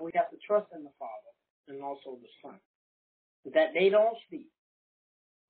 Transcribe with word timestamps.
We 0.00 0.12
have 0.14 0.30
to 0.30 0.38
trust 0.46 0.68
in 0.74 0.84
the 0.84 0.94
Father 0.98 1.32
and 1.68 1.82
also 1.82 2.18
the 2.20 2.30
Son. 2.42 2.58
That 3.54 3.74
they 3.74 3.90
don't 3.90 4.16
speak, 4.26 4.48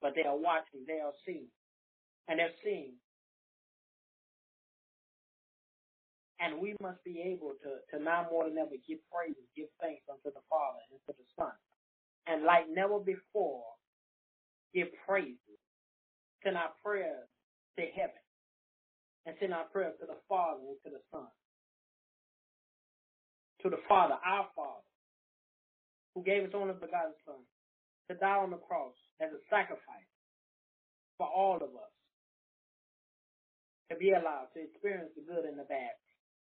but 0.03 0.14
they 0.14 0.24
are 0.24 0.37
watching, 0.37 0.84
they 0.87 1.00
are 1.00 1.14
seeing. 1.26 1.48
And 2.28 2.38
they're 2.40 2.56
seeing. 2.64 2.94
And 6.40 6.60
we 6.60 6.76
must 6.82 7.03
be 7.04 7.22
able 7.22 7.54
to, 7.62 7.80
to 7.96 8.03
now 8.03 8.26
more 8.30 8.48
than 8.48 8.58
ever 8.58 8.76
give 8.88 8.98
praise, 9.12 9.37
give 9.56 9.69
thanks 9.80 10.03
unto 10.10 10.35
the 10.35 10.44
Father 10.51 10.81
and 10.90 11.01
to 11.06 11.15
the 11.17 11.26
Son. 11.38 11.53
And 12.26 12.44
like 12.44 12.67
never 12.71 12.99
before, 13.01 13.65
give 14.74 14.88
praise. 15.08 15.38
Send 16.45 16.56
our 16.56 16.73
prayers 16.84 17.28
to 17.78 17.84
heaven. 17.97 18.23
And 19.27 19.37
send 19.41 19.55
our 19.55 19.65
prayers 19.66 19.95
to 20.01 20.06
the 20.06 20.19
Father 20.28 20.60
and 20.69 20.78
to 20.84 20.91
the 20.91 21.02
Son. 21.12 21.28
To 23.66 23.70
the 23.70 23.83
Father, 23.88 24.15
our 24.25 24.47
Father, 24.55 24.87
who 26.15 26.23
gave 26.23 26.45
his 26.45 26.55
only 26.55 26.75
begotten 26.75 27.19
Son 27.27 27.43
to 28.06 28.15
die 28.15 28.39
on 28.39 28.55
the 28.55 28.62
cross 28.62 28.95
as 29.19 29.33
a 29.34 29.42
sacrifice 29.51 30.06
for 31.19 31.27
all 31.27 31.56
of 31.56 31.75
us 31.75 31.95
to 33.91 33.97
be 33.98 34.11
allowed 34.11 34.55
to 34.55 34.62
experience 34.62 35.11
the 35.16 35.27
good 35.27 35.45
and 35.45 35.59
the 35.59 35.65
bad 35.65 35.98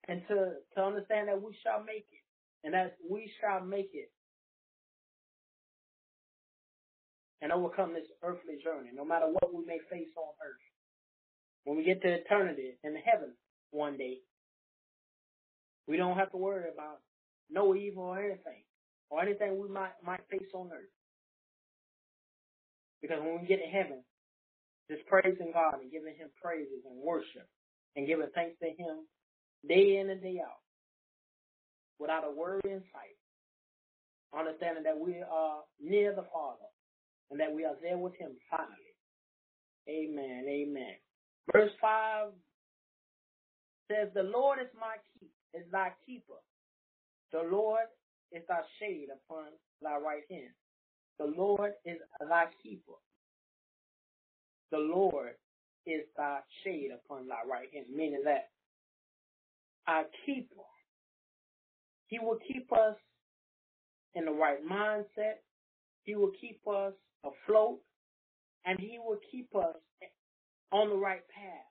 and 0.06 0.22
to, 0.28 0.62
to 0.77 0.80
understand 0.80 1.27
that 1.27 1.42
we 1.42 1.58
shall 1.66 1.82
make 1.82 2.06
it 2.06 2.22
and 2.62 2.72
that 2.72 2.94
we 3.02 3.28
shall 3.42 3.66
make 3.66 3.91
it 3.94 4.12
and 7.42 7.50
overcome 7.50 7.94
this 7.94 8.06
earthly 8.22 8.62
journey, 8.62 8.91
no 8.94 9.05
matter 9.05 9.27
what 9.27 9.52
we 9.52 9.66
may 9.66 9.80
face 9.91 10.14
on 10.14 10.38
earth. 10.38 10.62
When 11.64 11.77
we 11.78 11.82
get 11.82 12.00
to 12.02 12.14
eternity 12.14 12.78
in 12.84 12.94
heaven 12.94 13.34
one 13.72 13.98
day, 13.98 14.19
we 15.88 15.96
don't 15.96 16.16
have 16.16 16.30
to 16.30 16.36
worry 16.36 16.70
about 16.72 17.00
no 17.50 17.74
evil 17.74 18.04
or 18.04 18.18
anything, 18.18 18.62
or 19.10 19.22
anything 19.22 19.60
we 19.60 19.68
might 19.68 19.92
might 20.04 20.20
face 20.30 20.48
on 20.54 20.70
earth. 20.72 20.92
Because 23.02 23.18
when 23.22 23.40
we 23.40 23.46
get 23.46 23.60
to 23.60 23.66
heaven, 23.70 24.02
just 24.90 25.06
praising 25.06 25.52
God 25.52 25.80
and 25.80 25.90
giving 25.92 26.14
Him 26.16 26.28
praises 26.42 26.84
and 26.84 27.00
worship 27.02 27.48
and 27.96 28.06
giving 28.06 28.28
thanks 28.34 28.58
to 28.60 28.66
Him 28.66 29.06
day 29.68 29.98
in 29.98 30.10
and 30.10 30.22
day 30.22 30.40
out, 30.42 30.60
without 31.98 32.24
a 32.27 32.30
word 32.30 32.62
in 32.64 32.82
sight, 32.92 33.18
understanding 34.38 34.84
that 34.84 34.98
we 34.98 35.22
are 35.22 35.60
near 35.80 36.14
the 36.14 36.27
Father 36.33 36.68
and 37.30 37.40
that 37.40 37.52
we 37.52 37.64
are 37.64 37.77
there 37.83 37.98
with 37.98 38.14
Him 38.16 38.33
finally. 38.50 38.94
Amen. 39.88 40.44
Amen. 40.48 40.94
Verse 41.52 41.72
5 41.80 42.28
says, 43.90 44.08
The 44.14 44.22
Lord 44.22 44.58
is 44.60 44.68
my 44.78 44.96
keep, 45.18 45.30
is 45.55 45.64
thy 45.72 45.92
keeper. 46.06 46.40
The 47.32 47.42
Lord 47.50 47.86
is 48.32 48.42
thy 48.48 48.60
shade 48.78 49.08
upon 49.12 49.46
thy 49.82 49.96
right 49.96 50.22
hand. 50.30 50.50
The 51.18 51.26
Lord 51.26 51.72
is 51.84 51.98
thy 52.20 52.46
keeper. 52.62 52.92
The 54.70 54.78
Lord 54.78 55.32
is 55.86 56.02
thy 56.16 56.40
shade 56.62 56.90
upon 56.92 57.28
thy 57.28 57.42
right 57.50 57.68
hand, 57.72 57.86
meaning 57.94 58.22
that 58.24 58.50
our 59.86 60.04
keeper, 60.26 60.62
he 62.06 62.18
will 62.18 62.38
keep 62.46 62.70
us 62.72 62.96
in 64.14 64.26
the 64.26 64.30
right 64.32 64.58
mindset. 64.64 65.40
He 66.04 66.14
will 66.14 66.32
keep 66.40 66.60
us 66.66 66.92
afloat 67.24 67.80
and 68.64 68.78
he 68.78 68.98
will 68.98 69.18
keep 69.30 69.54
us 69.54 69.76
on 70.72 70.90
the 70.90 70.96
right 70.96 71.22
path. 71.28 71.66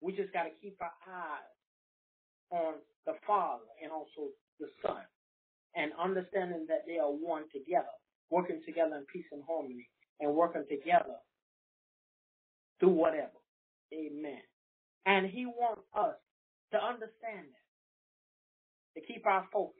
We 0.00 0.12
just 0.12 0.32
got 0.32 0.44
to 0.44 0.50
keep 0.62 0.78
our 0.80 0.92
eyes 1.06 1.50
on 2.50 2.74
the 3.06 3.12
Father 3.26 3.64
and 3.82 3.92
also 3.92 4.32
the 4.60 4.68
Son 4.82 5.02
and 5.74 5.92
understanding 6.02 6.66
that 6.68 6.84
they 6.86 6.98
are 6.98 7.10
one 7.10 7.44
together, 7.52 7.94
working 8.30 8.60
together 8.66 8.96
in 8.96 9.06
peace 9.12 9.26
and 9.32 9.42
harmony 9.46 9.88
and 10.20 10.34
working 10.34 10.64
together 10.68 11.16
through 12.80 12.90
whatever. 12.90 13.38
Amen. 13.94 14.42
And 15.06 15.26
he 15.26 15.46
wants 15.46 15.82
us 15.94 16.16
to 16.72 16.78
understand 16.78 17.48
that, 17.50 19.00
to 19.00 19.06
keep 19.06 19.26
our 19.26 19.46
focus 19.52 19.76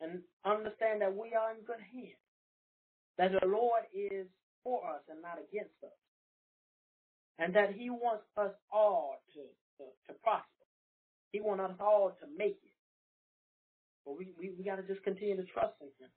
and 0.00 0.20
understand 0.44 1.02
that 1.02 1.14
we 1.14 1.32
are 1.34 1.52
in 1.52 1.64
good 1.66 1.80
hands, 1.92 2.18
that 3.18 3.32
the 3.32 3.46
Lord 3.46 3.82
is 3.94 4.26
for 4.64 4.82
us 4.88 5.02
and 5.08 5.22
not 5.22 5.38
against 5.38 5.74
us, 5.82 5.98
and 7.38 7.54
that 7.54 7.72
he 7.74 7.90
wants 7.90 8.24
us 8.36 8.52
all 8.72 9.16
to, 9.34 9.40
to, 9.78 9.84
to 10.08 10.18
prosper. 10.22 10.46
He 11.32 11.40
wants 11.40 11.64
us 11.64 11.76
all 11.80 12.12
to 12.20 12.26
make 12.36 12.58
it. 12.62 12.71
But 14.04 14.18
we, 14.18 14.32
we, 14.38 14.52
we 14.58 14.64
got 14.64 14.76
to 14.76 14.82
just 14.82 15.04
continue 15.04 15.36
to 15.36 15.44
trust 15.44 15.74
in 15.80 15.88
him 15.98 16.10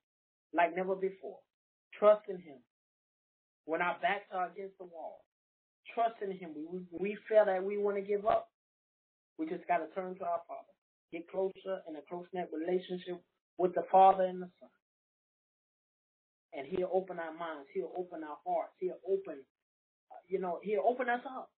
like 0.53 0.75
never 0.75 0.96
before. 0.96 1.38
Trust 2.00 2.23
in 2.29 2.38
him. 2.38 2.57
When 3.66 3.81
our 3.81 3.97
backs 4.01 4.29
are 4.34 4.50
against 4.50 4.78
the 4.78 4.85
wall, 4.85 5.25
trust 5.94 6.16
in 6.22 6.31
him. 6.31 6.51
We, 6.56 6.81
we, 6.91 7.18
feel 7.28 7.45
that 7.45 7.63
we 7.63 7.78
want 7.78 7.97
to 7.97 8.01
give 8.01 8.25
up. 8.25 8.50
We 9.38 9.47
just 9.47 9.68
got 9.68 9.78
to 9.78 9.88
turn 9.94 10.16
to 10.16 10.24
our 10.24 10.41
Father. 10.47 10.74
Get 11.12 11.29
closer 11.29 11.81
in 11.88 11.95
a 11.95 12.01
close-knit 12.09 12.50
relationship 12.53 13.22
with 13.57 13.74
the 13.75 13.84
Father 13.91 14.24
and 14.24 14.41
the 14.41 14.50
Son. 14.59 14.69
And 16.53 16.68
he'll 16.68 16.91
open 16.94 17.19
our 17.19 17.34
minds. 17.34 17.68
He'll 17.74 17.91
open 17.97 18.24
our 18.24 18.38
hearts. 18.45 18.74
He'll 18.79 19.01
open, 19.07 19.44
you 20.28 20.40
know, 20.40 20.59
he'll 20.63 20.85
open 20.88 21.09
us 21.09 21.22
up. 21.25 21.50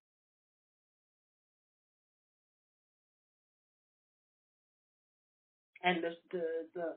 And 5.84 6.04
the, 6.04 6.12
the, 6.32 6.44
the, 6.76 6.88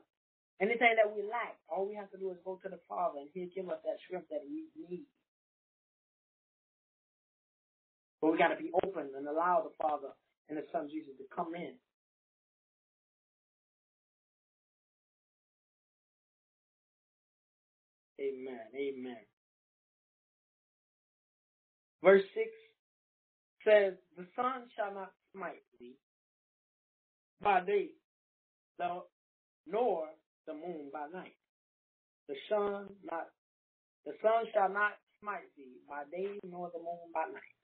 anything 0.61 0.95
that 0.97 1.09
we 1.13 1.23
lack, 1.23 1.57
all 1.69 1.87
we 1.87 1.95
have 1.95 2.11
to 2.11 2.17
do 2.17 2.31
is 2.31 2.37
go 2.45 2.59
to 2.63 2.69
the 2.69 2.79
Father 2.89 3.19
and 3.19 3.29
he'll 3.33 3.53
give 3.53 3.69
us 3.69 3.79
that 3.85 3.97
strength 4.07 4.29
that 4.29 4.41
we 4.47 4.65
need. 4.89 5.05
But 8.21 8.31
we 8.31 8.37
got 8.37 8.49
to 8.49 8.57
be 8.61 8.71
open 8.83 9.09
and 9.17 9.27
allow 9.27 9.63
the 9.63 9.73
Father 9.81 10.09
and 10.49 10.57
the 10.57 10.63
Son 10.71 10.89
Jesus 10.91 11.13
to 11.17 11.25
come 11.35 11.55
in. 11.55 11.73
Amen. 18.21 18.59
Amen. 18.75 19.17
Verse 22.03 22.23
6 22.35 22.47
says, 23.65 23.93
The 24.17 24.25
sun 24.35 24.63
shall 24.75 24.93
not 24.93 25.11
smite 25.33 25.63
thee 25.79 25.95
by 27.41 27.61
day, 27.61 27.89
nor 29.67 30.05
the 30.47 30.53
moon 30.53 30.89
by 30.93 31.07
night. 31.13 31.35
The 32.27 32.35
sun 32.49 32.87
not 33.03 33.27
the 34.05 34.13
sun 34.21 34.45
shall 34.53 34.69
not 34.69 34.93
smite 35.21 35.49
thee 35.57 35.77
by 35.87 36.03
day 36.11 36.39
nor 36.43 36.69
the 36.73 36.79
moon 36.79 37.11
by 37.13 37.25
night. 37.25 37.55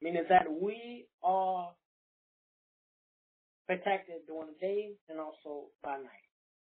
Meaning 0.00 0.24
that 0.28 0.46
we 0.50 1.06
are 1.22 1.70
protected 3.68 4.26
during 4.26 4.48
the 4.48 4.66
day 4.66 4.90
and 5.08 5.18
also 5.18 5.68
by 5.82 5.96
night. 5.96 6.28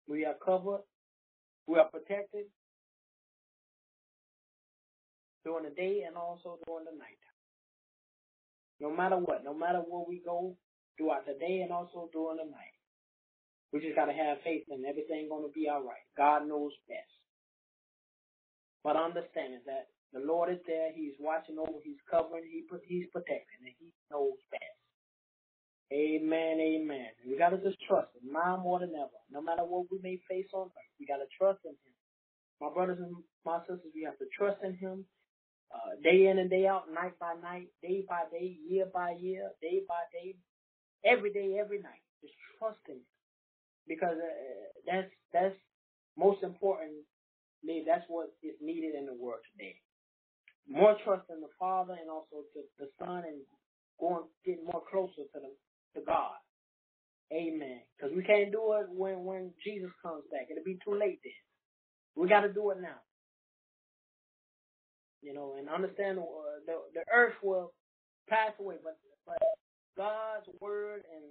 We 0.08 0.26
are 0.26 0.36
covered, 0.46 0.82
we 1.68 1.80
are 1.80 1.88
protected 1.90 2.46
during 5.46 5.64
the 5.66 5.76
day 5.76 6.04
and 6.06 6.18
also 6.18 6.60
during 6.66 6.86
the 6.86 6.92
night. 6.92 7.20
No 8.80 8.94
matter 8.94 9.16
what, 9.18 9.44
no 9.46 9.54
matter 9.54 9.80
where 9.80 10.04
we 10.08 10.22
go 10.26 10.58
throughout 10.98 11.26
the 11.26 11.36
day 11.40 11.62
and 11.64 11.72
also 11.72 12.10
during 12.14 12.38
the 12.38 12.46
night. 12.50 12.78
We 13.74 13.82
just 13.82 13.96
gotta 13.96 14.14
have 14.14 14.40
faith 14.44 14.66
and 14.70 14.86
everything 14.86 15.30
gonna 15.30 15.52
be 15.54 15.70
alright. 15.70 16.06
God 16.18 16.48
knows 16.48 16.74
best. 16.90 17.12
But 18.84 18.98
understanding 18.98 19.62
that 19.68 19.88
the 20.14 20.22
Lord 20.22 20.52
is 20.52 20.60
there, 20.68 20.92
He's 20.94 21.16
watching 21.20 21.58
over, 21.60 21.80
He's 21.84 22.02
covering, 22.10 22.46
he, 22.46 22.64
He's 22.88 23.08
protecting, 23.12 23.62
and 23.66 23.76
He 23.80 23.92
knows 24.12 24.38
best. 24.52 24.80
Amen, 25.94 26.60
amen. 26.60 27.12
We 27.28 27.38
gotta 27.38 27.58
just 27.60 27.78
trust 27.88 28.10
Him 28.16 28.34
now 28.34 28.58
more 28.62 28.80
than 28.80 28.94
ever. 28.96 29.20
No 29.32 29.42
matter 29.42 29.64
what 29.66 29.88
we 29.92 30.00
may 30.04 30.20
face 30.30 30.50
on 30.54 30.68
earth, 30.68 30.94
we 31.00 31.06
gotta 31.08 31.30
trust 31.38 31.60
in 31.66 31.72
Him. 31.74 31.96
My 32.62 32.70
brothers 32.74 33.00
and 33.00 33.16
my 33.46 33.60
sisters, 33.62 33.92
we 33.96 34.04
have 34.04 34.18
to 34.20 34.28
trust 34.38 34.64
in 34.64 34.76
Him 34.78 35.06
uh, 35.74 36.00
day 36.04 36.28
in 36.28 36.40
and 36.40 36.50
day 36.50 36.68
out, 36.68 36.92
night 36.94 37.20
by 37.20 37.36
night, 37.44 37.68
day 37.84 38.06
by 38.08 38.24
day, 38.32 38.58
year 38.70 38.88
by 38.94 39.16
year, 39.20 39.52
day 39.62 39.82
by 39.88 40.04
day, 40.14 40.36
every 41.06 41.34
day, 41.34 41.58
every 41.60 41.80
night. 41.80 42.02
Just 42.22 42.36
trust 42.60 42.80
Him 42.88 43.00
because 43.88 44.18
uh, 44.18 44.36
that's 44.88 45.12
that's 45.34 45.56
most 46.18 46.44
importantly 46.44 47.04
that's 47.88 48.06
what 48.10 48.30
is 48.44 48.56
needed 48.62 48.96
in 48.96 49.06
the 49.06 49.16
world 49.16 49.42
today. 49.54 49.76
More 50.70 50.96
trust 51.06 51.26
in 51.30 51.42
the 51.42 51.52
Father 51.60 51.96
and 52.00 52.10
also 52.10 52.46
to 52.54 52.62
the 52.80 52.88
Son 53.00 53.24
and 53.28 53.42
going 54.00 54.26
getting 54.46 54.66
more 54.66 54.84
closer 54.92 55.24
to 55.34 55.40
the 55.40 55.52
to 56.00 56.06
God. 56.06 56.36
Amen. 57.34 57.82
Because 57.98 58.16
we 58.16 58.24
can't 58.24 58.52
do 58.52 58.74
it 58.82 58.88
when 58.90 59.24
when 59.26 59.52
Jesus 59.64 59.92
comes 60.04 60.24
back. 60.32 60.48
It'll 60.52 60.64
be 60.66 60.80
too 60.86 60.94
late 60.98 61.20
then. 61.24 61.42
We 62.16 62.30
got 62.30 62.42
to 62.42 62.54
do 62.54 62.72
it 62.72 62.80
now. 62.82 63.02
You 65.22 65.34
know, 65.34 65.56
and 65.60 65.70
understand 65.70 66.20
uh, 66.20 66.24
the 66.68 66.76
the 66.94 67.04
earth 67.14 67.36
will 67.44 67.74
pass 68.30 68.52
away, 68.60 68.78
but 68.84 68.98
but 69.26 69.38
God's 69.98 70.48
word 70.60 71.04
and 71.14 71.26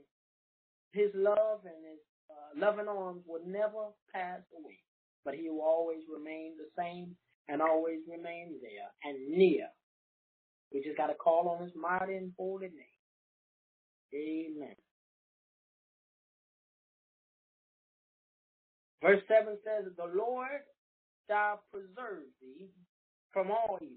his 0.92 1.10
love 1.14 1.60
and 1.64 1.84
his 1.84 2.00
uh, 2.30 2.60
loving 2.66 2.88
arms 2.88 3.22
will 3.26 3.42
never 3.46 3.90
pass 4.14 4.40
away, 4.58 4.78
but 5.24 5.34
he 5.34 5.48
will 5.50 5.62
always 5.62 6.00
remain 6.12 6.54
the 6.56 6.68
same 6.78 7.16
and 7.48 7.60
always 7.62 7.98
remain 8.10 8.54
there 8.62 8.90
and 9.04 9.36
near. 9.36 9.66
We 10.72 10.82
just 10.82 10.96
got 10.96 11.08
to 11.08 11.14
call 11.14 11.48
on 11.48 11.64
his 11.64 11.72
mighty 11.76 12.14
and 12.16 12.32
holy 12.38 12.68
name. 12.68 13.02
Amen. 14.14 14.76
Verse 19.02 19.20
7 19.28 19.58
says, 19.64 19.92
The 19.96 20.04
Lord 20.16 20.62
shall 21.28 21.62
preserve 21.72 22.24
thee 22.40 22.70
from 23.32 23.50
all 23.50 23.78
evil. 23.80 23.96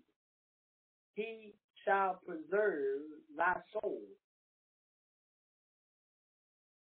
He 1.14 1.54
shall 1.86 2.20
preserve 2.26 3.02
thy 3.38 3.56
soul. 3.74 4.02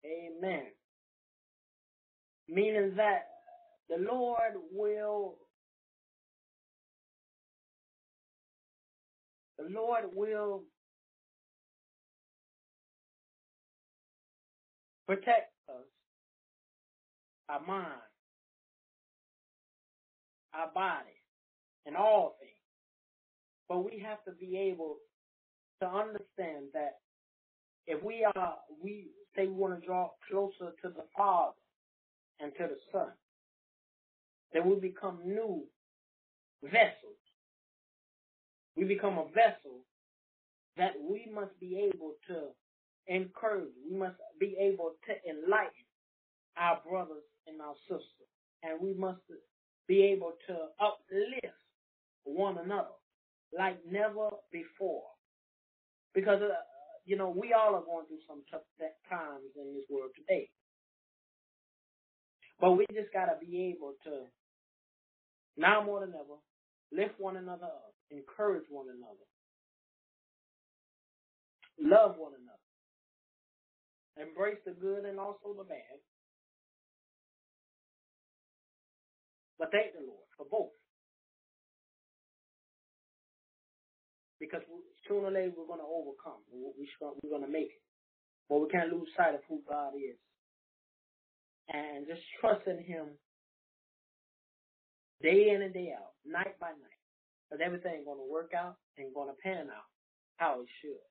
Amen. 0.07 0.67
Meaning 2.49 2.93
that 2.97 3.27
the 3.89 3.97
Lord 3.97 4.53
will 4.71 5.37
the 9.57 9.65
Lord 9.69 10.05
will 10.13 10.63
protect 15.07 15.53
us, 15.69 15.85
our 17.49 17.65
mind, 17.65 17.87
our 20.53 20.71
body, 20.73 21.23
and 21.85 21.95
all 21.95 22.37
things. 22.39 22.51
But 23.69 23.79
we 23.85 24.03
have 24.05 24.23
to 24.25 24.31
be 24.31 24.57
able 24.57 24.97
to 25.81 25.87
understand 25.87 26.67
that 26.73 26.97
if 27.87 28.03
we 28.03 28.27
are, 28.35 28.55
we 28.83 29.07
say 29.35 29.47
we 29.47 29.53
want 29.53 29.79
to 29.79 29.85
draw 29.85 30.11
closer 30.29 30.71
to 30.81 30.89
the 30.89 31.05
Father 31.15 31.55
and 32.39 32.51
to 32.57 32.67
the 32.67 32.77
Son, 32.91 33.09
then 34.53 34.69
we 34.69 34.75
become 34.75 35.19
new 35.25 35.63
vessels. 36.63 37.17
We 38.75 38.83
become 38.85 39.17
a 39.17 39.25
vessel 39.33 39.81
that 40.77 40.93
we 41.01 41.27
must 41.33 41.59
be 41.59 41.77
able 41.93 42.13
to 42.27 42.49
encourage. 43.07 43.73
We 43.89 43.97
must 43.97 44.15
be 44.39 44.55
able 44.59 44.93
to 45.07 45.29
enlighten 45.29 45.71
our 46.57 46.79
brothers 46.87 47.23
and 47.47 47.61
our 47.61 47.73
sisters. 47.87 48.29
And 48.63 48.79
we 48.81 48.93
must 48.93 49.21
be 49.87 50.03
able 50.03 50.33
to 50.47 50.53
uplift 50.79 51.53
one 52.23 52.57
another 52.57 52.89
like 53.57 53.79
never 53.89 54.29
before. 54.51 55.03
Because, 56.13 56.41
uh, 56.41 56.53
you 57.07 57.17
know, 57.17 57.31
we 57.31 57.53
all 57.53 57.75
are 57.75 57.85
going 57.85 58.07
through 58.07 58.21
some 58.27 58.43
tough 58.51 58.67
times 59.09 59.51
in 59.57 59.75
this 59.75 59.85
world 59.89 60.11
today. 60.17 60.49
But 62.61 62.73
we 62.73 62.85
just 62.93 63.13
got 63.13 63.27
to 63.27 63.37
be 63.39 63.73
able 63.75 63.95
to, 64.05 64.27
now 65.57 65.83
more 65.83 66.01
than 66.01 66.15
ever, 66.15 66.39
lift 66.91 67.19
one 67.19 67.37
another 67.37 67.65
up, 67.67 67.95
encourage 68.11 68.65
one 68.69 68.87
another, 68.89 69.27
love 71.79 72.17
one 72.17 72.33
another, 72.33 72.77
embrace 74.29 74.59
the 74.65 74.71
good 74.73 75.05
and 75.05 75.19
also 75.19 75.55
the 75.57 75.65
bad. 75.65 75.99
But 79.59 79.71
thank 79.71 79.93
the 79.93 80.01
Lord 80.05 80.27
for 80.37 80.45
both. 80.49 80.71
because 84.39 84.61
sooner 85.07 85.27
or 85.27 85.31
later 85.31 85.53
we're 85.57 85.67
going 85.67 85.79
to 85.79 85.87
overcome. 85.87 86.41
We're 86.51 87.29
going 87.29 87.45
to 87.45 87.51
make 87.51 87.71
it. 87.75 87.83
But 88.49 88.59
we 88.61 88.69
can't 88.69 88.91
lose 88.91 89.09
sight 89.15 89.35
of 89.35 89.41
who 89.49 89.61
God 89.67 89.93
is. 89.95 90.17
And 91.69 92.07
just 92.07 92.21
trust 92.39 92.65
in 92.67 92.77
Him 92.83 93.07
day 95.21 95.51
in 95.53 95.61
and 95.61 95.73
day 95.73 95.93
out, 95.95 96.13
night 96.25 96.59
by 96.59 96.69
night. 96.69 97.01
Because 97.49 97.63
everything's 97.65 98.05
going 98.05 98.19
to 98.19 98.31
work 98.31 98.51
out 98.57 98.75
and 98.97 99.13
going 99.13 99.29
to 99.29 99.41
pan 99.41 99.67
out 99.67 99.87
how 100.37 100.61
it 100.61 100.67
should. 100.81 101.03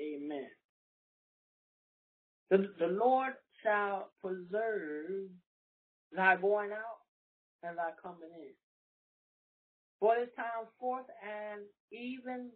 Amen. 0.00 0.48
The, 2.50 2.68
the 2.78 2.86
Lord 2.86 3.34
shall 3.62 4.10
preserve 4.20 5.28
thy 6.14 6.36
going 6.36 6.72
out 6.72 7.04
and 7.62 7.76
thy 7.76 7.90
coming 8.02 8.30
in 8.34 8.54
for 10.00 10.14
this 10.18 10.30
time 10.36 10.66
forth 10.78 11.06
and 11.22 11.62
even 11.92 12.50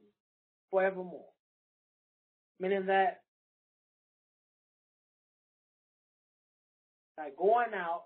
forevermore. 0.72 1.28
Meaning 2.60 2.86
that 2.88 3.22
thy 7.18 7.30
going 7.38 7.74
out 7.74 8.04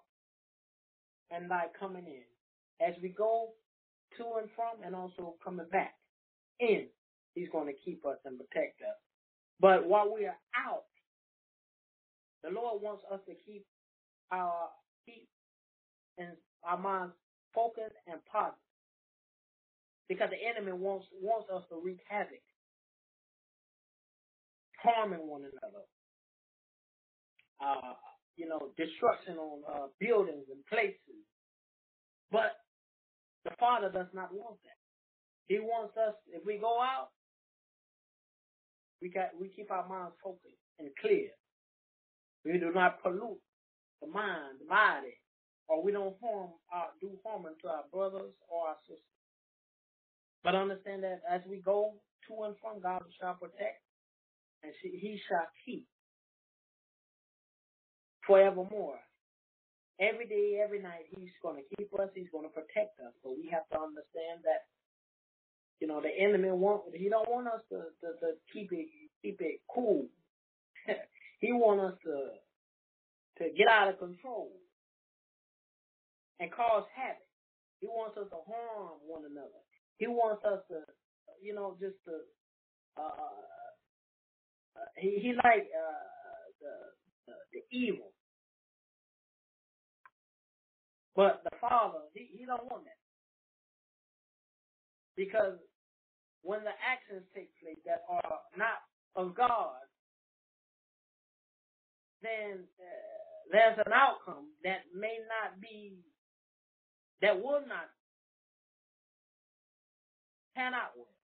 and 1.31 1.51
thy 1.51 1.67
coming 1.81 2.07
in. 2.07 2.87
As 2.87 2.95
we 3.03 3.11
go 3.11 3.51
to 4.19 4.25
and 4.41 4.51
from 4.57 4.85
and 4.85 4.95
also 4.95 5.37
coming 5.45 5.67
back 5.73 5.95
in, 6.61 6.89
he's 7.35 7.49
going 7.51 7.69
to 7.69 7.75
keep 7.85 8.07
us 8.07 8.19
and 8.27 8.39
protect 8.39 8.83
us. 8.83 8.97
But 9.61 9.89
while 9.89 10.13
we 10.15 10.27
are 10.27 10.39
out, 10.57 10.85
the 12.45 12.51
Lord 12.51 12.83
wants 12.83 13.05
us 13.13 13.21
to 13.29 13.35
keep 13.47 13.67
our 14.33 14.71
feet 15.07 15.29
and 16.19 16.31
our 16.65 16.79
minds 16.79 17.15
focused 17.55 17.97
and 18.07 18.21
positive 18.31 18.59
because 20.09 20.31
the 20.31 20.39
enemy 20.39 20.73
wants 20.73 21.07
wants 21.23 21.49
us 21.51 21.65
to 21.71 21.81
wreak 21.83 22.01
havoc, 22.09 22.43
harming 24.83 25.27
one 25.29 25.43
another, 25.43 25.85
uh, 27.61 27.95
you 28.37 28.49
know, 28.49 28.73
destruction 28.77 29.37
on 29.39 29.63
uh, 29.69 29.87
buildings 30.01 30.47
and 30.51 30.65
places. 30.67 31.25
But 32.31 32.53
the 33.45 33.53
Father 33.61 33.91
does 33.93 34.09
not 34.15 34.33
want 34.35 34.59
that. 34.65 34.79
He 35.49 35.61
wants 35.61 35.97
us, 35.97 36.15
if 36.29 36.45
we 36.47 36.59
go 36.59 36.81
out, 36.81 37.11
we 39.03 39.11
got 39.11 39.39
we 39.41 39.49
keep 39.49 39.71
our 39.71 39.89
minds 39.89 40.17
focused 40.23 40.57
and 40.79 40.91
clear. 41.01 41.31
We 42.45 42.59
do 42.59 42.73
not 42.73 43.03
pollute 43.03 43.41
the 44.01 44.09
mind, 44.09 44.61
the 44.61 44.67
body, 44.67 45.15
or 45.69 45.83
we 45.83 45.93
don't 45.93 46.17
harm, 46.23 46.53
uh, 46.75 46.89
do 47.01 47.19
harm 47.25 47.45
to 47.63 47.69
our 47.69 47.85
brothers 47.93 48.35
or 48.49 48.69
our 48.69 48.77
sisters. 48.89 49.03
But 50.45 50.55
understand 50.57 51.05
that 51.05 51.23
as 51.29 51.43
we 51.49 51.59
go 51.61 51.95
to 52.29 52.45
and 52.45 52.57
from, 52.61 52.81
God 52.83 53.03
shall 53.21 53.35
protect 53.35 53.83
and 54.63 54.73
he 54.83 55.21
shall 55.29 55.47
keep 55.65 55.87
forevermore. 58.27 58.99
Every 59.99 60.27
day, 60.27 60.61
every 60.63 60.83
night, 60.83 61.07
he's 61.09 61.31
going 61.43 61.57
to 61.57 61.77
keep 61.77 61.89
us. 61.99 62.11
He's 62.15 62.29
going 62.31 62.45
to 62.45 62.53
protect 62.53 63.01
us. 63.01 63.15
But 63.23 63.39
we 63.39 63.49
have 63.51 63.67
to 63.71 63.81
understand 63.81 64.45
that, 64.45 64.69
you 65.81 65.87
know, 65.87 66.03
the 66.03 66.11
enemy 66.11 66.51
want 66.51 66.95
he 66.95 67.09
don't 67.09 67.29
want 67.31 67.47
us 67.47 67.63
to 67.71 67.77
to, 68.01 68.13
to 68.21 68.33
keep 68.53 68.73
it 68.73 68.89
keep 69.23 69.41
it 69.41 69.61
cool. 69.73 70.07
he 71.41 71.53
want 71.53 71.81
us 71.81 71.99
to 72.05 72.31
to 73.39 73.51
get 73.57 73.69
out 73.69 73.89
of 73.89 73.99
control 73.99 74.53
and 76.41 76.53
cause 76.53 76.85
havoc. 76.95 77.23
He 77.81 77.87
wants 77.87 78.19
us 78.19 78.29
to 78.31 78.37
harm 78.37 78.99
one 79.07 79.25
another. 79.25 79.65
He 79.99 80.07
wants 80.07 80.45
us 80.45 80.61
to, 80.71 80.83
you 81.43 81.55
know, 81.55 81.77
just 81.81 81.97
to. 82.05 82.21
Uh, 83.01 83.66
uh, 84.77 84.89
he 84.97 85.19
he 85.23 85.33
like 85.35 85.69
uh, 85.73 86.05
the, 86.61 86.75
the 87.27 87.35
the 87.53 87.77
evil, 87.77 88.13
but 91.17 91.43
the 91.45 91.57
Father 91.61 92.01
he 92.15 92.29
he 92.39 92.47
don't 92.47 92.65
want 92.71 92.85
that 92.85 93.01
because 95.17 95.59
when 96.43 96.61
the 96.65 96.75
actions 96.85 97.25
take 97.35 97.51
place 97.61 97.79
that 97.87 98.03
are 98.09 98.41
not 98.57 98.83
of 99.17 99.35
God, 99.35 99.83
then 102.23 102.65
uh, 102.79 102.85
there's 103.53 103.79
an 103.85 103.93
outcome 103.93 104.53
that 104.65 104.87
may 104.95 105.19
not 105.29 105.61
be, 105.61 105.95
that 107.23 107.37
will 107.37 107.63
not 107.67 107.91
cannot. 110.57 110.93
But 110.97 111.16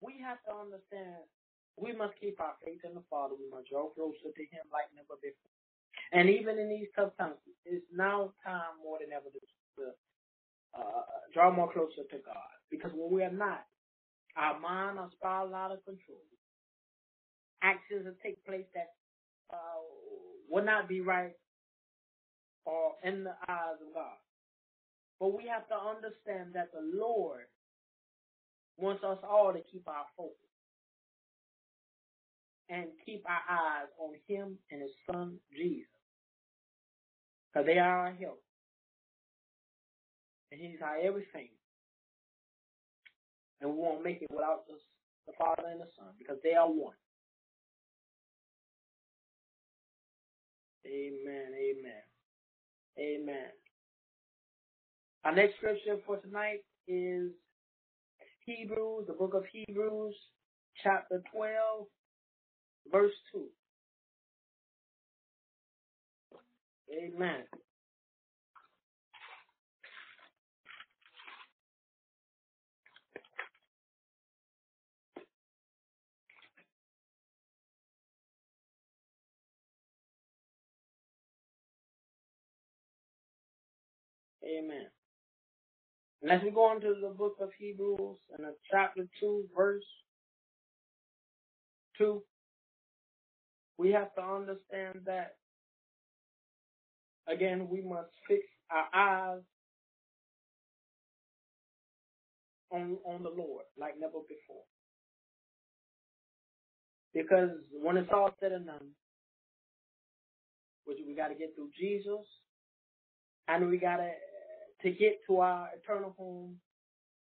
we 0.00 0.18
have 0.20 0.40
to 0.48 0.52
understand 0.52 1.24
we 1.76 1.92
must 1.92 2.14
keep 2.20 2.40
our 2.40 2.54
faith 2.64 2.84
in 2.84 2.94
the 2.94 3.04
Father. 3.08 3.34
We 3.38 3.48
must 3.48 3.70
draw 3.70 3.88
closer 3.96 4.28
to 4.28 4.44
Him 4.52 4.68
like 4.72 4.88
never 4.92 5.16
before. 5.20 5.54
And 6.12 6.28
even 6.28 6.58
in 6.58 6.68
these 6.68 6.88
tough 6.96 7.16
times, 7.18 7.40
it's 7.64 7.86
now 7.94 8.32
time 8.44 8.80
more 8.82 8.98
than 9.00 9.12
ever 9.12 9.30
to, 9.32 9.40
uh, 10.74 11.02
draw 11.32 11.50
more 11.50 11.72
closer 11.72 12.04
to 12.10 12.18
God. 12.24 12.52
Because 12.70 12.92
when 12.94 13.12
we 13.12 13.22
are 13.22 13.32
not, 13.32 13.64
our 14.36 14.58
mind 14.60 14.98
are 14.98 15.10
spiraled 15.16 15.54
out 15.54 15.72
of 15.72 15.84
control. 15.84 16.22
Actions 17.62 18.04
that 18.04 18.20
take 18.22 18.44
place 18.44 18.66
that 18.74 18.94
uh, 19.52 19.82
will 20.48 20.64
not 20.64 20.88
be 20.88 21.00
right 21.00 21.32
or 22.64 22.94
in 23.04 23.24
the 23.24 23.34
eyes 23.48 23.80
of 23.86 23.94
God. 23.94 24.18
But 25.18 25.36
we 25.36 25.46
have 25.48 25.68
to 25.68 25.74
understand 25.74 26.54
that 26.54 26.72
the 26.72 26.80
Lord 26.82 27.46
wants 28.80 29.04
us 29.04 29.18
all 29.22 29.52
to 29.52 29.60
keep 29.70 29.86
our 29.88 30.06
focus. 30.16 30.36
and 32.70 32.86
keep 33.04 33.24
our 33.28 33.42
eyes 33.50 33.88
on 33.98 34.14
him 34.28 34.56
and 34.70 34.80
his 34.80 34.92
son 35.10 35.36
Jesus. 35.54 35.86
Because 37.52 37.66
they 37.66 37.78
are 37.78 38.06
our 38.06 38.12
help. 38.12 38.40
And 40.52 40.60
he's 40.60 40.80
our 40.82 40.96
everything. 40.98 41.48
And 43.60 43.70
we 43.70 43.76
won't 43.76 44.04
make 44.04 44.22
it 44.22 44.30
without 44.30 44.66
the, 44.68 44.74
the 45.26 45.32
Father 45.36 45.68
and 45.70 45.80
the 45.80 45.88
Son 45.98 46.08
because 46.18 46.36
they 46.42 46.54
are 46.54 46.68
one. 46.68 46.94
Amen. 50.86 51.52
Amen. 51.54 52.02
Amen. 52.98 53.50
Our 55.24 55.34
next 55.34 55.56
scripture 55.56 55.98
for 56.06 56.16
tonight 56.18 56.60
is 56.88 57.30
Hebrews, 58.56 59.06
the 59.08 59.14
book 59.14 59.34
of 59.34 59.44
Hebrews, 59.52 60.16
chapter 60.82 61.22
12, 61.34 61.86
verse 62.92 63.12
2. 63.32 63.46
Amen. 66.92 67.44
Amen. 84.44 84.99
We 86.22 86.50
go 86.52 86.72
into 86.74 86.94
the 87.00 87.14
book 87.16 87.36
of 87.40 87.50
Hebrews 87.58 88.18
and 88.38 88.46
chapter 88.70 89.04
2, 89.20 89.44
verse 89.56 89.84
2, 91.98 92.22
we 93.78 93.92
have 93.92 94.14
to 94.16 94.22
understand 94.22 95.02
that, 95.06 95.36
again, 97.28 97.68
we 97.70 97.82
must 97.82 98.10
fix 98.28 98.42
our 98.70 98.86
eyes 98.94 99.42
on, 102.72 102.98
on 103.06 103.22
the 103.22 103.30
Lord 103.30 103.64
like 103.78 103.94
never 104.00 104.20
before. 104.28 104.64
Because 107.14 107.50
when 107.72 107.96
it's 107.98 108.10
all 108.12 108.34
said 108.40 108.52
and 108.52 108.66
done, 108.66 108.90
which 110.84 110.98
we 111.06 111.14
got 111.16 111.28
to 111.28 111.34
get 111.36 111.54
through 111.56 111.70
Jesus, 111.78 112.26
and 113.48 113.70
we 113.70 113.78
got 113.78 113.96
to 113.98 114.10
to 114.82 114.90
get 114.90 115.20
to 115.26 115.38
our 115.38 115.68
eternal 115.76 116.14
home 116.18 116.56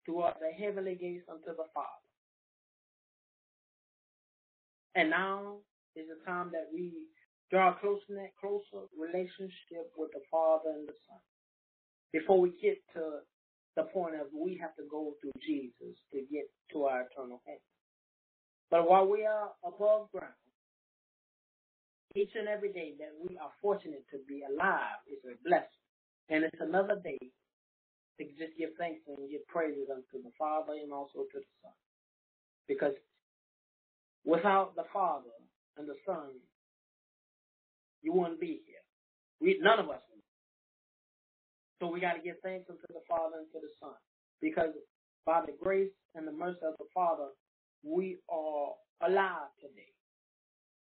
through 0.05 0.23
the 0.39 0.51
heavenly 0.63 0.95
gates 0.95 1.25
unto 1.29 1.55
the 1.55 1.65
Father. 1.73 1.87
And 4.95 5.09
now 5.09 5.57
is 5.95 6.07
the 6.07 6.25
time 6.25 6.49
that 6.51 6.67
we 6.73 6.93
draw 7.49 7.73
closer, 7.73 8.29
closer 8.39 8.87
relationship 8.97 9.91
with 9.97 10.11
the 10.13 10.21
Father 10.29 10.69
and 10.75 10.87
the 10.87 10.93
Son. 11.07 11.19
Before 12.13 12.39
we 12.39 12.51
get 12.61 12.77
to 12.93 13.19
the 13.75 13.83
point 13.83 14.15
of 14.15 14.27
we 14.33 14.57
have 14.61 14.75
to 14.75 14.83
go 14.89 15.13
through 15.21 15.31
Jesus 15.45 15.95
to 16.11 16.19
get 16.31 16.43
to 16.73 16.83
our 16.83 17.07
eternal 17.07 17.41
home. 17.45 17.57
But 18.69 18.89
while 18.89 19.07
we 19.07 19.25
are 19.25 19.51
above 19.65 20.11
ground, 20.11 20.33
each 22.15 22.31
and 22.35 22.47
every 22.47 22.73
day 22.73 22.93
that 22.99 23.11
we 23.21 23.37
are 23.37 23.51
fortunate 23.61 24.03
to 24.11 24.17
be 24.27 24.43
alive 24.43 24.99
is 25.07 25.19
a 25.23 25.35
blessing. 25.47 25.67
And 26.29 26.43
it's 26.43 26.59
another 26.59 26.99
day 27.03 27.19
to 28.27 28.33
just 28.37 28.57
give 28.57 28.71
thanks 28.77 29.01
and 29.07 29.29
give 29.29 29.45
praises 29.47 29.89
unto 29.89 30.21
the 30.23 30.31
Father 30.37 30.73
and 30.73 30.91
also 30.93 31.25
to 31.31 31.37
the 31.39 31.53
Son. 31.61 31.73
Because 32.67 32.93
without 34.25 34.75
the 34.75 34.85
Father 34.93 35.33
and 35.77 35.87
the 35.87 35.97
Son, 36.05 36.29
you 38.01 38.13
wouldn't 38.13 38.39
be 38.39 38.61
here. 38.65 38.85
We 39.39 39.59
none 39.61 39.79
of 39.79 39.89
us 39.89 40.01
would. 40.11 40.21
So 41.79 41.91
we 41.91 41.99
got 41.99 42.13
to 42.13 42.21
give 42.21 42.35
thanks 42.43 42.69
unto 42.69 42.85
the 42.89 43.01
Father 43.09 43.37
and 43.39 43.47
to 43.53 43.59
the 43.59 43.73
Son. 43.79 43.97
Because 44.41 44.73
by 45.25 45.41
the 45.45 45.53
grace 45.61 45.93
and 46.15 46.27
the 46.27 46.31
mercy 46.31 46.61
of 46.63 46.75
the 46.77 46.85
Father, 46.93 47.29
we 47.83 48.19
are 48.29 48.73
alive 49.01 49.49
today 49.59 49.93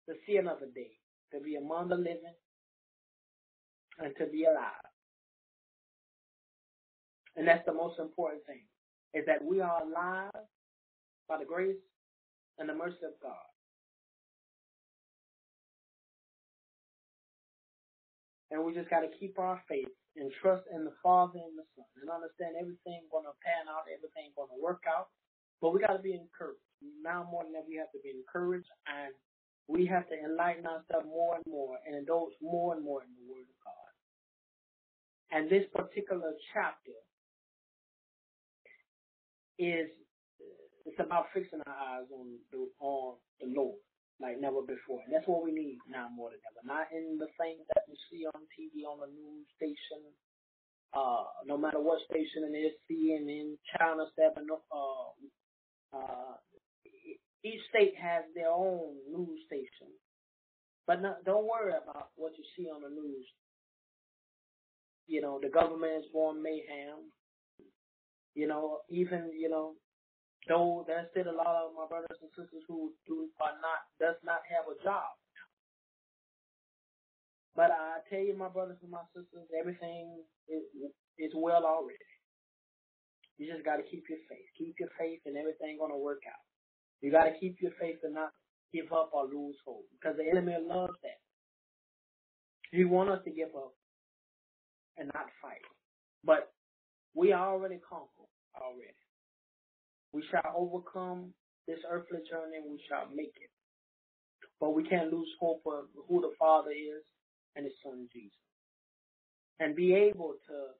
to 0.08 0.14
see 0.26 0.36
another 0.36 0.66
day, 0.74 0.92
to 1.32 1.40
be 1.40 1.56
among 1.56 1.88
the 1.88 1.96
living, 1.96 2.36
and 3.98 4.14
to 4.18 4.26
be 4.26 4.44
alive. 4.44 4.88
And 7.36 7.46
that's 7.46 7.64
the 7.66 7.72
most 7.72 7.98
important 7.98 8.44
thing, 8.46 8.64
is 9.12 9.26
that 9.26 9.44
we 9.44 9.60
are 9.60 9.82
alive 9.82 10.32
by 11.28 11.38
the 11.38 11.44
grace 11.44 11.76
and 12.58 12.68
the 12.68 12.74
mercy 12.74 13.04
of 13.04 13.12
God. 13.22 13.46
And 18.50 18.64
we 18.64 18.72
just 18.72 18.88
got 18.88 19.00
to 19.00 19.10
keep 19.20 19.38
our 19.38 19.60
faith 19.68 19.92
and 20.16 20.32
trust 20.40 20.64
in 20.72 20.84
the 20.84 20.96
Father 21.02 21.36
and 21.36 21.58
the 21.58 21.66
Son 21.76 21.84
and 22.00 22.08
understand 22.08 22.56
everything 22.56 23.04
going 23.12 23.28
to 23.28 23.36
pan 23.44 23.68
out, 23.68 23.84
everything 23.90 24.32
going 24.32 24.48
to 24.48 24.62
work 24.62 24.88
out. 24.88 25.12
But 25.60 25.74
we 25.74 25.80
got 25.80 25.92
to 25.92 26.02
be 26.02 26.16
encouraged. 26.16 26.62
Now 27.02 27.28
more 27.28 27.44
than 27.44 27.52
ever, 27.56 27.68
we 27.68 27.76
have 27.76 27.92
to 27.92 28.00
be 28.00 28.16
encouraged 28.16 28.70
and 28.88 29.12
we 29.68 29.84
have 29.86 30.08
to 30.08 30.16
enlighten 30.16 30.64
ourselves 30.64 31.04
more 31.04 31.36
and 31.36 31.44
more 31.44 31.76
and 31.84 31.96
indulge 31.96 32.32
more 32.40 32.72
and 32.72 32.84
more 32.84 33.02
in 33.02 33.12
the 33.18 33.26
Word 33.28 33.44
of 33.44 33.58
God. 33.60 33.90
And 35.36 35.50
this 35.50 35.66
particular 35.74 36.32
chapter 36.54 36.96
is 39.58 39.88
it's 40.86 41.00
about 41.00 41.26
fixing 41.34 41.60
our 41.66 41.74
eyes 41.74 42.08
on 42.12 42.38
the 42.52 42.68
on 42.80 43.16
the 43.40 43.48
Lord 43.48 43.78
like 44.20 44.40
never 44.40 44.62
before. 44.62 45.04
And 45.04 45.12
that's 45.12 45.28
what 45.28 45.44
we 45.44 45.52
need 45.52 45.78
now 45.88 46.08
more 46.08 46.30
than 46.30 46.40
ever. 46.48 46.64
Not 46.64 46.88
in 46.92 47.18
the 47.18 47.28
things 47.36 47.64
that 47.74 47.84
we 47.88 47.96
see 48.08 48.24
on 48.24 48.40
TV, 48.56 48.88
on 48.88 49.00
the 49.00 49.12
news 49.12 49.44
station, 49.56 50.00
uh, 50.96 51.24
no 51.44 51.58
matter 51.58 51.80
what 51.80 52.00
station 52.08 52.48
it 52.48 52.56
is, 52.56 52.72
CNN, 52.88 53.56
China 53.76 54.04
7, 54.16 54.46
uh, 54.48 55.96
uh, 55.96 56.34
each 57.44 57.60
state 57.68 57.94
has 58.00 58.24
their 58.34 58.50
own 58.50 58.96
news 59.10 59.40
station. 59.46 59.92
But 60.86 61.02
no, 61.02 61.14
don't 61.24 61.46
worry 61.46 61.72
about 61.76 62.10
what 62.16 62.32
you 62.38 62.44
see 62.56 62.70
on 62.70 62.82
the 62.82 62.88
news. 62.88 63.26
You 65.06 65.20
know, 65.20 65.38
the 65.42 65.50
government 65.50 66.04
is 66.04 66.10
born 66.12 66.42
mayhem. 66.42 67.12
You 68.36 68.46
know, 68.46 68.84
even, 68.90 69.32
you 69.32 69.48
know, 69.48 69.74
though 70.46 70.84
there's 70.86 71.08
still 71.10 71.32
a 71.32 71.34
lot 71.34 71.56
of 71.56 71.72
my 71.72 71.88
brothers 71.88 72.20
and 72.20 72.30
sisters 72.36 72.62
who 72.68 72.92
do 73.08 73.32
are 73.40 73.56
not 73.64 73.88
does 73.98 74.20
not 74.22 74.44
have 74.52 74.68
a 74.68 74.76
job. 74.84 75.08
But 77.56 77.72
I 77.72 78.04
tell 78.10 78.20
you, 78.20 78.36
my 78.36 78.48
brothers 78.52 78.76
and 78.82 78.90
my 78.92 79.08
sisters, 79.16 79.48
everything 79.58 80.20
is 80.48 80.62
is 81.18 81.32
well 81.34 81.64
already. 81.64 82.12
You 83.38 83.50
just 83.50 83.64
got 83.64 83.76
to 83.76 83.82
keep 83.82 84.04
your 84.08 84.20
faith. 84.28 84.48
Keep 84.58 84.76
your 84.80 84.92
faith, 84.98 85.20
and 85.24 85.36
everything 85.36 85.78
gonna 85.80 85.96
work 85.96 86.20
out. 86.28 86.44
You 87.00 87.10
got 87.10 87.24
to 87.24 87.38
keep 87.40 87.56
your 87.60 87.72
faith 87.80 87.98
and 88.04 88.14
not 88.14 88.32
give 88.72 88.92
up 88.92 89.10
or 89.12 89.24
lose 89.24 89.56
hope, 89.64 89.84
because 89.96 90.16
the 90.18 90.28
enemy 90.28 90.56
loves 90.60 90.92
that. 91.02 91.20
He 92.70 92.84
wants 92.84 93.12
us 93.12 93.24
to 93.24 93.30
give 93.30 93.54
up 93.56 93.72
and 94.98 95.10
not 95.14 95.26
fight. 95.40 95.64
But 96.24 96.52
we 97.14 97.32
already 97.32 97.80
conquered 97.88 98.15
already. 98.60 98.94
We 100.12 100.24
shall 100.30 100.54
overcome 100.56 101.32
this 101.66 101.78
earthly 101.90 102.20
journey 102.30 102.58
we 102.68 102.80
shall 102.88 103.08
make 103.14 103.34
it. 103.40 103.50
But 104.60 104.70
we 104.74 104.84
can't 104.84 105.12
lose 105.12 105.28
hope 105.40 105.62
of 105.66 105.86
who 106.08 106.20
the 106.20 106.32
Father 106.38 106.70
is 106.70 107.02
and 107.56 107.64
His 107.64 107.74
Son 107.84 108.08
Jesus. 108.12 108.32
And 109.60 109.74
be 109.76 109.94
able 109.94 110.34
to 110.48 110.72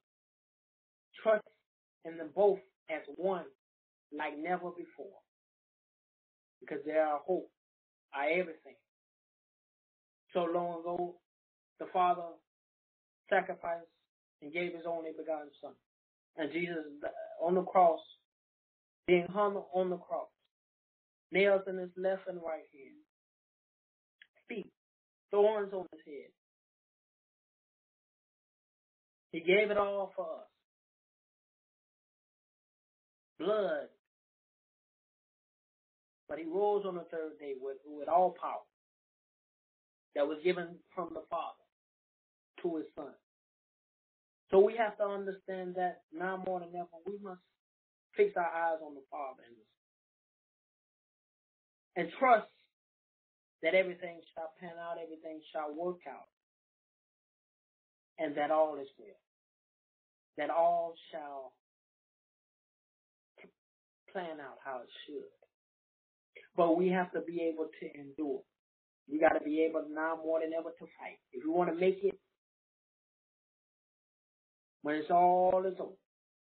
trust 1.23 1.45
in 2.04 2.16
them 2.18 2.30
both 2.35 2.59
as 2.90 3.02
one 3.16 3.45
like 4.16 4.38
never 4.38 4.71
before. 4.71 5.21
Because 6.61 6.78
they 6.87 6.92
are 6.92 7.21
hope, 7.26 7.50
are 8.14 8.28
everything. 8.28 8.76
So 10.33 10.40
long 10.45 10.80
ago, 10.80 11.16
the 11.78 11.87
Father 11.92 12.23
sacrificed 13.28 13.87
and 14.42 14.52
gave 14.52 14.73
His 14.73 14.87
only 14.88 15.11
begotten 15.16 15.50
Son. 15.61 15.73
And 16.38 16.52
Jesus 16.52 16.85
on 17.43 17.55
the 17.55 17.62
cross, 17.62 18.00
being 19.07 19.26
hung 19.33 19.62
on 19.75 19.90
the 19.90 19.97
cross, 19.97 20.28
nails 21.33 21.62
in 21.66 21.78
his 21.78 21.90
left 21.97 22.28
and 22.28 22.38
right 22.38 22.64
hand, 22.73 22.97
feet, 24.49 24.71
thorns 25.31 25.73
on 25.73 25.87
his 25.93 26.00
head. 26.05 26.31
He 29.33 29.40
gave 29.40 29.71
it 29.71 29.76
all 29.78 30.12
for 30.16 30.25
us. 30.25 30.49
Blood. 33.38 33.88
But 36.28 36.38
he 36.38 36.45
rose 36.45 36.85
on 36.87 36.97
the 36.97 37.05
third 37.11 37.38
day 37.38 37.52
with, 37.61 37.76
with 37.87 38.09
all 38.09 38.35
power 38.40 38.64
that 40.14 40.26
was 40.26 40.38
given 40.43 40.69
from 40.95 41.11
the 41.12 41.23
Father 41.28 41.62
to 42.62 42.76
his 42.76 42.87
Son. 42.97 43.12
So 44.50 44.61
we 44.61 44.76
have 44.76 44.97
to 44.99 45.05
understand 45.05 45.75
that 45.76 46.03
now 46.12 46.43
more 46.47 46.61
than 46.61 46.71
ever, 46.76 46.88
we 47.07 47.19
must 47.23 47.41
fix 48.17 48.37
our 48.37 48.47
eyes 48.47 48.79
on 48.85 48.95
the 48.95 49.03
Father 49.11 49.43
and, 51.97 52.11
trust 52.19 52.49
that 53.62 53.75
everything 53.75 54.21
shall 54.35 54.53
pan 54.61 54.76
out, 54.81 54.99
everything 55.03 55.41
shall 55.53 55.75
work 55.75 56.00
out, 56.09 56.29
and 58.19 58.37
that 58.37 58.50
all 58.50 58.79
is 58.81 58.88
well. 58.99 59.21
That 60.38 60.50
all 60.50 60.95
shall 61.11 61.53
plan 64.12 64.41
out 64.41 64.59
how 64.65 64.81
it 64.83 64.91
should. 65.07 65.31
But 66.57 66.76
we 66.79 66.88
have 66.88 67.12
to 67.12 67.21
be 67.23 67.43
able 67.43 67.69
to 67.81 68.00
endure. 68.00 68.43
We 69.11 69.19
got 69.21 69.38
to 69.38 69.45
be 69.45 69.62
able 69.62 69.87
now 69.91 70.19
more 70.25 70.41
than 70.41 70.53
ever 70.53 70.71
to 70.71 70.87
fight. 70.99 71.19
If 71.33 71.45
we 71.45 71.50
want 71.50 71.71
to 71.71 71.76
make 71.76 71.99
it 72.03 72.19
when 74.87 74.95
it's 74.95 75.11
all 75.11 75.64
is 75.66 75.75
over, 75.81 75.99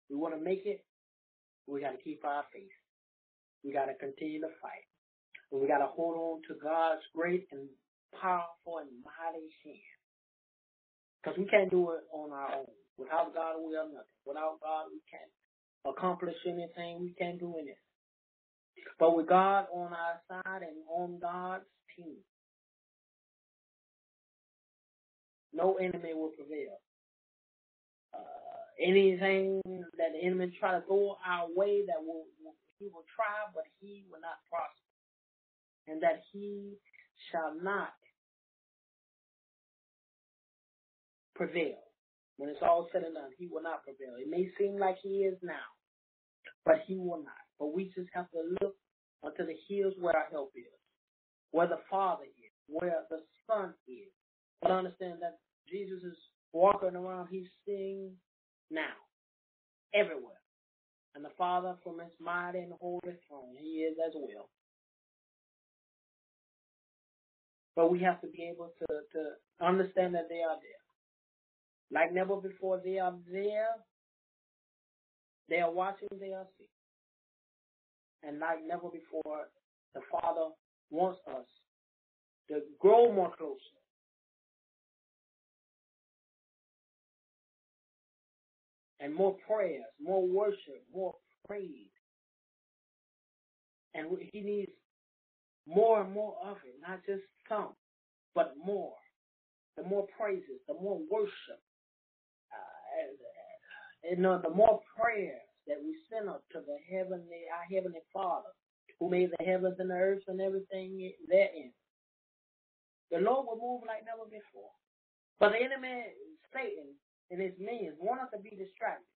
we 0.10 0.18
want 0.18 0.34
to 0.34 0.42
make 0.42 0.66
it, 0.66 0.84
we 1.68 1.82
got 1.82 1.92
to 1.92 2.02
keep 2.02 2.26
our 2.26 2.42
faith. 2.52 2.74
We 3.64 3.72
got 3.72 3.86
to 3.86 3.94
continue 3.94 4.42
to 4.42 4.50
fight. 4.60 4.90
And 5.52 5.62
we 5.62 5.68
got 5.68 5.86
to 5.86 5.94
hold 5.94 6.18
on 6.18 6.42
to 6.50 6.58
God's 6.58 7.06
great 7.16 7.46
and 7.52 7.70
powerful 8.20 8.82
and 8.82 8.90
mighty 9.06 9.54
hand. 9.62 10.02
Because 11.22 11.38
we 11.38 11.46
can't 11.46 11.70
do 11.70 11.92
it 11.92 12.02
on 12.12 12.32
our 12.32 12.66
own. 12.66 12.74
Without 12.98 13.36
God, 13.36 13.62
we 13.62 13.76
are 13.76 13.86
nothing. 13.86 14.18
Without 14.26 14.58
God, 14.64 14.90
we 14.90 14.98
can't 15.14 15.30
accomplish 15.86 16.34
anything. 16.48 17.02
We 17.02 17.14
can't 17.14 17.40
do 17.40 17.54
anything. 17.54 17.86
But 18.98 19.16
with 19.16 19.30
God 19.30 19.68
on 19.72 19.94
our 19.94 20.18
side 20.28 20.64
and 20.64 20.82
on 20.90 21.20
God's 21.22 21.70
team, 21.96 22.18
no 25.54 25.76
enemy 25.76 26.16
will 26.16 26.32
prevail. 26.36 26.82
Uh, 28.14 28.20
anything 28.80 29.62
that 29.98 30.14
the 30.14 30.26
enemy 30.26 30.56
try 30.60 30.80
to 30.80 30.86
throw 30.86 31.18
our 31.26 31.48
way 31.56 31.86
that 31.86 32.00
will, 32.00 32.26
will 32.44 32.56
he 32.80 32.88
will 32.88 33.06
try, 33.16 33.48
but 33.54 33.64
he 33.80 34.04
will 34.12 34.20
not 34.22 34.40
prosper, 34.50 34.92
and 35.88 36.04
that 36.04 36.22
he 36.32 36.76
shall 37.32 37.56
not 37.62 37.94
prevail. 41.36 41.80
When 42.38 42.50
it's 42.50 42.60
all 42.62 42.90
said 42.92 43.04
and 43.04 43.14
done, 43.14 43.32
he 43.38 43.48
will 43.48 43.64
not 43.64 43.84
prevail. 43.84 44.16
It 44.20 44.30
may 44.30 44.50
seem 44.58 44.78
like 44.78 44.98
he 45.02 45.24
is 45.24 45.38
now, 45.44 45.70
but 46.66 46.82
he 46.88 46.98
will 46.98 47.24
not. 47.24 47.44
But 47.60 47.74
we 47.74 47.86
just 47.96 48.10
have 48.14 48.30
to 48.32 48.42
look 48.62 48.76
unto 49.24 49.46
the 49.46 49.56
hills 49.70 49.94
where 50.00 50.18
our 50.18 50.28
help 50.32 50.52
is, 50.56 50.66
where 51.52 51.68
the 51.68 51.80
Father 51.90 52.26
is, 52.26 52.52
where 52.68 53.04
the 53.10 53.22
Son 53.48 53.74
is. 53.88 54.12
But 54.62 54.72
understand 54.72 55.20
that 55.22 55.40
Jesus 55.70 56.04
is 56.04 56.18
walking 56.54 56.96
around, 56.96 57.28
he's 57.30 57.48
seeing 57.66 58.12
now, 58.72 58.94
everywhere. 59.94 60.40
And 61.16 61.24
the 61.24 61.30
Father 61.38 61.76
from 61.84 62.00
his 62.00 62.14
mighty 62.20 62.60
and 62.60 62.74
holy 62.80 63.02
throne, 63.28 63.56
he 63.60 63.82
is 63.82 63.98
as 64.06 64.14
well. 64.16 64.50
But 67.76 67.92
we 67.92 68.00
have 68.00 68.22
to 68.22 68.28
be 68.28 68.44
able 68.44 68.72
to, 68.80 68.86
to 69.14 69.66
understand 69.66 70.16
that 70.16 70.30
they 70.30 70.42
are 70.42 70.58
there. 70.62 70.84
Like 71.92 72.14
never 72.14 72.36
before, 72.38 72.82
they 72.84 73.00
are 73.00 73.14
there. 73.32 73.76
They 75.50 75.60
are 75.60 75.72
watching, 75.72 76.08
they 76.20 76.34
are 76.34 76.48
seeing. 76.58 76.70
And 78.24 78.40
like 78.40 78.60
never 78.66 78.90
before, 78.90 79.48
the 79.94 80.02
Father 80.12 80.50
wants 80.90 81.20
us 81.28 81.46
to 82.50 82.62
grow 82.80 83.12
more 83.14 83.34
closer. 83.38 83.83
And 89.04 89.14
more 89.14 89.36
prayers, 89.46 89.84
more 90.02 90.26
worship, 90.26 90.82
more 90.96 91.14
praise. 91.46 91.92
And 93.94 94.08
he 94.32 94.40
needs 94.40 94.72
more 95.68 96.02
and 96.02 96.14
more 96.14 96.36
of 96.46 96.56
it, 96.66 96.76
not 96.88 97.02
just 97.06 97.24
some, 97.50 97.76
but 98.34 98.54
more. 98.66 98.94
The 99.76 99.84
more 99.84 100.08
praises, 100.18 100.62
the 100.70 100.76
more 100.76 101.00
worship, 101.12 101.60
uh, 102.54 104.10
you 104.10 104.18
know, 104.18 104.40
the 104.42 104.50
more 104.54 104.80
prayers 104.98 105.42
that 105.68 105.78
we 105.84 105.98
send 106.12 106.30
up 106.30 106.44
to 106.54 106.60
the 106.60 106.78
heavenly, 106.90 107.44
our 107.52 107.66
heavenly 107.76 108.02
Father, 108.14 108.50
who 109.00 109.10
made 109.10 109.32
the 109.38 109.44
heavens 109.44 109.76
and 109.80 109.90
the 109.90 109.96
earth 109.96 110.24
and 110.28 110.40
everything 110.40 111.12
therein. 111.28 111.74
The 113.12 113.20
Lord 113.20 113.48
will 113.48 113.60
move 113.60 113.84
like 113.86 114.06
never 114.06 114.26
before. 114.30 114.72
But 115.40 115.52
the 115.52 115.58
enemy, 115.60 116.06
Satan, 116.54 116.96
and 117.34 117.42
his 117.42 117.58
minions 117.58 117.98
want 117.98 118.22
us 118.22 118.30
to 118.30 118.38
be 118.38 118.54
distracted. 118.54 119.10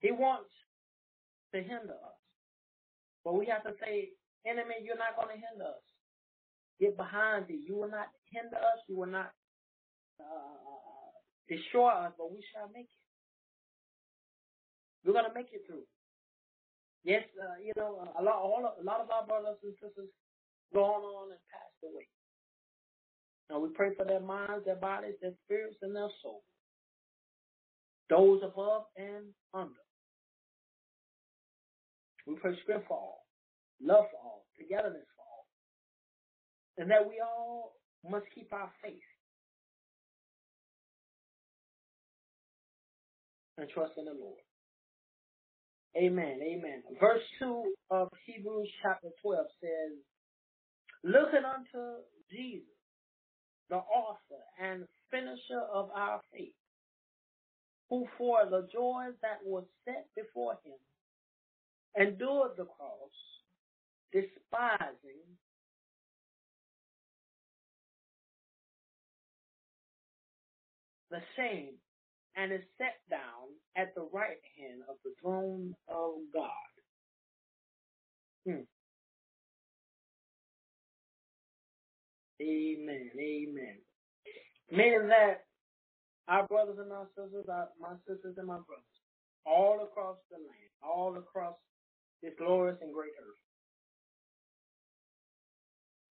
He 0.00 0.08
wants 0.08 0.48
to 1.52 1.60
hinder 1.60 2.00
us. 2.00 2.20
But 3.24 3.36
we 3.36 3.44
have 3.52 3.60
to 3.68 3.76
say, 3.76 4.16
enemy, 4.48 4.80
you're 4.80 4.96
not 4.96 5.12
going 5.20 5.36
to 5.36 5.36
hinder 5.36 5.68
us. 5.68 5.84
Get 6.80 6.96
behind 6.96 7.44
thee. 7.44 7.60
You 7.60 7.76
will 7.76 7.92
not 7.92 8.08
hinder 8.32 8.56
us. 8.56 8.80
You 8.88 8.96
will 8.96 9.12
not 9.12 9.36
uh, 10.16 11.12
destroy 11.44 11.92
us, 12.08 12.16
but 12.16 12.32
we 12.32 12.40
shall 12.56 12.72
make 12.72 12.88
it. 12.88 13.04
We're 15.04 15.12
going 15.12 15.28
to 15.28 15.36
make 15.36 15.52
it 15.52 15.68
through. 15.68 15.84
Yes, 17.04 17.28
uh, 17.36 17.60
you 17.60 17.72
know, 17.76 18.00
a 18.18 18.22
lot, 18.22 18.40
all, 18.40 18.64
a 18.64 18.84
lot 18.84 19.00
of 19.04 19.10
our 19.10 19.26
brothers 19.26 19.60
and 19.62 19.74
sisters 19.76 20.08
gone 20.72 21.04
on 21.04 21.36
and 21.36 21.40
passed 21.52 21.84
away. 21.84 22.08
Now 23.50 23.60
we 23.60 23.68
pray 23.76 23.92
for 23.94 24.04
their 24.04 24.20
minds, 24.20 24.64
their 24.64 24.80
bodies, 24.80 25.20
their 25.20 25.36
spirits, 25.44 25.76
and 25.82 25.94
their 25.94 26.08
souls. 26.22 26.44
Those 28.10 28.40
above 28.42 28.84
and 28.96 29.26
under. 29.52 29.74
We 32.26 32.36
pray 32.36 32.58
strength 32.62 32.86
for 32.88 32.96
all, 32.96 33.26
love 33.80 34.04
for 34.10 34.18
all, 34.22 34.46
togetherness 34.58 35.06
for 35.16 35.24
all. 35.24 35.46
And 36.76 36.90
that 36.90 37.08
we 37.08 37.20
all 37.20 37.74
must 38.08 38.26
keep 38.34 38.52
our 38.52 38.70
faith 38.82 39.00
and 43.58 43.68
trust 43.70 43.92
in 43.98 44.04
the 44.04 44.12
Lord. 44.12 44.38
Amen. 45.96 46.38
Amen. 46.42 46.82
Verse 47.00 47.22
2 47.40 47.74
of 47.90 48.08
Hebrews 48.26 48.68
chapter 48.82 49.08
12 49.22 49.46
says, 49.60 49.98
Looking 51.02 51.44
unto 51.44 52.02
Jesus, 52.30 52.68
the 53.70 53.76
author 53.76 54.42
and 54.62 54.84
finisher 55.10 55.62
of 55.72 55.90
our 55.94 56.20
faith, 56.32 56.54
who 57.90 58.06
for 58.16 58.38
the 58.50 58.68
joy 58.72 59.06
that 59.22 59.38
was 59.44 59.64
set 59.84 60.06
before 60.16 60.58
him 60.64 60.78
endured 61.96 62.52
the 62.56 62.64
cross, 62.64 63.10
despising 64.12 65.24
the 71.10 71.20
shame, 71.36 71.74
and 72.36 72.52
is 72.52 72.60
set 72.78 73.00
down 73.10 73.48
at 73.76 73.94
the 73.94 74.08
right 74.12 74.40
hand 74.58 74.82
of 74.88 74.96
the 75.04 75.12
throne 75.20 75.74
of 75.88 76.12
God. 76.32 76.50
Hmm. 78.46 78.62
Amen. 82.40 83.10
Amen. 83.18 83.78
Meaning 84.70 85.08
that 85.08 85.47
our 86.28 86.46
brothers 86.46 86.78
and 86.80 86.92
our 86.92 87.08
sisters, 87.16 87.46
our, 87.50 87.68
my 87.80 87.96
sisters 88.06 88.36
and 88.38 88.46
my 88.46 88.58
brothers, 88.66 88.84
all 89.46 89.80
across 89.84 90.18
the 90.30 90.36
land, 90.36 90.72
all 90.82 91.16
across 91.18 91.56
this 92.22 92.32
glorious 92.38 92.78
and 92.82 92.94
great 92.94 93.12
earth, 93.20 93.40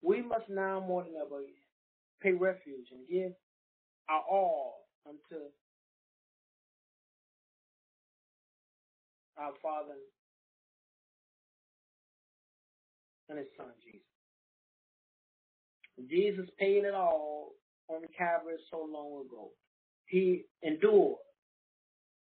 we 0.02 0.22
must 0.22 0.48
now 0.48 0.80
more 0.80 1.04
than 1.04 1.14
ever 1.16 1.42
pay 2.22 2.32
refuge 2.32 2.88
and 2.92 3.08
give 3.08 3.32
our 4.10 4.22
all 4.30 4.88
unto 5.06 5.44
our 9.38 9.52
Father 9.62 9.94
and 13.28 13.38
His 13.38 13.48
Son, 13.56 13.68
Jesus. 13.84 14.02
Jesus 16.10 16.46
paid 16.58 16.84
it 16.84 16.94
all 16.94 17.52
on 17.88 18.02
the 18.02 18.08
Calvary 18.16 18.56
so 18.70 18.78
long 18.90 19.26
ago. 19.26 19.50
He 20.08 20.44
endured. 20.62 21.16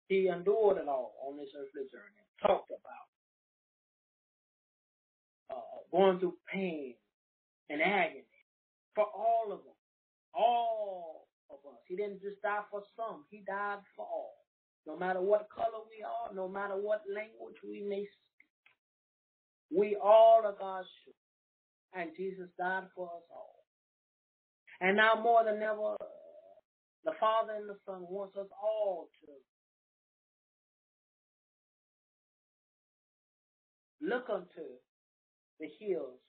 He 0.08 0.28
endured 0.28 0.78
it 0.78 0.88
all 0.88 1.14
on 1.26 1.36
this 1.36 1.48
earthly 1.56 1.88
journey. 1.90 2.26
Talked 2.42 2.70
about 2.70 3.08
uh, 5.56 5.78
going 5.92 6.18
through 6.18 6.34
pain 6.52 6.94
and 7.68 7.80
agony 7.80 8.24
for 8.94 9.04
all 9.04 9.52
of 9.52 9.60
them, 9.62 9.78
all 10.34 11.28
of 11.48 11.58
us. 11.70 11.78
He 11.86 11.96
didn't 11.96 12.20
just 12.22 12.42
die 12.42 12.62
for 12.70 12.82
some. 12.96 13.24
He 13.30 13.42
died 13.46 13.78
for 13.96 14.04
all. 14.04 14.34
No 14.86 14.96
matter 14.96 15.20
what 15.20 15.48
color 15.54 15.84
we 15.88 16.02
are, 16.02 16.34
no 16.34 16.48
matter 16.48 16.74
what 16.74 17.02
language 17.06 17.56
we 17.62 17.82
may 17.82 18.02
speak, 18.02 19.78
we 19.78 19.96
all 20.02 20.42
are 20.44 20.56
God's 20.58 20.88
children. 21.04 21.14
And 21.92 22.10
Jesus 22.16 22.48
died 22.58 22.84
for 22.94 23.06
us 23.06 23.22
all. 23.30 23.64
And 24.80 24.96
now 24.96 25.20
more 25.22 25.44
than 25.44 25.62
ever, 25.62 25.96
the 27.04 27.12
Father 27.20 27.54
and 27.54 27.68
the 27.68 27.76
Son 27.86 28.02
wants 28.08 28.36
us 28.36 28.48
all 28.62 29.08
to 29.20 29.56
look 34.06 34.24
unto 34.30 34.66
the 35.60 35.68
hills 35.80 36.20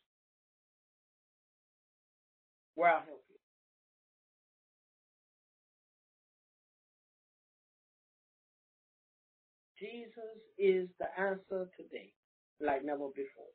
where 2.75 2.89
our 2.91 3.03
help 3.05 3.23
you. 3.29 3.35
Jesus 9.79 10.41
is 10.57 10.89
the 10.99 11.07
answer 11.19 11.69
today, 11.77 12.13
like 12.59 12.85
never 12.85 13.07
before. 13.15 13.51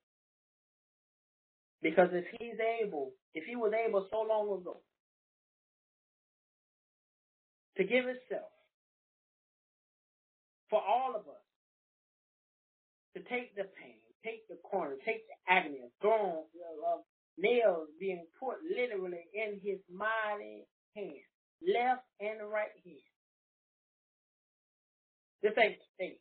Because 1.82 2.08
if 2.12 2.24
he's 2.38 2.58
able, 2.82 3.12
if 3.34 3.44
he 3.44 3.54
was 3.56 3.72
able 3.72 4.08
so 4.10 4.22
long 4.22 4.60
ago 4.60 4.80
to 7.76 7.84
give 7.84 8.04
himself 8.06 8.50
for 10.70 10.80
all 10.82 11.14
of 11.16 11.22
us, 11.28 11.44
to 13.16 13.22
take 13.24 13.54
the 13.56 13.64
pain, 13.80 13.98
take 14.24 14.48
the 14.48 14.56
corner, 14.68 14.96
take 15.04 15.24
the 15.28 15.52
agony 15.52 15.80
of 15.84 15.90
thorns, 16.02 16.48
of 16.92 17.00
nails 17.38 17.88
being 18.00 18.26
put 18.40 18.56
literally 18.64 19.24
in 19.34 19.60
his 19.62 19.78
mighty 19.92 20.66
hand, 20.96 21.26
left 21.62 22.04
and 22.20 22.40
right 22.50 22.74
hand. 22.84 23.08
This 25.42 25.52
ain't 25.58 25.78
state. 25.94 26.20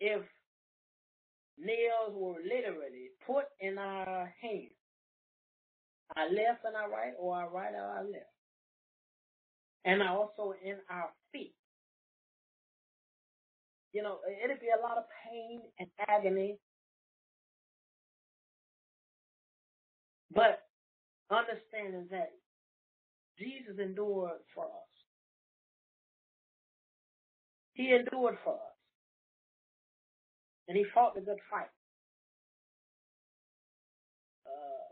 If 0.00 0.22
nails 1.58 2.14
were 2.14 2.38
literally 2.44 3.10
put 3.26 3.46
in 3.60 3.78
our 3.78 4.32
hands, 4.42 4.77
our 6.16 6.28
left 6.30 6.64
and 6.64 6.76
our 6.76 6.90
right, 6.90 7.12
or 7.18 7.36
our 7.36 7.50
right 7.50 7.74
and 7.74 7.82
our 7.82 8.04
left, 8.04 8.34
and 9.84 10.02
I 10.02 10.08
also 10.08 10.54
in 10.64 10.76
our 10.90 11.10
feet, 11.32 11.54
you 13.92 14.02
know, 14.02 14.18
it'd 14.44 14.60
be 14.60 14.68
a 14.68 14.82
lot 14.82 14.98
of 14.98 15.04
pain 15.24 15.60
and 15.78 15.88
agony. 16.08 16.58
But 20.34 20.60
understanding 21.30 22.06
that 22.10 22.30
Jesus 23.38 23.78
endured 23.80 24.40
for 24.54 24.64
us. 24.64 24.92
He 27.74 27.92
endured 27.94 28.36
for 28.44 28.54
us. 28.54 28.78
And 30.68 30.76
he 30.76 30.84
fought 30.94 31.14
the 31.14 31.20
good 31.20 31.38
fight. 31.50 31.70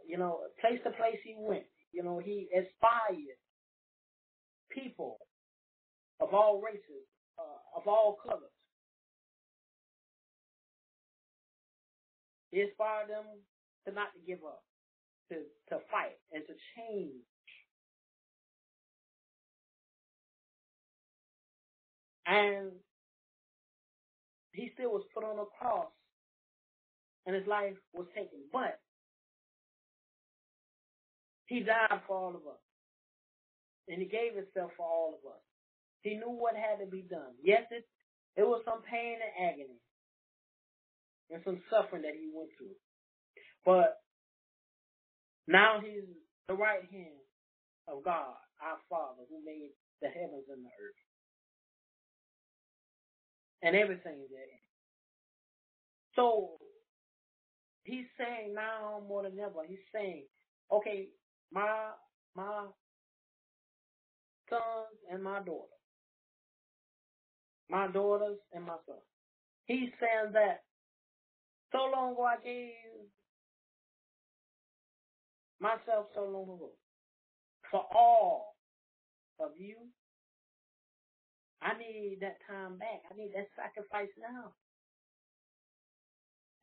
You 0.07 0.19
know, 0.19 0.40
place 0.61 0.81
to 0.85 0.90
place 0.90 1.19
he 1.25 1.35
went. 1.38 1.64
You 1.92 2.03
know, 2.03 2.19
he 2.19 2.49
inspired 2.53 3.38
people 4.71 5.19
of 6.21 6.35
all 6.35 6.61
races, 6.62 7.07
uh, 7.38 7.79
of 7.79 7.87
all 7.87 8.16
colors. 8.27 8.51
He 12.51 12.61
inspired 12.61 13.11
them 13.11 13.25
to 13.87 13.92
not 13.92 14.12
to 14.14 14.21
give 14.27 14.45
up, 14.45 14.62
to, 15.31 15.37
to 15.69 15.81
fight 15.90 16.19
and 16.33 16.45
to 16.47 16.55
change. 16.77 17.25
And 22.27 22.73
he 24.53 24.71
still 24.75 24.90
was 24.90 25.05
put 25.14 25.23
on 25.25 25.38
a 25.38 25.45
cross 25.59 25.92
and 27.27 27.37
his 27.37 27.47
life 27.47 27.75
was 27.92 28.07
taken. 28.14 28.40
But 28.53 28.81
he 31.47 31.61
died 31.61 32.03
for 32.07 32.17
all 32.17 32.31
of 32.31 32.47
us. 32.47 32.61
And 33.89 33.99
he 34.03 34.07
gave 34.07 34.35
himself 34.35 34.73
for 34.77 34.87
all 34.87 35.19
of 35.19 35.31
us. 35.31 35.43
He 36.03 36.15
knew 36.15 36.31
what 36.31 36.55
had 36.55 36.85
to 36.85 36.91
be 36.91 37.03
done. 37.03 37.35
Yes, 37.43 37.63
it, 37.71 37.87
it 38.37 38.43
was 38.43 38.63
some 38.65 38.83
pain 38.83 39.19
and 39.23 39.51
agony 39.51 39.81
and 41.31 41.43
some 41.45 41.63
suffering 41.71 42.03
that 42.03 42.15
he 42.15 42.31
went 42.35 42.51
through. 42.59 42.77
But 43.65 44.03
now 45.47 45.81
he's 45.83 46.07
the 46.49 46.55
right 46.55 46.85
hand 46.91 47.23
of 47.89 48.05
God, 48.05 48.35
our 48.63 48.79
Father, 48.91 49.23
who 49.29 49.45
made 49.45 49.71
the 50.03 50.09
heavens 50.09 50.47
and 50.51 50.65
the 50.65 50.71
earth. 50.83 51.03
And 53.63 53.75
everything 53.75 54.27
therein. 54.31 54.63
So 56.15 56.57
he's 57.85 58.07
saying 58.19 58.55
now 58.55 59.03
more 59.09 59.23
than 59.23 59.39
ever, 59.41 59.65
he's 59.67 59.79
saying, 59.95 60.25
okay, 60.73 61.09
my 61.53 61.91
my 62.35 62.67
sons 64.51 64.99
and 65.13 65.23
my 65.23 65.41
daughters, 65.41 65.81
my 67.71 67.87
daughters 67.89 68.39
and 68.53 68.65
my 68.65 68.77
sons. 68.87 69.01
He's 69.67 69.91
saying 70.01 70.33
that 70.33 70.63
so 71.73 71.79
long 71.93 72.13
ago 72.13 72.25
I 72.25 72.37
gave 72.45 72.71
myself 75.61 76.07
so 76.15 76.23
long 76.23 76.45
ago 76.45 76.71
for 77.71 77.85
all 77.95 78.55
of 79.41 79.51
you. 79.59 79.77
I 81.63 81.77
need 81.79 82.19
that 82.21 82.37
time 82.49 82.79
back. 82.79 83.03
I 83.11 83.17
need 83.17 83.33
that 83.35 83.49
sacrifice 83.57 84.13
now. 84.21 84.53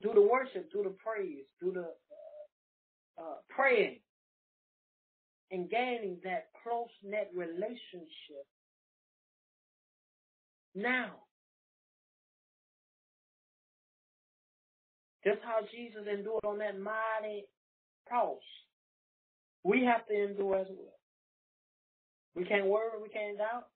Do 0.01 0.11
the 0.13 0.21
worship, 0.21 0.71
do 0.71 0.83
the 0.83 0.95
praise, 1.03 1.45
do 1.61 1.71
the 1.71 1.81
uh, 1.81 3.21
uh, 3.21 3.35
praying, 3.49 3.99
and 5.53 5.69
gaining 5.69 6.17
that 6.23 6.47
close 6.63 6.89
knit 7.03 7.29
relationship 7.35 8.45
now. 10.73 11.11
Just 15.23 15.39
how 15.45 15.61
Jesus 15.71 16.01
endured 16.11 16.43
on 16.43 16.57
that 16.57 16.77
mighty 16.77 17.45
cross, 18.07 18.41
we 19.63 19.85
have 19.85 20.05
to 20.07 20.13
endure 20.13 20.59
as 20.59 20.67
well. 20.69 20.99
We 22.35 22.43
can't 22.45 22.65
worry, 22.65 22.99
we 23.01 23.09
can't 23.09 23.37
doubt. 23.37 23.69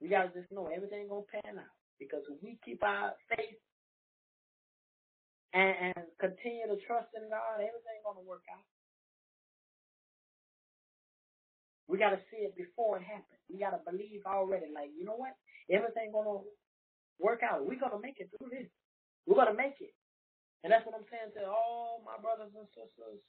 We 0.00 0.08
gotta 0.08 0.28
just 0.28 0.52
know 0.52 0.68
everything 0.68 1.08
gonna 1.08 1.22
pan 1.32 1.58
out. 1.58 1.74
Because 1.98 2.22
if 2.28 2.36
we 2.42 2.58
keep 2.64 2.82
our 2.84 3.14
faith 3.30 3.58
and, 5.54 5.96
and 5.96 6.06
continue 6.20 6.68
to 6.68 6.76
trust 6.86 7.08
in 7.16 7.30
God, 7.30 7.56
everything 7.56 8.04
gonna 8.04 8.26
work 8.28 8.44
out. 8.52 8.81
We 11.92 12.00
gotta 12.00 12.24
see 12.32 12.48
it 12.48 12.56
before 12.56 12.96
it 12.96 13.04
happens. 13.04 13.44
We 13.52 13.60
gotta 13.60 13.84
believe 13.84 14.24
already. 14.24 14.72
Like, 14.72 14.96
you 14.96 15.04
know 15.04 15.20
what? 15.20 15.36
Everything 15.68 16.08
gonna 16.08 16.40
work 17.20 17.44
out. 17.44 17.68
We're 17.68 17.76
gonna 17.76 18.00
make 18.00 18.16
it 18.16 18.32
through 18.32 18.48
this. 18.48 18.72
We're 19.28 19.36
gonna 19.36 19.52
make 19.52 19.76
it. 19.76 19.92
And 20.64 20.72
that's 20.72 20.88
what 20.88 20.96
I'm 20.96 21.04
saying 21.12 21.36
to 21.36 21.44
all 21.44 22.00
my 22.00 22.16
brothers 22.16 22.56
and 22.56 22.64
sisters 22.72 23.20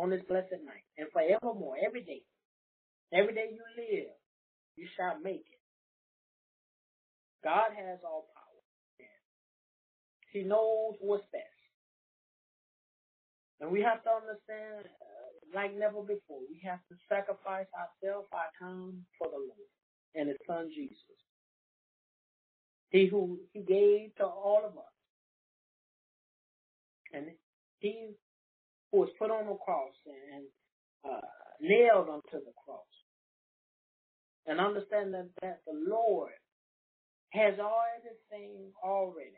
on 0.00 0.08
this 0.08 0.24
blessed 0.24 0.64
night 0.64 0.88
and 0.96 1.12
forevermore, 1.12 1.76
every 1.76 2.00
day. 2.00 2.24
Every 3.12 3.36
day 3.36 3.52
you 3.52 3.60
live, 3.76 4.16
you 4.80 4.88
shall 4.96 5.20
make 5.20 5.44
it. 5.44 5.60
God 7.44 7.76
has 7.76 8.00
all 8.00 8.32
power. 8.32 8.62
He 10.32 10.40
knows 10.40 10.94
what's 11.00 11.26
best. 11.32 11.44
And 13.60 13.70
we 13.70 13.82
have 13.82 14.02
to 14.04 14.10
understand, 14.10 14.88
like 15.54 15.76
never 15.76 16.02
before, 16.02 16.40
we 16.48 16.60
have 16.64 16.80
to 16.88 16.96
sacrifice 17.08 17.66
ourselves, 17.74 18.28
our 18.32 18.50
time 18.58 19.04
for 19.18 19.28
the 19.28 19.38
Lord 19.38 19.70
and 20.14 20.28
His 20.28 20.38
Son 20.46 20.68
Jesus. 20.74 21.18
He 22.90 23.06
who 23.06 23.38
He 23.52 23.60
gave 23.60 24.14
to 24.16 24.24
all 24.24 24.62
of 24.64 24.76
us. 24.76 24.94
And 27.12 27.26
He 27.78 28.10
who 28.92 28.98
was 28.98 29.08
put 29.18 29.30
on 29.30 29.46
the 29.46 29.56
cross 29.56 29.94
and 30.06 30.44
uh, 31.04 31.26
nailed 31.60 32.08
onto 32.08 32.44
the 32.44 32.52
cross. 32.64 32.80
And 34.46 34.58
understand 34.58 35.14
that, 35.14 35.28
that 35.42 35.60
the 35.66 35.78
Lord 35.88 36.32
has 37.30 37.54
everything 37.54 38.72
already. 38.82 39.30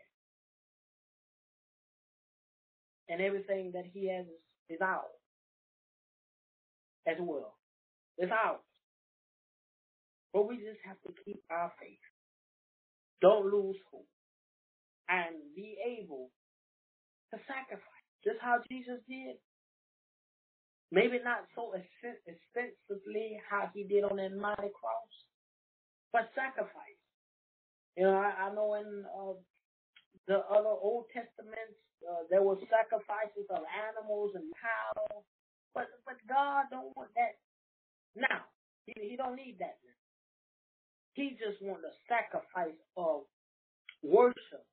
And 3.08 3.20
everything 3.20 3.72
that 3.74 3.84
he 3.92 4.08
has 4.08 4.24
is 4.70 4.80
ours 4.80 5.21
as 7.06 7.16
well. 7.20 7.56
It's 8.18 8.32
ours. 8.32 8.60
But 10.32 10.48
we 10.48 10.56
just 10.56 10.80
have 10.86 11.00
to 11.06 11.12
keep 11.24 11.40
our 11.50 11.72
faith. 11.80 11.98
Don't 13.20 13.46
lose 13.52 13.76
hope. 13.92 14.06
And 15.08 15.36
be 15.56 15.76
able 16.00 16.30
to 17.32 17.38
sacrifice. 17.48 18.08
Just 18.24 18.38
how 18.40 18.58
Jesus 18.70 19.00
did. 19.08 19.36
Maybe 20.92 21.18
not 21.24 21.48
so 21.56 21.72
extensively 21.72 23.40
how 23.48 23.70
he 23.74 23.84
did 23.84 24.04
on 24.04 24.16
that 24.16 24.36
mighty 24.36 24.70
cross, 24.76 25.12
but 26.12 26.28
sacrifice. 26.36 27.00
You 27.96 28.04
know, 28.04 28.16
I, 28.16 28.48
I 28.48 28.54
know 28.54 28.74
in 28.74 29.04
uh, 29.08 29.34
the 30.28 30.38
other 30.52 30.68
Old 30.72 31.06
Testaments 31.12 31.80
uh, 32.04 32.28
there 32.30 32.42
were 32.42 32.56
sacrifices 32.68 33.48
of 33.50 33.64
animals 33.72 34.32
and 34.36 34.52
cows, 34.60 35.24
but 35.74 35.88
but 36.06 36.16
God 36.28 36.66
don't 36.70 36.96
want 36.96 37.10
that 37.16 37.38
now. 38.16 38.42
He 38.86 38.94
he 39.10 39.16
don't 39.16 39.36
need 39.36 39.56
that 39.60 39.78
now. 39.86 39.98
He 41.14 41.30
just 41.40 41.62
wants 41.62 41.84
a 41.84 41.94
sacrifice 42.08 42.78
of 42.96 43.22
worship, 44.02 44.66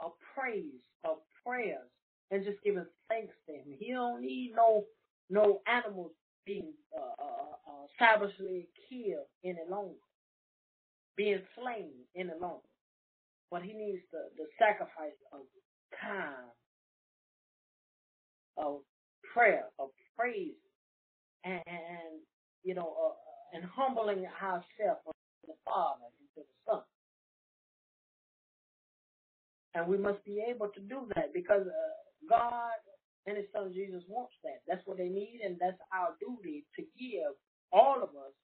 of 0.00 0.12
praise, 0.34 0.82
of 1.04 1.18
prayers, 1.46 1.88
and 2.30 2.44
just 2.44 2.62
giving 2.64 2.86
thanks 3.08 3.34
to 3.46 3.52
Him. 3.54 3.76
He 3.78 3.92
don't 3.92 4.22
need 4.22 4.52
no 4.56 4.84
no 5.30 5.62
animals 5.66 6.12
being 6.46 6.74
uh, 6.96 7.22
uh, 7.22 7.56
uh, 7.68 7.86
savagely 7.98 8.68
killed 8.88 9.26
any 9.44 9.60
longer, 9.70 9.94
being 11.16 11.40
slain 11.56 11.92
any 12.16 12.30
longer. 12.40 12.62
But 13.50 13.62
he 13.62 13.72
needs 13.74 14.02
the, 14.12 14.30
the 14.38 14.46
sacrifice 14.58 15.16
of 15.32 15.40
time, 16.02 16.50
of 18.58 18.80
prayer, 19.34 19.66
of 19.78 19.90
praise, 20.18 20.58
and, 21.44 21.62
and 21.66 22.20
you 22.64 22.74
know, 22.74 22.94
uh, 22.96 23.56
and 23.56 23.64
humbling 23.64 24.26
ourselves 24.40 25.00
from 25.04 25.14
the 25.46 25.54
Father 25.64 26.06
into 26.20 26.46
the 26.48 26.56
Son. 26.66 26.82
And 29.74 29.88
we 29.88 29.96
must 29.96 30.24
be 30.24 30.44
able 30.46 30.68
to 30.68 30.80
do 30.80 31.08
that 31.14 31.32
because 31.32 31.66
uh, 31.66 31.92
God 32.28 32.76
and 33.26 33.36
His 33.36 33.46
Son 33.52 33.72
Jesus 33.72 34.02
wants 34.08 34.34
that. 34.44 34.62
That's 34.68 34.86
what 34.86 34.98
they 34.98 35.08
need, 35.08 35.40
and 35.44 35.56
that's 35.60 35.80
our 35.92 36.14
duty 36.20 36.64
to 36.76 36.82
give 36.98 37.32
all 37.72 37.96
of 38.02 38.10
us 38.10 38.34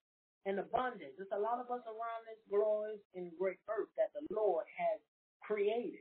an 0.47 0.59
abundance. 0.59 1.13
There's 1.17 1.35
a 1.37 1.41
lot 1.41 1.61
of 1.61 1.71
us 1.71 1.85
around 1.85 2.23
this 2.25 2.41
glorious 2.49 3.01
and 3.15 3.31
great 3.39 3.61
earth 3.69 3.93
that 3.97 4.13
the 4.17 4.25
Lord 4.35 4.65
has 4.79 5.01
created. 5.43 6.01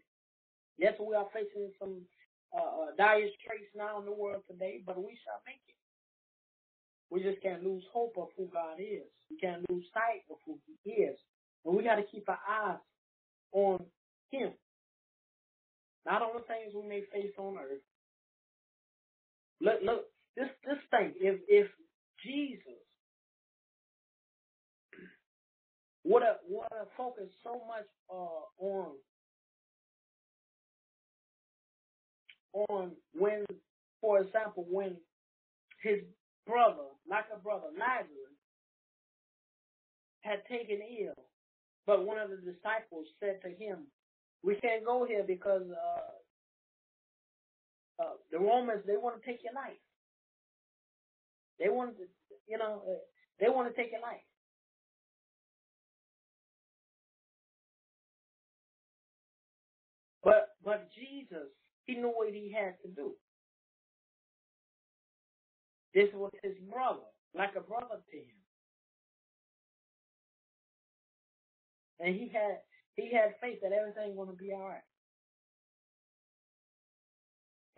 Yes, 0.78 0.94
we 1.02 1.16
are 1.16 1.28
facing 1.34 1.72
some 1.80 2.02
uh, 2.56 2.60
uh, 2.60 2.92
dire 2.98 3.28
straits 3.40 3.72
now 3.76 4.00
in 4.00 4.06
the 4.06 4.14
world 4.14 4.44
today, 4.48 4.82
but 4.86 4.98
we 4.98 5.18
shall 5.24 5.42
make 5.46 5.62
it. 5.68 5.76
We 7.10 7.24
just 7.24 7.42
can't 7.42 7.64
lose 7.64 7.84
hope 7.94 8.16
of 8.18 8.30
who 8.38 8.48
God 8.52 8.80
is. 8.80 9.08
We 9.30 9.38
can't 9.38 9.70
lose 9.70 9.86
sight 9.94 10.24
of 10.30 10.38
who 10.46 10.58
He 10.84 10.92
is. 10.92 11.18
And 11.66 11.76
we 11.76 11.84
got 11.84 11.96
to 11.96 12.04
keep 12.04 12.28
our 12.30 12.40
eyes 12.50 12.80
on 13.54 13.86
Him, 14.32 14.52
not 16.06 16.22
on 16.22 16.32
the 16.36 16.44
things 16.48 16.74
we 16.76 16.88
may 16.88 17.02
face 17.12 17.34
on 17.38 17.58
earth. 17.58 17.82
Look, 19.62 19.80
look, 19.84 20.06
this 20.36 20.50
this 20.66 20.78
thing. 20.92 21.14
If 21.20 21.42
if 21.48 21.68
Jesus 22.24 22.80
would 26.04 26.24
have 26.24 26.38
would 26.48 26.68
have 26.78 26.88
focused 26.96 27.36
so 27.44 27.62
much 27.68 27.88
uh, 28.10 28.46
on 28.60 28.92
on 32.70 32.92
when, 33.14 33.46
for 34.02 34.22
example, 34.22 34.66
when 34.70 34.98
his 35.84 36.00
brother, 36.46 36.90
like 37.10 37.26
a 37.36 37.40
brother, 37.40 37.68
Lazarus, 37.78 38.38
had 40.22 40.44
taken 40.50 40.80
ill, 41.02 41.14
but 41.86 42.06
one 42.06 42.18
of 42.18 42.30
the 42.30 42.38
disciples 42.38 43.08
said 43.20 43.42
to 43.44 43.50
him, 43.50 43.88
"We 44.44 44.56
can't 44.56 44.86
go 44.86 45.06
here 45.06 45.24
because 45.26 45.64
uh, 45.72 46.34
uh, 48.04 48.14
the 48.32 48.40
Romans 48.40 48.84
they 48.86 48.98
want 48.98 49.22
to 49.22 49.26
take 49.26 49.44
your 49.44 49.54
life. 49.54 49.80
They 51.60 51.70
want 51.70 51.98
to, 51.98 52.04
you 52.48 52.58
know, 52.58 52.84
uh, 52.88 53.00
they 53.40 53.50
want 53.50 53.74
to 53.74 53.82
take 53.82 53.92
your 53.92 54.02
life." 54.02 54.22
But 60.24 60.56
but 60.64 60.90
Jesus, 60.94 61.50
he 61.88 61.96
knew 61.96 62.10
what 62.14 62.30
he 62.34 62.54
had 62.54 62.76
to 62.84 62.90
do. 62.90 63.14
This 65.96 66.10
was 66.14 66.32
his 66.44 66.54
brother, 66.72 67.08
like 67.36 67.52
a 67.58 67.62
brother 67.62 68.04
to 68.12 68.18
him. 68.18 68.38
And 72.00 72.16
he 72.16 72.30
had 72.30 72.60
he 72.96 73.12
had 73.14 73.36
faith 73.42 73.60
that 73.64 73.72
everything 73.72 74.16
was 74.16 74.28
gonna 74.28 74.38
be 74.38 74.54
all 74.54 74.68
right. 74.70 74.86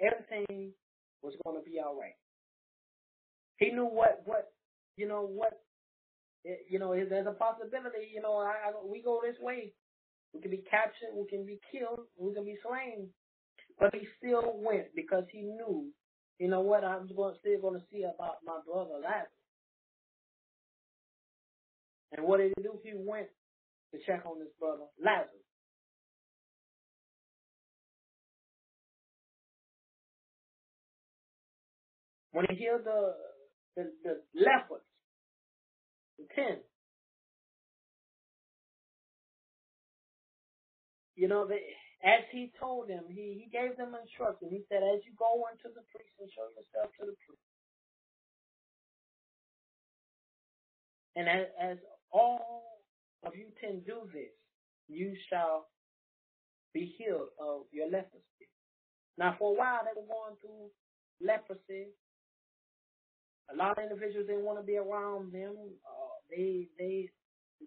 Everything 0.01 0.73
was 1.21 1.35
gonna 1.45 1.61
be 1.61 1.79
all 1.79 1.99
right. 1.99 2.17
He 3.57 3.71
knew 3.71 3.85
what 3.85 4.21
what 4.25 4.51
you 4.97 5.07
know 5.07 5.21
what 5.25 5.61
eh, 6.45 6.55
you 6.69 6.79
know 6.79 6.93
eh, 6.93 7.05
there's 7.09 7.27
a 7.27 7.31
possibility 7.31 8.11
you 8.13 8.21
know 8.21 8.37
I, 8.37 8.69
I, 8.69 8.71
we 8.85 9.01
go 9.01 9.21
this 9.23 9.37
way 9.41 9.73
we 10.33 10.41
can 10.41 10.51
be 10.51 10.63
captured 10.69 11.15
we 11.15 11.27
can 11.27 11.45
be 11.45 11.59
killed 11.71 12.07
we 12.17 12.33
can 12.33 12.45
be 12.45 12.57
slain 12.67 13.09
but 13.79 13.93
he 13.93 14.07
still 14.17 14.53
went 14.55 14.95
because 14.95 15.23
he 15.31 15.41
knew 15.41 15.91
you 16.39 16.47
know 16.47 16.61
what? 16.61 16.85
I'm 16.85 17.07
going, 17.13 17.35
still 17.41 17.61
going 17.61 17.79
to 17.79 17.85
see 17.91 18.03
about 18.03 18.37
my 18.45 18.59
brother 18.65 18.95
Lazarus. 19.03 19.27
And 22.13 22.25
what 22.25 22.37
did 22.37 22.53
he 22.55 22.63
do? 22.63 22.79
He 22.81 22.93
went 22.95 23.27
to 23.93 23.99
check 24.07 24.25
on 24.25 24.39
his 24.39 24.47
brother 24.57 24.87
Lazarus. 25.03 25.43
When 32.31 32.45
he 32.49 32.55
healed 32.55 32.85
the 32.85 33.13
the, 33.75 33.91
the 34.03 34.21
lepers 34.35 34.83
the 36.17 36.25
ten 36.35 36.59
You 41.19 41.27
know, 41.27 41.45
they, 41.45 41.59
as 42.03 42.23
he 42.31 42.51
told 42.59 42.87
them, 42.87 43.03
he, 43.09 43.43
he 43.43 43.49
gave 43.51 43.75
them 43.77 43.95
instruction. 43.95 44.49
He 44.49 44.63
said, 44.69 44.83
as 44.83 45.03
you 45.03 45.11
go 45.17 45.43
unto 45.51 45.67
the 45.73 45.83
priest 45.91 46.15
and 46.19 46.29
show 46.31 46.47
yourself 46.55 46.91
to 46.99 47.05
the 47.05 47.17
priest. 47.25 47.43
And 51.15 51.27
as, 51.27 51.47
as 51.59 51.77
all 52.11 52.79
of 53.25 53.35
you 53.35 53.47
ten 53.59 53.81
do 53.85 54.07
this, 54.13 54.31
you 54.87 55.13
shall 55.29 55.67
be 56.73 56.95
healed 56.97 57.29
of 57.39 57.63
your 57.71 57.89
leprosy. 57.91 58.47
Now, 59.17 59.35
for 59.37 59.51
a 59.51 59.57
while, 59.57 59.81
they 59.83 59.99
were 59.99 60.07
going 60.07 60.37
through 60.39 60.71
leprosy. 61.19 61.87
A 63.51 63.55
lot 63.57 63.77
of 63.77 63.83
individuals 63.83 64.27
didn't 64.27 64.45
want 64.45 64.59
to 64.59 64.65
be 64.65 64.77
around 64.77 65.33
them. 65.33 65.57
Uh, 65.83 66.15
they 66.29 66.69
they 66.77 67.09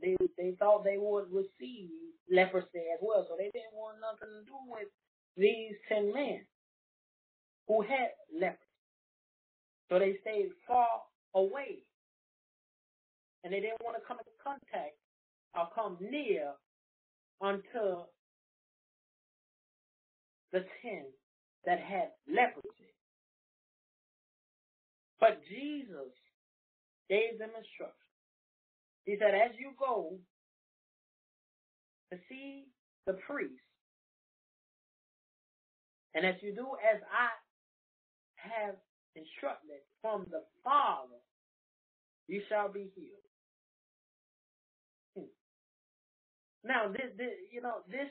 they 0.00 0.16
they 0.38 0.52
thought 0.58 0.84
they 0.84 0.98
would 0.98 1.26
receive 1.32 1.90
leprosy 2.30 2.88
as 2.94 3.00
well, 3.02 3.26
so 3.28 3.36
they 3.36 3.50
didn't 3.52 3.74
want 3.74 3.98
nothing 4.00 4.32
to 4.32 4.44
do 4.46 4.56
with 4.68 4.88
these 5.36 5.74
ten 5.88 6.12
men 6.12 6.40
who 7.68 7.82
had 7.82 8.12
leprosy. 8.32 8.58
So 9.88 9.98
they 9.98 10.16
stayed 10.22 10.50
far 10.66 11.02
away, 11.34 11.84
and 13.44 13.52
they 13.52 13.60
didn't 13.60 13.82
want 13.84 13.96
to 13.96 14.06
come 14.06 14.18
into 14.18 14.32
contact 14.42 14.96
or 15.54 15.68
come 15.74 15.98
near 16.00 16.52
unto 17.40 18.06
the 20.52 20.64
ten 20.82 21.04
that 21.66 21.78
had 21.80 22.10
leprosy. 22.28 22.94
But 25.20 25.40
Jesus 25.48 26.12
gave 27.08 27.38
them 27.38 27.50
instructions. 27.56 28.11
He 29.04 29.16
said, 29.18 29.34
as 29.34 29.52
you 29.58 29.72
go 29.78 30.18
to 32.12 32.18
see 32.28 32.66
the 33.06 33.14
priest, 33.26 33.60
and 36.14 36.26
as 36.26 36.36
you 36.42 36.54
do 36.54 36.66
as 36.78 37.00
I 37.10 37.30
have 38.36 38.76
instructed 39.16 39.80
from 40.00 40.26
the 40.30 40.44
Father, 40.62 41.18
you 42.28 42.42
shall 42.48 42.70
be 42.70 42.92
healed. 42.94 43.28
Hmm. 45.16 45.32
Now, 46.68 46.88
this, 46.92 47.10
this, 47.16 47.34
you 47.50 47.62
know, 47.62 47.82
this 47.88 48.10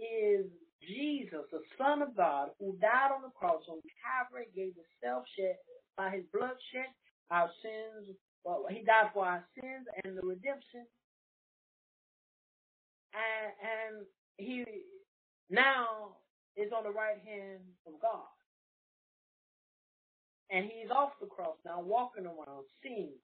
is 0.00 0.46
Jesus, 0.88 1.44
the 1.50 1.60
Son 1.78 2.02
of 2.02 2.16
God, 2.16 2.50
who 2.58 2.76
died 2.80 3.12
on 3.14 3.22
the 3.22 3.34
cross 3.36 3.62
on 3.68 3.80
Calvary, 4.02 4.48
gave 4.54 4.74
himself 4.74 5.24
shed 5.36 5.56
by 5.96 6.10
his 6.10 6.24
blood 6.32 6.56
shed 6.72 6.90
our 7.30 7.50
sins 7.62 8.16
well, 8.44 8.66
he 8.70 8.84
died 8.84 9.10
for 9.14 9.26
our 9.26 9.44
sins 9.54 9.86
and 10.04 10.16
the 10.16 10.22
redemption. 10.22 10.86
And, 13.14 13.96
and 13.96 14.06
he 14.36 14.64
now 15.50 16.16
is 16.56 16.72
on 16.76 16.84
the 16.84 16.90
right 16.90 17.18
hand 17.24 17.60
of 17.86 17.94
God. 18.00 18.26
And 20.50 20.66
he's 20.66 20.90
off 20.90 21.12
the 21.20 21.26
cross 21.26 21.56
now, 21.64 21.80
walking 21.82 22.26
around, 22.26 22.66
seeing. 22.82 23.14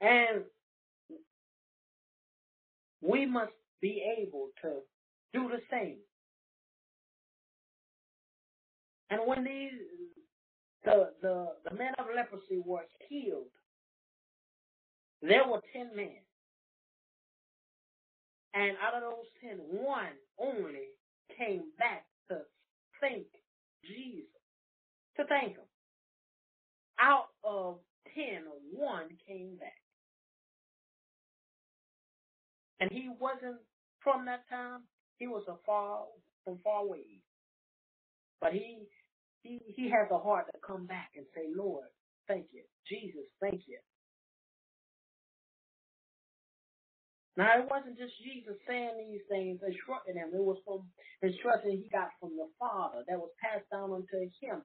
And 0.00 0.44
we 3.02 3.26
must 3.26 3.52
be 3.82 4.02
able 4.18 4.48
to 4.62 4.70
do 5.34 5.48
the 5.48 5.60
same. 5.70 5.98
And 9.10 9.20
when 9.26 9.44
these 9.44 9.72
the 10.84 11.12
the 11.22 11.48
the 11.68 11.76
men 11.76 11.92
of 11.98 12.06
leprosy 12.14 12.62
were 12.64 12.84
healed, 13.08 13.52
there 15.22 15.46
were 15.46 15.60
ten 15.72 15.90
men. 15.94 16.18
And 18.54 18.76
out 18.82 18.94
of 18.94 19.02
those 19.02 19.26
ten, 19.42 19.58
one 19.58 20.16
only 20.38 20.88
came 21.36 21.64
back 21.78 22.04
to 22.28 22.38
thank 23.00 23.26
Jesus, 23.84 24.26
to 25.16 25.24
thank 25.26 25.56
him. 25.56 25.64
Out 27.00 27.28
of 27.44 27.78
ten, 28.14 28.44
one 28.72 29.08
came 29.26 29.56
back. 29.56 29.72
And 32.80 32.90
he 32.90 33.10
wasn't 33.20 33.58
from 34.02 34.24
that 34.26 34.48
time, 34.48 34.82
he 35.18 35.26
was 35.26 35.42
a 35.48 35.56
far 35.66 36.04
from 36.44 36.58
far 36.64 36.82
away. 36.82 37.20
But 38.40 38.52
he 38.52 38.78
he 39.42 39.60
he 39.76 39.90
has 39.90 40.08
a 40.10 40.18
heart 40.18 40.46
to 40.52 40.58
come 40.66 40.86
back 40.86 41.10
and 41.16 41.26
say, 41.34 41.48
Lord, 41.54 41.86
thank 42.28 42.48
you. 42.52 42.64
Jesus, 42.88 43.26
thank 43.40 43.62
you. 43.66 43.78
Now 47.36 47.62
it 47.62 47.70
wasn't 47.70 47.98
just 47.98 48.12
Jesus 48.22 48.58
saying 48.66 48.98
these 48.98 49.22
things, 49.30 49.60
instructing 49.62 50.16
them. 50.16 50.30
It 50.34 50.42
was 50.42 50.58
from 50.66 50.90
instruction 51.22 51.72
he 51.82 51.88
got 51.88 52.10
from 52.20 52.36
the 52.36 52.50
Father 52.58 53.04
that 53.08 53.18
was 53.18 53.30
passed 53.40 53.70
down 53.70 53.92
unto 53.92 54.18
him, 54.42 54.64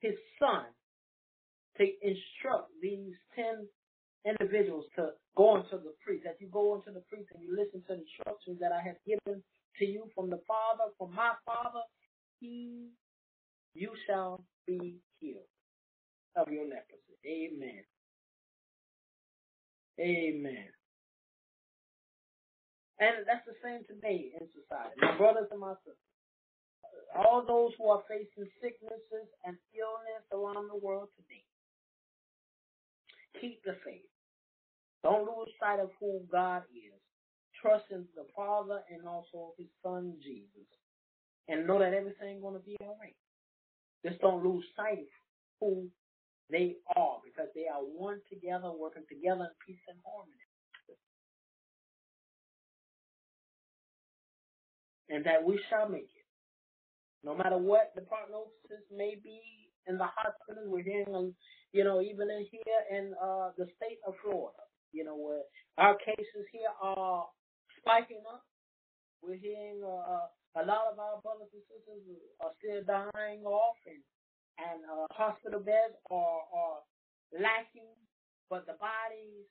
his 0.00 0.14
son, 0.38 0.66
to 1.78 1.84
instruct 2.02 2.70
these 2.82 3.14
ten 3.34 3.68
individuals 4.26 4.86
to 4.96 5.12
go 5.36 5.56
unto 5.56 5.80
the 5.82 5.94
priest. 6.04 6.26
As 6.28 6.36
you 6.40 6.48
go 6.48 6.74
unto 6.74 6.92
the 6.92 7.04
priest 7.08 7.30
and 7.34 7.42
you 7.42 7.56
listen 7.56 7.82
to 7.88 7.96
the 7.96 8.02
instructions 8.04 8.60
that 8.60 8.72
I 8.72 8.82
have 8.84 9.00
given 9.06 9.42
to 9.78 9.84
you 9.84 10.10
from 10.14 10.30
the 10.30 10.40
Father, 10.46 10.92
from 10.98 11.14
my 11.14 11.34
Father, 11.46 11.82
he 12.40 12.92
you 13.74 13.90
shall 14.06 14.44
be 14.66 14.96
healed 15.20 15.50
of 16.36 16.48
your 16.50 16.64
leprosy. 16.64 17.18
Amen. 17.26 17.84
Amen. 20.00 20.68
And 23.00 23.26
that's 23.26 23.46
the 23.46 23.58
same 23.62 23.82
today 23.86 24.30
in 24.38 24.46
society. 24.54 24.94
My 25.02 25.16
brothers 25.18 25.48
and 25.50 25.60
my 25.60 25.74
sisters, 25.82 25.98
all 27.14 27.44
those 27.46 27.72
who 27.78 27.90
are 27.90 28.02
facing 28.08 28.48
sicknesses 28.62 29.28
and 29.44 29.56
illness 29.74 30.24
around 30.30 30.68
the 30.68 30.78
world 30.78 31.08
today, 31.16 31.44
keep 33.40 33.62
the 33.64 33.76
faith. 33.84 34.06
Don't 35.02 35.26
lose 35.26 35.50
sight 35.60 35.80
of 35.80 35.90
who 36.00 36.22
God 36.30 36.62
is. 36.72 36.98
Trust 37.60 37.84
in 37.90 38.04
the 38.14 38.26
Father 38.36 38.80
and 38.90 39.06
also 39.08 39.54
His 39.58 39.68
Son 39.82 40.14
Jesus, 40.22 40.68
and 41.48 41.66
know 41.66 41.78
that 41.78 41.94
everything's 41.94 42.42
going 42.42 42.54
to 42.54 42.66
be 42.66 42.76
all 42.80 42.98
right. 43.00 43.16
Just 44.06 44.20
don't 44.20 44.44
lose 44.44 44.64
sight 44.76 44.98
of 45.00 45.06
who 45.60 45.88
they 46.50 46.76
are, 46.96 47.18
because 47.24 47.48
they 47.54 47.66
are 47.68 47.80
one 47.80 48.20
together, 48.30 48.70
working 48.70 49.04
together 49.08 49.48
in 49.48 49.56
peace 49.66 49.82
and 49.88 49.98
harmony. 50.04 50.36
and 55.08 55.24
that 55.24 55.44
we 55.44 55.60
shall 55.70 55.88
make 55.88 56.10
it. 56.16 56.26
No 57.24 57.34
matter 57.36 57.56
what 57.58 57.92
the 57.94 58.02
prognosis 58.02 58.84
may 58.94 59.16
be 59.22 59.40
in 59.86 59.98
the 59.98 60.06
hospital, 60.06 60.64
we're 60.66 60.82
hearing, 60.82 61.34
you 61.72 61.84
know, 61.84 62.00
even 62.00 62.30
in 62.30 62.46
here 62.50 62.82
in 62.90 63.14
uh, 63.22 63.50
the 63.56 63.66
state 63.76 63.98
of 64.06 64.14
Florida, 64.22 64.58
you 64.92 65.04
know, 65.04 65.16
where 65.16 65.42
our 65.78 65.96
cases 65.96 66.46
here 66.52 66.72
are 66.82 67.26
spiking 67.80 68.22
up. 68.32 68.42
We're 69.26 69.40
hearing 69.40 69.80
uh, 69.82 70.28
a 70.60 70.64
lot 70.64 70.92
of 70.92 70.98
our 70.98 71.20
brothers 71.22 71.48
and 71.52 71.64
sisters 71.72 72.04
are 72.44 72.52
still 72.60 72.84
dying 72.84 73.44
off, 73.44 73.76
and 73.86 74.02
and 74.60 74.84
uh, 74.84 75.06
hospital 75.10 75.60
beds 75.60 75.96
are 76.10 76.40
are 76.52 76.78
lacking, 77.32 77.96
but 78.50 78.66
the 78.66 78.76
bodies 78.76 79.48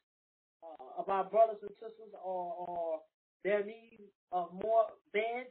uh, 0.64 1.02
of 1.02 1.10
our 1.10 1.26
brothers 1.26 1.58
and 1.62 1.72
sisters 1.82 2.14
are, 2.24 2.54
are 2.70 3.00
their 3.44 3.66
need 3.66 4.00
of 4.32 4.54
more 4.54 4.86
beds, 5.12 5.50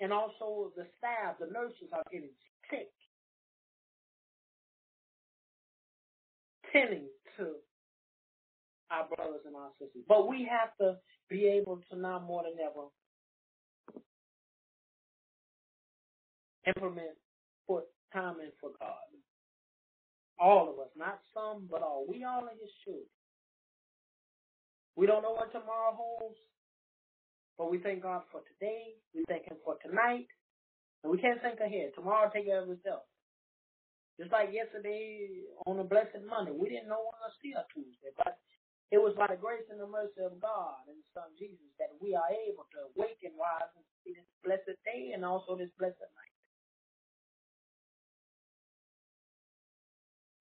and 0.00 0.12
also 0.12 0.72
the 0.76 0.86
staff, 0.98 1.38
the 1.38 1.46
nurses 1.46 1.88
are 1.92 2.02
getting 2.12 2.34
sick, 2.68 2.90
tending 6.72 7.06
to 7.38 7.54
our 8.90 9.06
brothers 9.14 9.40
and 9.46 9.54
our 9.56 9.70
sisters. 9.78 10.02
But 10.08 10.28
we 10.28 10.44
have 10.50 10.76
to 10.80 10.98
be 11.30 11.46
able 11.46 11.80
to 11.90 11.98
now 11.98 12.20
more 12.20 12.44
than 12.44 12.58
ever 12.60 12.88
implement, 16.66 17.16
put 17.68 17.84
time 18.12 18.40
in 18.40 18.52
for 18.60 18.70
God. 18.78 18.96
All 20.40 20.70
of 20.72 20.78
us, 20.80 20.90
not 20.96 21.20
some, 21.34 21.68
but 21.70 21.82
all. 21.82 22.06
We 22.08 22.24
all 22.24 22.44
are 22.44 22.58
His 22.60 22.72
children. 22.84 23.06
We 24.96 25.06
don't 25.06 25.22
know 25.22 25.32
what 25.32 25.52
tomorrow 25.52 25.94
holds, 25.94 26.38
but 27.58 27.70
we 27.70 27.78
thank 27.78 28.02
God 28.02 28.22
for 28.32 28.42
today. 28.48 28.96
We 29.14 29.24
thank 29.28 29.44
Him 29.46 29.58
for 29.64 29.76
tonight. 29.84 30.28
And 31.04 31.12
we 31.12 31.18
can't 31.18 31.40
think 31.42 31.60
ahead. 31.60 31.92
Tomorrow 31.94 32.30
take 32.34 32.46
care 32.46 32.62
of 32.62 32.70
itself. 32.70 33.02
Just 34.20 34.32
like 34.32 34.50
yesterday 34.52 35.44
on 35.66 35.80
a 35.80 35.84
blessed 35.84 36.20
Monday, 36.28 36.52
we 36.52 36.68
didn't 36.68 36.88
know 36.88 37.00
when 37.00 37.20
to 37.24 37.32
see 37.42 37.52
a 37.56 37.64
Tuesday, 37.72 38.12
but 38.16 38.38
it 38.90 38.98
was 38.98 39.14
by 39.14 39.30
the 39.30 39.38
grace 39.38 39.66
and 39.70 39.78
the 39.78 39.86
mercy 39.86 40.22
of 40.26 40.38
God 40.42 40.82
and 40.90 40.98
His 40.98 41.10
Son 41.14 41.30
Jesus 41.38 41.70
that 41.78 41.94
we 42.02 42.14
are 42.18 42.26
able 42.50 42.66
to 42.74 42.90
awaken 42.94 43.38
rise 43.38 43.70
and 43.78 43.86
see 44.02 44.14
this 44.18 44.26
blessed 44.42 44.74
day 44.82 45.14
and 45.14 45.22
also 45.24 45.54
this 45.54 45.70
blessed 45.78 46.02
night. 46.02 46.36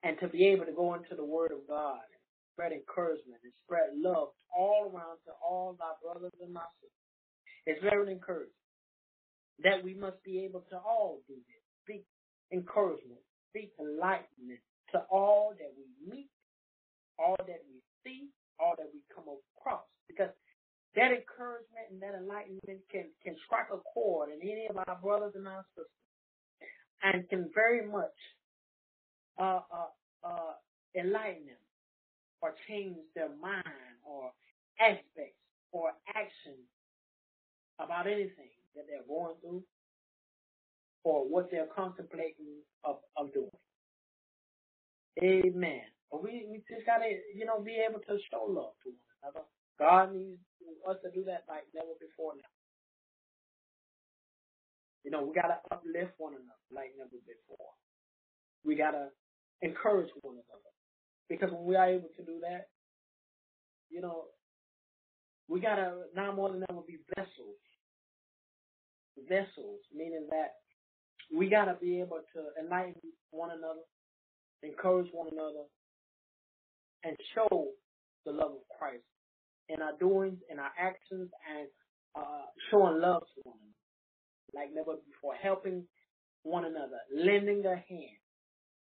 And 0.02 0.18
to 0.22 0.28
be 0.30 0.48
able 0.50 0.66
to 0.66 0.74
go 0.74 0.96
into 0.96 1.14
the 1.14 1.26
Word 1.26 1.52
of 1.52 1.68
God 1.70 2.02
and 2.02 2.22
spread 2.54 2.74
encouragement 2.74 3.42
and 3.46 3.54
spread 3.66 3.94
love 3.94 4.34
all 4.50 4.90
around 4.90 5.22
to 5.30 5.34
all 5.46 5.78
our 5.78 5.98
brothers 6.02 6.34
and 6.42 6.58
our 6.58 6.72
sisters. 6.82 7.06
It's 7.68 7.84
very 7.86 8.12
encouraging 8.12 8.54
that 9.64 9.84
we 9.84 9.94
must 9.94 10.24
be 10.24 10.44
able 10.46 10.66
to 10.72 10.78
all 10.78 11.22
do 11.28 11.36
this. 11.36 11.64
Speak 11.84 12.06
encouragement, 12.52 13.22
speak 13.52 13.72
enlightenment 13.80 14.60
to 14.92 15.00
all 15.12 15.54
that 15.60 15.72
we 15.78 15.86
meet, 16.10 16.30
all 17.20 17.38
that 17.38 17.62
we 17.70 17.82
see, 18.04 18.30
all 18.60 18.76
that 18.78 18.88
we 18.94 19.02
come 19.14 19.26
across. 19.28 19.86
Because 20.08 20.32
that 20.96 21.12
encouragement 21.12 21.92
and 21.92 22.02
that 22.02 22.16
enlightenment 22.16 22.82
can, 22.92 23.10
can 23.24 23.36
strike 23.46 23.68
a 23.74 23.80
chord 23.94 24.30
in 24.32 24.42
any 24.42 24.68
of 24.70 24.78
our 24.78 25.00
brothers 25.02 25.34
and 25.36 25.48
our 25.48 25.66
sisters 25.76 25.92
and 27.04 27.28
can 27.30 27.50
very 27.54 27.86
much 27.88 28.16
uh, 29.40 29.62
uh, 29.72 30.28
uh, 30.28 30.54
enlighten 30.98 31.46
them 31.48 31.64
or 32.42 32.54
change 32.68 32.98
their 33.16 33.30
mind 33.42 33.64
or 34.04 34.32
aspects 34.80 35.40
or 35.72 35.92
actions 36.16 36.68
about 37.80 38.08
anything 38.08 38.52
that 38.76 38.86
they're 38.88 39.08
going 39.08 39.36
through 39.42 39.64
or 41.04 41.28
what 41.28 41.50
they're 41.52 41.68
contemplating 41.76 42.62
of, 42.84 42.98
of 43.18 43.34
doing. 43.34 43.50
Amen. 45.24 45.82
But 46.12 46.24
we, 46.24 46.48
we 46.50 46.64
just 46.70 46.86
gotta, 46.86 47.06
you 47.36 47.46
know, 47.46 47.62
be 47.62 47.84
able 47.88 48.00
to 48.02 48.18
show 48.32 48.46
love 48.50 48.74
to 48.84 48.90
one 48.90 49.14
another. 49.24 49.46
God 49.80 50.14
needs 50.14 50.42
us 50.88 50.98
to 51.04 51.12
do 51.12 51.26
that 51.26 51.46
like 51.48 51.66
never 51.74 51.94
before 52.02 52.34
now. 52.36 52.54
You 55.04 55.12
know, 55.12 55.24
we 55.24 55.34
gotta 55.34 55.60
uplift 55.72 56.14
one 56.18 56.34
another 56.34 56.66
like 56.72 56.94
never 56.98 57.18
before. 57.26 57.72
We 58.66 58.76
gotta 58.76 59.10
encourage 59.62 60.10
one 60.22 60.36
another. 60.36 60.74
Because 61.30 61.52
when 61.52 61.66
we 61.66 61.76
are 61.76 61.90
able 61.90 62.10
to 62.18 62.24
do 62.26 62.40
that, 62.42 62.68
you 63.90 64.02
know, 64.02 64.26
we 65.48 65.60
gotta 65.60 66.06
now 66.16 66.32
more 66.34 66.52
than 66.52 66.66
ever 66.70 66.82
be 66.88 67.00
vessels 67.16 67.58
vessels, 69.28 69.82
meaning 69.94 70.28
that 70.30 70.56
we 71.36 71.50
got 71.50 71.66
to 71.66 71.76
be 71.82 72.00
able 72.02 72.22
to 72.34 72.42
enlighten 72.62 73.02
one 73.32 73.52
another, 73.52 73.84
encourage 74.64 75.10
one 75.12 75.28
another, 75.32 75.66
and 77.04 77.16
show 77.36 77.68
the 78.26 78.32
love 78.32 78.52
of 78.52 78.78
Christ 78.80 79.04
in 79.70 79.82
our 79.82 79.98
doings, 80.00 80.40
in 80.52 80.60
our 80.60 80.72
actions, 80.80 81.30
and 81.50 81.68
uh, 82.16 82.46
showing 82.72 83.02
love 83.02 83.24
to 83.36 83.42
one 83.44 83.58
another 83.58 83.70
like 84.54 84.70
never 84.74 84.96
before, 85.08 85.36
helping 85.42 85.84
one 86.44 86.66
another, 86.66 87.00
lending 87.14 87.66
a 87.66 87.76
hand, 87.76 88.20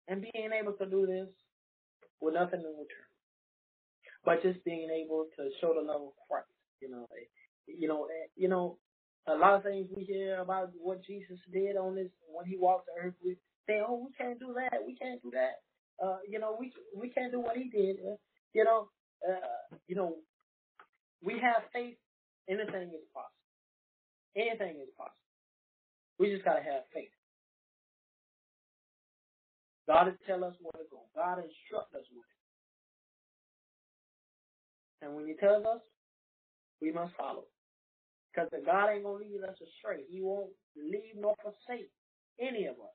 and 0.08 0.22
being 0.32 0.50
able 0.58 0.72
to 0.74 0.86
do 0.86 1.06
this 1.06 1.28
with 2.20 2.34
nothing 2.34 2.60
in 2.60 2.66
return, 2.66 3.10
but 4.24 4.42
just 4.42 4.64
being 4.64 4.88
able 4.90 5.26
to 5.36 5.50
show 5.60 5.74
the 5.74 5.82
love 5.82 6.02
of 6.02 6.12
Christ. 6.30 6.48
You 6.80 6.90
know, 6.90 7.06
you 7.66 7.88
know, 7.88 8.06
you 8.36 8.48
know, 8.48 8.78
a 9.26 9.34
lot 9.34 9.56
of 9.56 9.62
things 9.64 9.88
we 9.94 10.04
hear 10.04 10.40
about 10.40 10.70
what 10.80 11.04
Jesus 11.04 11.38
did 11.52 11.76
on 11.76 11.96
this 11.96 12.10
when 12.32 12.46
he 12.46 12.56
walked 12.56 12.86
the 12.86 13.02
earth. 13.08 13.14
We 13.24 13.36
say, 13.66 13.80
"Oh, 13.86 14.06
we 14.06 14.12
can't 14.18 14.38
do 14.38 14.54
that. 14.54 14.86
We 14.86 14.96
can't 14.96 15.22
do 15.22 15.30
that." 15.32 15.60
Uh, 16.02 16.18
you 16.28 16.38
know, 16.38 16.56
we 16.58 16.72
we 16.96 17.10
can't 17.10 17.32
do 17.32 17.40
what 17.40 17.56
he 17.56 17.68
did. 17.70 17.96
Uh, 17.98 18.16
you 18.54 18.64
know, 18.64 18.88
uh, 19.28 19.76
you 19.88 19.96
know, 19.96 20.16
we 21.22 21.34
have 21.34 21.62
faith. 21.72 21.96
Anything 22.48 22.90
is 22.94 23.04
possible. 23.12 23.44
Anything 24.36 24.80
is 24.82 24.88
possible. 24.96 25.16
We 26.18 26.30
just 26.32 26.44
gotta 26.44 26.62
have 26.62 26.82
faith. 26.94 27.10
God 29.86 30.06
will 30.06 30.14
tell 30.26 30.44
us 30.44 30.54
where 30.60 30.84
to 30.84 30.88
go. 30.90 31.00
God 31.16 31.38
instruct 31.38 31.94
us 31.94 32.04
with 32.14 32.24
it. 32.24 32.38
And 35.04 35.14
when 35.14 35.26
He 35.26 35.34
tells 35.34 35.64
us, 35.64 35.80
we 36.80 36.92
must 36.92 37.14
follow. 37.16 37.44
Because 38.32 38.48
the 38.52 38.60
God 38.64 38.90
ain't 38.90 39.04
gonna 39.04 39.18
lead 39.18 39.40
us 39.48 39.56
astray. 39.60 40.04
He 40.10 40.20
won't 40.20 40.50
leave 40.76 41.16
nor 41.16 41.34
forsake 41.42 41.90
any 42.40 42.66
of 42.66 42.76
us. 42.76 42.94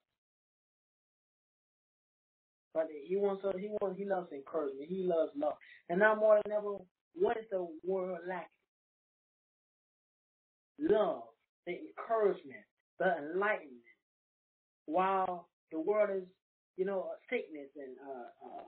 But 2.74 2.88
he 3.08 3.16
wants 3.18 3.46
us, 3.46 3.54
he 3.60 3.70
wants, 3.70 4.00
he 4.00 4.06
loves 4.06 4.32
encouragement. 4.32 4.90
He 4.90 5.04
loves 5.04 5.32
love. 5.36 5.54
And 5.90 6.00
now 6.00 6.16
more 6.16 6.40
than 6.44 6.54
ever, 6.54 6.78
what 7.16 7.38
is 7.38 7.46
the 7.52 7.68
world 7.86 8.20
lacking? 8.28 8.48
love, 10.80 11.24
the 11.66 11.74
encouragement, 11.74 12.66
the 13.00 13.16
enlightenment, 13.18 13.72
while 14.86 15.50
the 15.72 15.80
world 15.80 16.10
is, 16.16 16.28
you 16.78 16.86
know, 16.86 17.10
sickness 17.30 17.70
and 17.76 17.96
uh, 18.08 18.48
uh, 18.48 18.64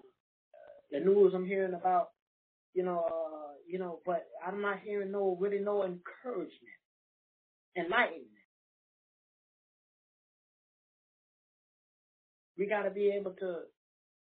the 0.92 1.00
news 1.00 1.34
I'm 1.36 1.46
hearing 1.46 1.74
about, 1.74 2.10
you 2.74 2.84
know, 2.84 3.06
uh, 3.08 3.54
you 3.68 3.80
know, 3.80 4.00
but 4.06 4.28
I'm 4.46 4.62
not 4.62 4.80
hearing 4.84 5.12
no 5.12 5.38
really 5.40 5.60
no 5.60 5.84
encouragement, 5.84 6.52
enlightenment. 7.78 8.30
We 12.58 12.68
got 12.68 12.84
to 12.84 12.90
be 12.92 13.10
able 13.10 13.32
to 13.32 13.62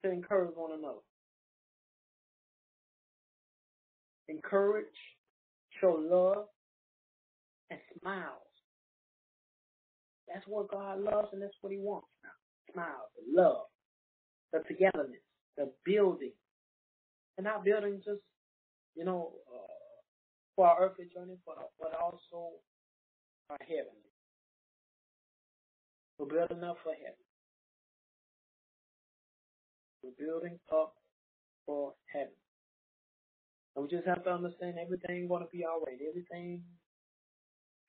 to 0.04 0.10
encourage 0.10 0.54
one 0.54 0.78
another. 0.78 1.04
Encourage, 4.28 4.86
show 5.80 5.98
love, 6.00 6.46
and 7.70 7.80
smiles. 8.00 8.42
That's 10.32 10.46
what 10.46 10.70
God 10.70 11.00
loves 11.00 11.28
and 11.32 11.42
that's 11.42 11.56
what 11.62 11.72
He 11.72 11.78
wants 11.78 12.08
now. 12.22 12.72
Smiles, 12.72 13.08
the 13.16 13.40
love, 13.40 13.64
the 14.52 14.60
togetherness, 14.68 15.22
the 15.56 15.72
building. 15.84 16.32
And 17.38 17.44
not 17.44 17.64
building 17.64 18.00
just, 18.04 18.20
you 18.94 19.04
know, 19.04 19.32
uh, 19.48 19.72
for 20.56 20.66
our 20.66 20.84
earthly 20.84 21.06
journey, 21.14 21.36
but, 21.46 21.56
but 21.80 21.92
also 21.94 22.58
our 23.48 23.58
heavenly. 23.60 24.10
We're 26.18 26.26
building 26.26 26.64
up 26.64 26.78
for 26.82 26.92
heaven. 26.92 27.27
We're 30.02 30.16
building 30.18 30.58
up 30.72 30.94
for 31.66 31.94
heaven. 32.12 32.34
And 33.76 33.84
we 33.84 33.90
just 33.90 34.06
have 34.08 34.24
to 34.24 34.30
understand 34.30 34.76
everything 34.82 35.28
gonna 35.28 35.46
be 35.52 35.64
all 35.64 35.80
right. 35.86 35.98
Everything 36.08 36.62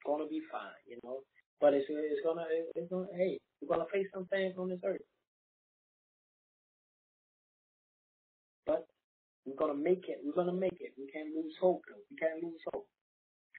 gonna 0.05 0.27
be 0.27 0.41
fine, 0.51 0.81
you 0.87 0.99
know. 1.03 1.21
But 1.61 1.73
it's 1.73 1.87
it's 1.89 2.21
gonna 2.25 2.45
it's 2.75 2.89
gonna 2.91 3.07
hey, 3.15 3.39
we're 3.61 3.75
gonna 3.75 3.89
face 3.93 4.07
some 4.13 4.25
things 4.27 4.55
on 4.57 4.69
this 4.69 4.79
earth. 4.85 5.01
But 8.65 8.87
we're 9.45 9.55
gonna 9.57 9.79
make 9.79 10.05
it. 10.09 10.19
We're 10.23 10.33
gonna 10.33 10.53
make 10.53 10.77
it. 10.79 10.93
We 10.97 11.07
can't 11.11 11.35
lose 11.35 11.55
hope 11.61 11.81
though. 11.89 12.01
We 12.11 12.17
can't 12.17 12.43
lose 12.43 12.61
hope. 12.73 12.87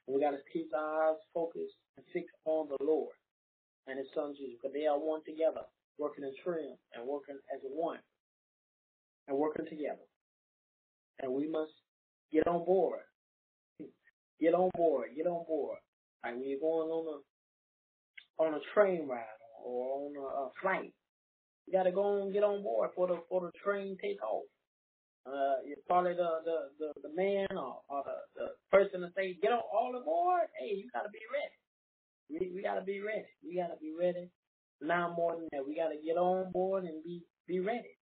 We 0.08 0.20
gotta 0.20 0.38
keep 0.52 0.70
our 0.74 1.10
eyes 1.10 1.18
focused 1.34 1.76
and 1.96 2.06
fixed 2.12 2.36
on 2.46 2.68
the 2.68 2.84
Lord 2.84 3.14
and 3.86 3.98
His 3.98 4.08
Son 4.14 4.34
Jesus, 4.36 4.58
because 4.60 4.74
they 4.74 4.86
are 4.86 4.98
one 4.98 5.22
together, 5.24 5.62
working 5.98 6.24
in 6.24 6.34
trim 6.44 6.76
and 6.94 7.06
working 7.06 7.38
as 7.54 7.60
one 7.64 8.00
and 9.30 9.38
working 9.38 9.64
together. 9.64 10.04
And 11.20 11.32
we 11.32 11.48
must 11.48 11.72
get 12.32 12.46
on 12.46 12.64
board. 12.64 13.00
Get 14.40 14.54
on 14.54 14.70
board. 14.74 15.10
Get 15.16 15.26
on 15.26 15.44
board. 15.46 15.78
Like 16.24 16.34
when 16.34 16.48
you're 16.48 16.60
going 16.60 16.90
on 16.90 17.06
a 17.06 18.42
on 18.42 18.54
a 18.54 18.60
train 18.74 19.06
ride 19.06 19.24
or 19.64 20.08
on 20.08 20.16
a, 20.16 20.20
a 20.20 20.50
flight, 20.60 20.92
you 21.66 21.72
got 21.72 21.84
to 21.84 21.92
go 21.92 22.22
and 22.22 22.32
get 22.32 22.42
on 22.42 22.62
board 22.62 22.90
for 22.94 23.06
the 23.06 23.20
for 23.28 23.40
the 23.40 23.52
train 23.62 23.96
take 24.02 24.22
off. 24.22 24.44
Uh, 25.26 25.60
you're 25.66 25.76
probably 25.86 26.14
the 26.14 26.30
the 26.44 26.58
the, 26.78 27.08
the 27.08 27.14
man 27.14 27.46
or, 27.52 27.80
or 27.88 28.02
the, 28.04 28.16
the 28.36 28.46
person 28.70 29.02
to 29.02 29.08
say 29.16 29.36
get 29.40 29.52
on 29.52 29.62
all 29.72 29.94
aboard. 29.94 30.48
Hey, 30.58 30.74
you 30.76 30.88
got 30.92 31.02
to 31.02 31.10
be 31.10 31.20
ready. 31.32 31.56
We 32.30 32.54
we 32.56 32.62
got 32.62 32.74
to 32.76 32.82
be 32.82 33.00
ready. 33.00 33.28
We 33.44 33.56
got 33.56 33.68
to 33.68 33.78
be 33.80 33.92
ready. 33.98 34.30
Now 34.80 35.12
more 35.14 35.36
than 35.36 35.48
that, 35.52 35.66
we 35.66 35.76
got 35.76 35.88
to 35.88 36.00
get 36.04 36.16
on 36.16 36.50
board 36.52 36.84
and 36.84 37.04
be 37.04 37.22
be 37.46 37.60
ready 37.60 37.99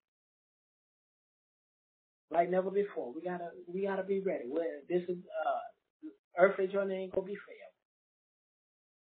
like 2.30 2.50
never 2.50 2.70
before. 2.70 3.12
We 3.14 3.22
gotta 3.22 3.50
we 3.72 3.86
gotta 3.86 4.02
be 4.02 4.20
ready. 4.20 4.44
Where 4.48 4.80
this 4.88 5.02
is 5.08 5.18
uh 5.46 6.08
earthly 6.38 6.66
journey 6.66 6.94
ain't 6.96 7.14
gonna 7.14 7.26
be 7.26 7.34
fair. 7.34 7.56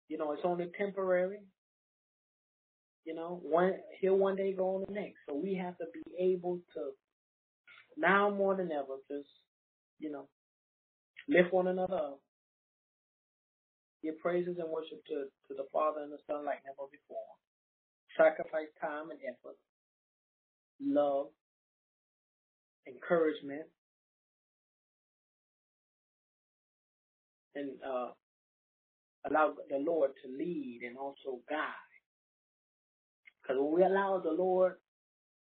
You 0.08 0.18
know, 0.18 0.32
it's 0.32 0.42
only 0.44 0.70
temporary. 0.78 1.40
You 3.04 3.14
know, 3.14 3.40
one 3.42 3.74
here 4.00 4.14
one 4.14 4.36
day, 4.36 4.52
go 4.54 4.76
on 4.76 4.84
the 4.86 4.92
next. 4.92 5.16
So 5.28 5.34
we 5.34 5.54
have 5.54 5.76
to 5.78 5.84
be 5.92 6.02
able 6.18 6.60
to 6.74 6.92
now 7.96 8.30
more 8.30 8.56
than 8.56 8.72
ever 8.72 8.96
just, 9.10 9.28
you 9.98 10.10
know, 10.10 10.28
lift 11.28 11.52
one 11.52 11.68
another 11.68 11.94
up. 11.94 12.20
Give 14.02 14.18
praises 14.18 14.56
and 14.58 14.68
worship 14.70 15.04
to, 15.08 15.26
to 15.48 15.54
the 15.56 15.64
Father 15.72 16.00
and 16.02 16.12
the 16.12 16.18
Son 16.26 16.44
like 16.44 16.60
never 16.64 16.88
before. 16.90 17.24
Sacrifice 18.16 18.68
time 18.80 19.10
and 19.10 19.18
effort, 19.24 19.56
love, 20.80 21.28
encouragement, 22.86 23.66
and 27.54 27.70
uh, 27.86 28.08
allow 29.28 29.54
the 29.70 29.78
Lord 29.78 30.10
to 30.22 30.28
lead 30.30 30.80
and 30.86 30.96
also 30.96 31.40
guide. 31.48 31.90
Because 33.42 33.58
when 33.60 33.74
we 33.74 33.82
allow 33.84 34.20
the 34.20 34.32
Lord 34.32 34.74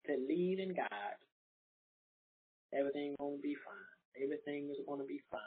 to 0.07 0.13
lead 0.27 0.59
and 0.59 0.75
guide, 0.75 1.19
everything 2.73 3.15
gonna 3.19 3.37
be 3.41 3.55
fine. 3.55 4.23
Everything 4.23 4.69
is 4.71 4.77
gonna 4.87 5.05
be 5.05 5.21
fine. 5.31 5.41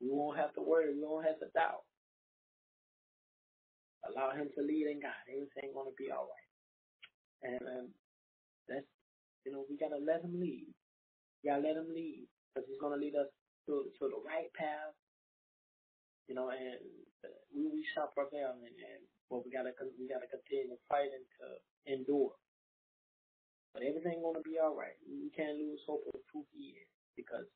We 0.00 0.08
won't 0.10 0.38
have 0.38 0.54
to 0.54 0.62
worry. 0.62 0.94
We 0.94 1.02
won't 1.02 1.26
have 1.26 1.38
to 1.40 1.46
doubt. 1.54 1.84
Allow 4.08 4.32
Him 4.32 4.48
to 4.56 4.62
lead 4.62 4.86
and 4.88 5.02
guide. 5.02 5.26
Everything 5.28 5.72
gonna 5.74 5.96
be 5.98 6.10
all 6.10 6.28
right. 6.28 7.52
And 7.52 7.62
um, 7.68 7.88
that's 8.68 8.86
you 9.48 9.56
know 9.56 9.64
we 9.64 9.80
gotta 9.80 9.96
let 9.96 10.20
Him 10.20 10.36
lead. 10.36 10.68
We 11.40 11.48
gotta 11.48 11.64
let 11.64 11.80
Him 11.80 11.88
lead 11.88 12.28
because 12.52 12.68
He's 12.68 12.76
gonna 12.76 13.00
lead 13.00 13.16
us 13.16 13.32
to 13.64 13.88
to 13.96 14.04
the 14.12 14.20
right 14.20 14.52
path. 14.52 14.92
You 16.28 16.36
know, 16.36 16.52
and 16.52 16.76
uh, 17.24 17.32
we 17.48 17.64
we 17.64 17.80
shall 17.96 18.12
prevail. 18.12 18.60
And, 18.60 18.76
and 18.76 19.00
well, 19.32 19.40
we 19.40 19.48
gotta 19.48 19.72
we 19.96 20.04
gotta 20.04 20.28
continue 20.28 20.68
to 20.68 20.76
fight 20.92 21.08
and 21.08 21.24
to 21.40 21.46
endure. 21.88 22.36
But 23.72 23.88
everything 23.88 24.20
gonna 24.20 24.44
be 24.44 24.60
all 24.60 24.76
right. 24.76 25.00
We 25.08 25.32
can't 25.32 25.56
lose 25.56 25.80
hope 25.88 26.04
of 26.12 26.20
who 26.28 26.44
He 26.52 26.76
is 26.76 26.92
because 27.16 27.48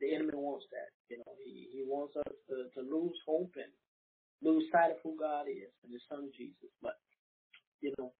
the 0.00 0.16
enemy 0.16 0.32
wants 0.32 0.64
that. 0.72 0.96
You 1.12 1.20
know, 1.20 1.36
he, 1.44 1.68
he 1.76 1.84
wants 1.84 2.16
us 2.16 2.32
to, 2.48 2.72
to 2.72 2.80
lose 2.80 3.16
hope 3.28 3.52
and 3.60 3.68
lose 4.40 4.64
sight 4.72 4.96
of 4.96 5.04
who 5.04 5.12
God 5.20 5.44
is 5.52 5.68
and 5.84 5.92
His 5.92 6.00
Son 6.08 6.32
Jesus. 6.32 6.72
But 6.80 6.96
you 7.84 7.92
know, 8.00 8.16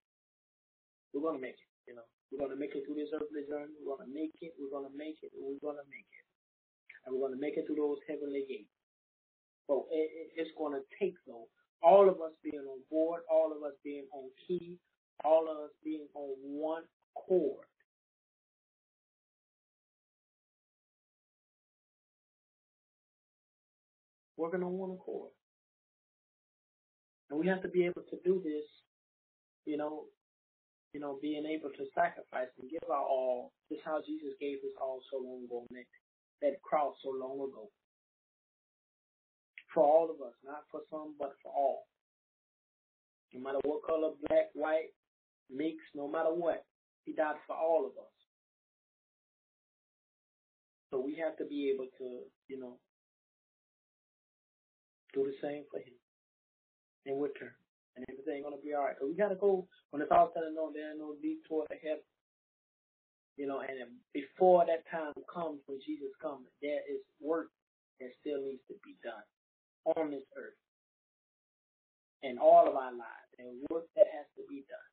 we're 1.16 1.24
gonna 1.24 1.40
make 1.40 1.56
it. 1.56 1.72
You 1.88 1.96
know, 1.96 2.06
we're 2.32 2.48
gonna 2.48 2.58
make 2.58 2.74
it 2.74 2.84
through 2.88 2.96
this 2.96 3.12
earthly 3.12 3.44
journey. 3.44 3.76
We're 3.84 3.96
gonna 3.96 4.10
make 4.10 4.32
it. 4.40 4.56
We're 4.56 4.72
gonna 4.72 4.94
make 4.96 5.20
it. 5.22 5.30
We're 5.36 5.60
gonna 5.60 5.84
make 5.92 6.08
it, 6.08 6.26
and 7.04 7.12
we're 7.14 7.28
gonna 7.28 7.40
make 7.40 7.60
it 7.60 7.68
through 7.68 7.76
those 7.76 8.00
heavenly 8.08 8.48
gates. 8.48 8.72
So 9.68 9.86
it, 9.92 10.08
it, 10.08 10.28
it's 10.40 10.50
gonna 10.56 10.80
take 10.98 11.14
though 11.26 11.46
all 11.82 12.08
of 12.08 12.16
us 12.20 12.32
being 12.42 12.62
on 12.64 12.80
board, 12.90 13.22
all 13.30 13.52
of 13.52 13.62
us 13.62 13.74
being 13.84 14.06
on 14.12 14.30
key, 14.46 14.78
all 15.24 15.44
of 15.50 15.56
us 15.58 15.70
being 15.84 16.06
on 16.14 16.36
one 16.40 16.82
chord. 17.14 17.66
Working 24.36 24.62
on 24.62 24.72
one 24.72 24.90
accord. 24.92 25.30
And 27.30 27.38
we 27.38 27.46
have 27.48 27.62
to 27.62 27.68
be 27.68 27.84
able 27.84 28.02
to 28.10 28.16
do 28.24 28.40
this, 28.44 28.64
you 29.66 29.76
know, 29.76 30.04
you 30.92 31.00
know, 31.00 31.18
being 31.22 31.46
able 31.46 31.70
to 31.70 31.84
sacrifice 31.94 32.52
and 32.60 32.70
give 32.70 32.84
our 32.90 33.04
all, 33.04 33.52
just 33.70 33.82
how 33.84 34.00
Jesus 34.04 34.34
gave 34.40 34.60
his 34.62 34.76
all 34.80 35.00
so 35.10 35.16
long 35.18 35.44
ago, 35.44 35.66
that, 35.70 35.84
that 36.42 36.62
cross 36.62 36.94
so 37.02 37.10
long 37.10 37.36
ago. 37.36 37.68
For 39.74 39.84
all 39.84 40.10
of 40.10 40.20
us, 40.20 40.34
not 40.44 40.64
for 40.70 40.80
some, 40.90 41.14
but 41.18 41.32
for 41.42 41.50
all. 41.50 41.86
No 43.32 43.40
matter 43.40 43.58
what 43.64 43.82
color, 43.86 44.10
black, 44.28 44.52
white, 44.52 44.92
mixed, 45.50 45.94
no 45.94 46.06
matter 46.08 46.28
what, 46.28 46.64
he 47.04 47.14
died 47.14 47.36
for 47.46 47.56
all 47.56 47.86
of 47.86 47.92
us. 47.92 48.12
So 50.90 51.00
we 51.00 51.16
have 51.24 51.38
to 51.38 51.46
be 51.46 51.72
able 51.74 51.86
to, 51.96 52.20
you 52.48 52.60
know, 52.60 52.76
do 55.14 55.24
the 55.24 55.32
same 55.40 55.64
for 55.70 55.78
him 55.78 55.96
in 57.06 57.18
return. 57.18 57.54
And 57.96 58.04
everything 58.08 58.42
gonna 58.42 58.62
be 58.62 58.74
all 58.74 58.84
right. 58.84 58.98
Cause 58.98 59.08
we 59.08 59.16
gotta 59.16 59.36
go 59.36 59.66
when 59.90 60.02
it's 60.02 60.12
all 60.12 60.30
said 60.34 60.44
and 60.44 60.56
done. 60.56 60.72
There 60.72 60.90
ain't 60.90 60.98
no 60.98 61.14
detour 61.20 61.66
to 61.68 61.76
heaven. 61.82 62.04
You 63.36 63.46
know, 63.46 63.60
and 63.60 63.96
before 64.12 64.64
that 64.66 64.84
time 64.90 65.14
comes, 65.32 65.60
when 65.66 65.80
Jesus 65.84 66.12
comes, 66.20 66.46
there 66.60 66.80
is 66.88 67.00
work 67.20 67.48
that 68.00 68.10
still 68.20 68.42
needs 68.44 68.62
to 68.68 68.74
be 68.84 68.96
done 69.02 69.24
on 69.96 70.10
this 70.10 70.24
earth, 70.36 70.58
in 72.22 72.38
all 72.38 72.68
of 72.68 72.76
our 72.76 72.92
lives. 72.92 73.30
and 73.38 73.48
work 73.70 73.86
that 73.96 74.06
has 74.12 74.26
to 74.36 74.42
be 74.48 74.64
done. 74.68 74.90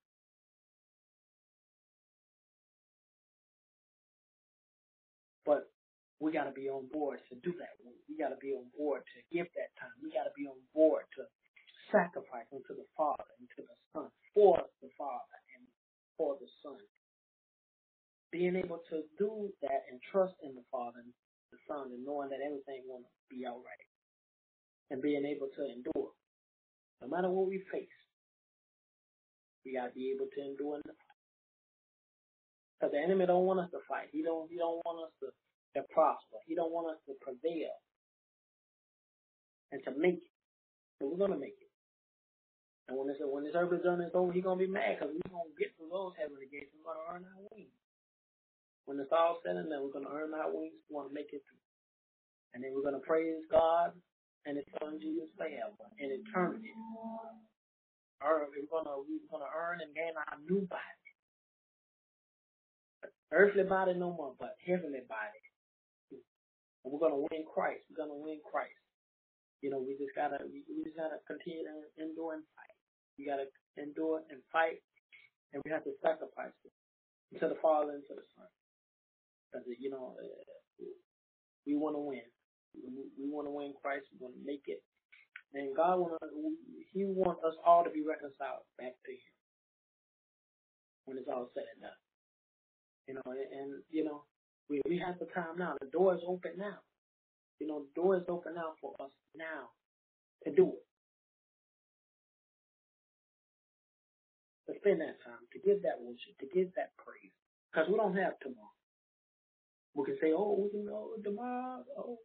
But 5.45 5.71
we 6.19 6.31
got 6.31 6.45
to 6.45 6.51
be 6.51 6.69
on 6.69 6.87
board 6.91 7.19
to 7.29 7.35
do 7.43 7.53
that. 7.59 7.75
We 8.09 8.17
got 8.17 8.29
to 8.29 8.37
be 8.37 8.53
on 8.53 8.65
board 8.77 9.03
to 9.15 9.19
give 9.35 9.47
that 9.55 9.71
time. 9.79 9.91
We 10.03 10.11
got 10.11 10.23
to 10.25 10.35
be 10.37 10.47
on 10.47 10.57
board 10.73 11.03
to 11.17 11.23
sacrifice 11.91 12.47
unto 12.53 12.73
the 12.75 12.87
Father 12.97 13.25
and 13.39 13.47
to 13.57 13.61
the 13.63 13.77
Son, 13.93 14.09
for 14.33 14.59
the 14.81 14.89
Father 14.97 15.37
and 15.57 15.65
for 16.17 16.37
the 16.41 16.47
Son. 16.63 16.79
Being 18.31 18.55
able 18.57 18.81
to 18.91 19.03
do 19.19 19.51
that 19.63 19.85
and 19.91 20.01
trust 20.11 20.35
in 20.43 20.55
the 20.55 20.65
Father 20.71 20.99
and 21.03 21.13
the 21.51 21.59
Son 21.67 21.91
and 21.93 22.05
knowing 22.05 22.29
that 22.31 22.41
everything 22.45 22.83
will 22.87 23.03
be 23.29 23.45
all 23.47 23.59
right. 23.63 23.73
and 24.91 25.01
being 25.01 25.25
able 25.25 25.49
to 25.57 25.63
endure. 25.65 26.11
No 27.01 27.07
matter 27.09 27.29
what 27.29 27.47
we 27.49 27.63
face, 27.71 27.99
we 29.65 29.73
gotta 29.75 29.93
be 29.93 30.13
able 30.15 30.27
to 30.35 30.41
endure 30.41 30.77
in 30.77 30.83
the. 30.85 30.93
Because 32.79 32.93
the 32.93 32.99
enemy 33.01 33.25
don't 33.27 33.45
want 33.45 33.59
us 33.61 33.71
to 33.71 33.79
fight. 33.89 34.09
He 34.11 34.23
don't 34.23 34.49
he 34.51 34.57
don't 34.57 34.81
want 34.85 35.07
us 35.07 35.13
to, 35.21 35.27
to 35.79 35.87
prosper. 35.93 36.37
He 36.47 36.55
don't 36.55 36.73
want 36.73 36.91
us 36.95 37.01
to 37.07 37.13
prevail 37.21 37.73
and 39.71 39.83
to 39.85 39.91
make 39.97 40.21
it. 40.23 40.33
But 40.99 41.11
we're 41.11 41.19
gonna 41.27 41.39
make 41.39 41.57
it. 41.61 41.68
And 42.89 42.97
when 42.97 43.07
this 43.07 43.21
when 43.21 43.45
this 43.45 43.53
earth 43.55 43.71
is 43.77 43.85
done, 43.85 44.01
it's 44.01 44.17
over. 44.17 44.33
He's 44.33 44.43
gonna 44.43 44.59
be 44.59 44.67
mad 44.67 44.97
because 44.97 45.13
we're 45.13 45.29
gonna 45.31 45.53
get 45.61 45.77
through 45.77 45.93
those 45.93 46.17
heavenly 46.17 46.49
gates. 46.49 46.73
We're 46.73 46.89
gonna 46.89 47.05
earn 47.13 47.23
our 47.29 47.41
wings. 47.53 47.77
When 48.89 48.97
it's 48.99 49.13
all 49.13 49.39
said 49.45 49.57
and 49.61 49.69
done, 49.69 49.85
we're 49.85 49.93
gonna 49.93 50.11
earn 50.11 50.33
our 50.33 50.49
wings. 50.49 50.75
We 50.89 50.97
want 50.97 51.09
to 51.09 51.15
make 51.15 51.29
it 51.31 51.45
through. 51.45 51.63
And 52.55 52.65
then 52.65 52.73
we're 52.73 52.85
gonna 52.85 53.05
praise 53.05 53.45
God 53.53 53.93
and 54.49 54.57
His 54.57 54.65
Son 54.81 54.97
Jesus 54.97 55.29
forever 55.37 55.85
in 56.01 56.09
eternity. 56.11 56.73
Earn, 58.25 58.49
we're 58.51 58.71
gonna 58.73 58.97
we're 59.05 59.29
gonna 59.31 59.51
earn 59.53 59.81
and 59.85 59.93
gain 59.95 60.13
our 60.17 60.37
new 60.49 60.65
body, 60.67 61.05
earthly 63.31 63.63
body 63.65 63.93
no 63.95 64.11
more, 64.13 64.33
but 64.39 64.57
heavenly 64.65 65.05
body. 65.09 65.43
And 66.85 66.91
we're 66.93 67.03
gonna 67.03 67.19
win 67.19 67.45
Christ. 67.47 67.85
We're 67.91 68.01
gonna 68.05 68.17
win 68.17 68.39
Christ. 68.45 68.79
You 69.61 69.71
know, 69.71 69.79
we 69.83 69.97
just 69.99 70.15
gotta 70.15 70.39
we, 70.47 70.63
we 70.71 70.83
just 70.85 70.97
gotta 70.97 71.19
continue 71.27 71.67
to 71.67 71.75
endure 72.03 72.35
and 72.39 72.45
fight. 72.55 72.78
We 73.19 73.27
gotta 73.27 73.51
endure 73.75 74.23
and 74.31 74.39
fight, 74.51 74.79
and 75.51 75.61
we 75.65 75.71
have 75.71 75.83
to 75.83 75.91
sacrifice 75.99 76.55
it 76.63 76.71
to 77.43 77.51
the 77.51 77.59
Father 77.61 77.91
and 77.99 78.03
to 78.07 78.15
the 78.15 78.23
Son. 78.39 78.47
Because 79.51 79.67
you 79.77 79.91
know, 79.91 80.15
uh, 80.15 80.87
we 81.67 81.75
want 81.75 81.95
to 81.95 81.99
win. 81.99 82.23
We, 83.19 83.27
want 83.27 83.47
to 83.47 83.51
win 83.51 83.73
Christ. 83.81 84.07
We 84.13 84.23
want 84.23 84.35
to 84.39 84.43
make 84.45 84.63
it, 84.67 84.79
and 85.53 85.75
God 85.75 85.99
want 85.99 86.15
He 86.93 87.03
want 87.03 87.43
us 87.43 87.55
all 87.65 87.83
to 87.83 87.89
be 87.91 88.01
reconciled 88.07 88.63
back 88.79 88.95
to 89.05 89.11
Him 89.11 89.35
when 91.05 91.17
it's 91.17 91.27
all 91.27 91.49
said 91.53 91.67
and 91.75 91.81
done. 91.83 92.01
You 93.07 93.13
know, 93.15 93.25
and, 93.27 93.49
and 93.51 93.69
you 93.89 94.05
know, 94.05 94.23
we 94.69 94.81
we 94.87 95.01
have 95.03 95.19
the 95.19 95.27
time 95.33 95.57
now. 95.57 95.75
The 95.81 95.89
door 95.91 96.13
is 96.15 96.21
open 96.25 96.53
now. 96.57 96.79
You 97.59 97.67
know, 97.67 97.83
the 97.83 98.01
door 98.01 98.17
is 98.17 98.23
open 98.29 98.55
now 98.55 98.73
for 98.81 98.93
us 99.01 99.11
now 99.35 99.69
to 100.45 100.55
do 100.55 100.73
it. 100.73 100.88
Spend 104.79 105.01
that 105.01 105.19
time, 105.23 105.43
to 105.53 105.59
give 105.59 105.83
that 105.83 105.99
worship, 106.01 106.35
to 106.39 106.47
give 106.49 106.73
that 106.75 106.95
praise. 106.97 107.33
Because 107.71 107.87
we 107.89 107.97
don't 107.97 108.15
have 108.17 108.39
tomorrow. 108.39 108.75
We 109.93 110.05
can 110.05 110.17
say, 110.21 110.31
oh, 110.33 110.57
we 110.57 110.69
can 110.69 110.85
go 110.85 111.11
tomorrow, 111.23 111.83
oh, 111.97 112.17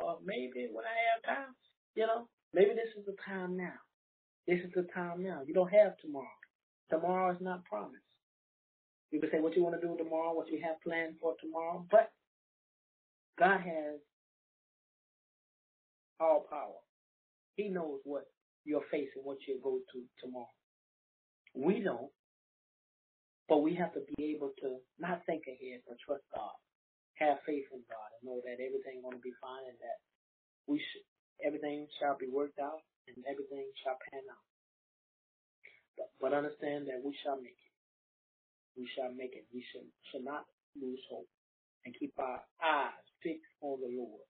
uh, 0.00 0.16
maybe 0.24 0.68
when 0.72 0.84
I 0.84 0.96
have 1.12 1.22
time. 1.24 1.54
You 1.94 2.06
know, 2.06 2.28
maybe 2.52 2.70
this 2.70 2.92
is 2.98 3.06
the 3.06 3.16
time 3.24 3.56
now. 3.56 3.78
This 4.46 4.60
is 4.60 4.70
the 4.74 4.86
time 4.94 5.22
now. 5.22 5.40
You 5.46 5.54
don't 5.54 5.72
have 5.72 5.96
tomorrow. 5.98 6.38
Tomorrow 6.90 7.34
is 7.34 7.40
not 7.40 7.64
promised. 7.64 8.04
You 9.10 9.20
can 9.20 9.30
say 9.30 9.40
what 9.40 9.56
you 9.56 9.62
want 9.62 9.80
to 9.80 9.86
do 9.86 9.96
tomorrow, 9.96 10.34
what 10.34 10.48
you 10.48 10.60
have 10.62 10.82
planned 10.82 11.14
for 11.20 11.34
tomorrow, 11.40 11.86
but 11.90 12.12
God 13.38 13.60
has 13.60 14.00
all 16.20 16.46
power. 16.50 16.80
He 17.56 17.68
knows 17.68 18.00
what 18.04 18.24
you're 18.64 18.84
facing, 18.90 19.22
what 19.22 19.38
you'll 19.46 19.62
go 19.62 19.78
to 19.92 20.02
tomorrow. 20.20 20.55
We 21.56 21.80
don't, 21.80 22.12
but 23.48 23.64
we 23.64 23.74
have 23.76 23.94
to 23.94 24.02
be 24.16 24.36
able 24.36 24.52
to 24.60 24.78
not 25.00 25.24
think 25.26 25.44
ahead, 25.48 25.82
but 25.88 25.96
trust 26.04 26.24
God. 26.34 26.56
Have 27.16 27.40
faith 27.48 27.64
in 27.72 27.80
God 27.88 28.08
and 28.20 28.28
know 28.28 28.44
that 28.44 28.60
everything's 28.60 29.00
going 29.00 29.16
to 29.16 29.24
be 29.24 29.32
fine 29.40 29.64
and 29.66 29.80
that 29.80 29.98
we 30.68 30.78
should, 30.78 31.06
everything 31.40 31.88
shall 31.98 32.16
be 32.20 32.28
worked 32.28 32.60
out 32.60 32.84
and 33.08 33.24
everything 33.24 33.64
shall 33.82 33.96
pan 34.12 34.22
out. 34.28 34.46
But, 35.96 36.08
but 36.20 36.36
understand 36.36 36.88
that 36.92 37.00
we 37.00 37.16
shall 37.24 37.40
make 37.40 37.56
it. 37.56 37.74
We 38.76 38.88
shall 38.92 39.12
make 39.16 39.32
it. 39.32 39.48
We 39.54 39.64
should, 39.72 39.88
should 40.12 40.24
not 40.24 40.44
lose 40.76 41.00
hope 41.08 41.28
and 41.86 41.96
keep 41.98 42.12
our 42.20 42.44
eyes 42.60 43.04
fixed 43.22 43.56
on 43.62 43.80
the 43.80 43.92
Lord 43.96 44.24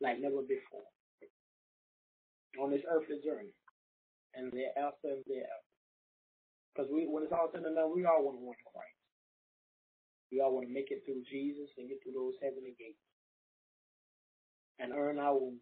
like 0.00 0.20
never 0.20 0.42
before 0.42 0.88
on 2.60 2.70
this 2.70 2.82
earthly 2.90 3.20
journey 3.24 3.54
and 4.34 4.52
thereafter 4.52 5.20
and 5.20 5.24
thereafter. 5.26 5.71
Because 6.72 6.88
we, 6.88 7.04
when 7.04 7.22
it's 7.24 7.32
all 7.36 7.52
said 7.52 7.62
and 7.68 7.76
done, 7.76 7.92
we 7.92 8.08
all 8.08 8.24
want 8.24 8.40
to 8.40 8.44
win 8.44 8.56
Christ. 8.64 8.96
We 10.32 10.40
all 10.40 10.56
want 10.56 10.66
to 10.66 10.72
make 10.72 10.88
it 10.88 11.04
through 11.04 11.20
Jesus 11.28 11.68
and 11.76 11.88
get 11.88 12.00
through 12.00 12.16
those 12.16 12.40
heavenly 12.40 12.72
gates 12.80 13.04
and 14.80 14.96
earn 14.96 15.20
our 15.20 15.36
wounds. 15.36 15.60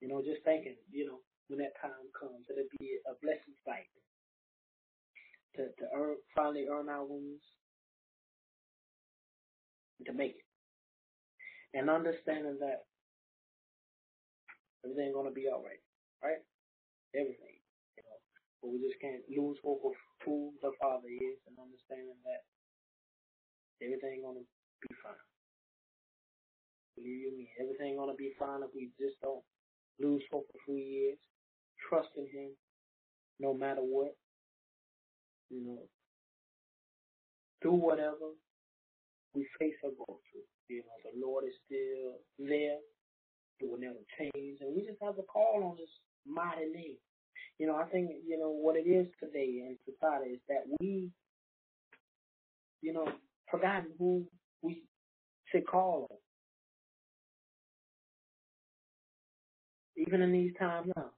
You 0.00 0.08
know, 0.08 0.20
just 0.20 0.44
thinking, 0.44 0.76
you 0.92 1.08
know, 1.08 1.24
when 1.48 1.58
that 1.64 1.74
time 1.80 2.12
comes, 2.12 2.44
it'll 2.52 2.68
be 2.78 3.00
a 3.08 3.16
blessed 3.24 3.56
sight 3.64 3.88
to, 5.56 5.72
to 5.72 5.84
earn, 5.96 6.16
finally 6.36 6.66
earn 6.70 6.88
our 6.88 7.04
wounds 7.08 7.42
and 9.98 10.06
to 10.06 10.12
make 10.12 10.36
it. 10.36 10.48
And 11.74 11.90
understanding 11.90 12.58
that 12.60 12.84
everything's 14.84 15.14
going 15.14 15.28
to 15.28 15.34
be 15.34 15.48
all 15.48 15.64
right, 15.64 15.82
right? 16.22 16.44
Everything. 17.16 17.57
But 18.62 18.72
we 18.74 18.78
just 18.82 19.00
can't 19.00 19.22
lose 19.30 19.58
hope 19.62 19.82
of 19.86 19.94
who 20.24 20.52
the 20.62 20.72
Father 20.82 21.08
is 21.08 21.38
and 21.46 21.56
understanding 21.58 22.18
that 22.26 22.42
everything 23.84 24.22
gonna 24.22 24.44
be 24.82 24.92
fine. 25.02 25.26
Believe 26.96 27.20
you 27.20 27.32
me, 27.38 27.50
everything 27.60 27.96
gonna 27.96 28.18
be 28.18 28.34
fine 28.38 28.62
if 28.62 28.70
we 28.74 28.90
just 28.98 29.20
don't 29.22 29.44
lose 30.00 30.22
hope 30.30 30.46
of 30.54 30.60
who 30.66 30.74
he 30.76 31.14
is, 31.14 31.18
trust 31.88 32.10
in 32.16 32.26
him, 32.26 32.50
no 33.40 33.54
matter 33.54 33.82
what. 33.82 34.16
You 35.50 35.64
know, 35.64 35.82
do 37.62 37.72
whatever 37.72 38.34
we 39.34 39.46
face 39.58 39.76
or 39.82 39.90
go 39.96 40.20
through. 40.30 40.48
You 40.68 40.82
know, 40.84 40.98
the 41.04 41.26
Lord 41.26 41.44
is 41.44 41.54
still 41.66 42.20
there. 42.38 42.78
It 43.60 43.70
will 43.70 43.78
never 43.78 44.02
change. 44.18 44.58
And 44.60 44.74
we 44.74 44.86
just 44.86 45.02
have 45.02 45.16
to 45.16 45.22
call 45.22 45.64
on 45.64 45.78
his 45.78 45.90
mighty 46.26 46.66
name. 46.72 46.98
You 47.58 47.66
know, 47.66 47.76
I 47.76 47.84
think, 47.84 48.10
you 48.26 48.38
know, 48.38 48.50
what 48.50 48.76
it 48.76 48.88
is 48.88 49.06
today 49.20 49.64
in 49.66 49.76
society 49.84 50.30
is 50.30 50.40
that 50.48 50.64
we, 50.80 51.10
you 52.82 52.92
know, 52.92 53.06
forgotten 53.50 53.86
who 53.98 54.24
we 54.62 54.82
should 55.50 55.66
call 55.66 56.08
on. 56.10 56.16
Even 59.96 60.22
in 60.22 60.32
these 60.32 60.52
times 60.58 60.90
now. 60.96 61.10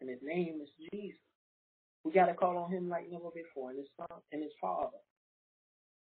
And 0.00 0.10
his 0.10 0.20
name 0.22 0.60
is 0.62 0.68
Jesus. 0.92 1.18
We 2.04 2.12
gotta 2.12 2.34
call 2.34 2.58
on 2.58 2.70
him 2.70 2.88
like 2.88 3.10
never 3.10 3.30
before, 3.34 3.70
and 3.70 3.78
his 3.78 3.88
son 3.96 4.20
and 4.32 4.42
his 4.42 4.52
father. 4.60 4.98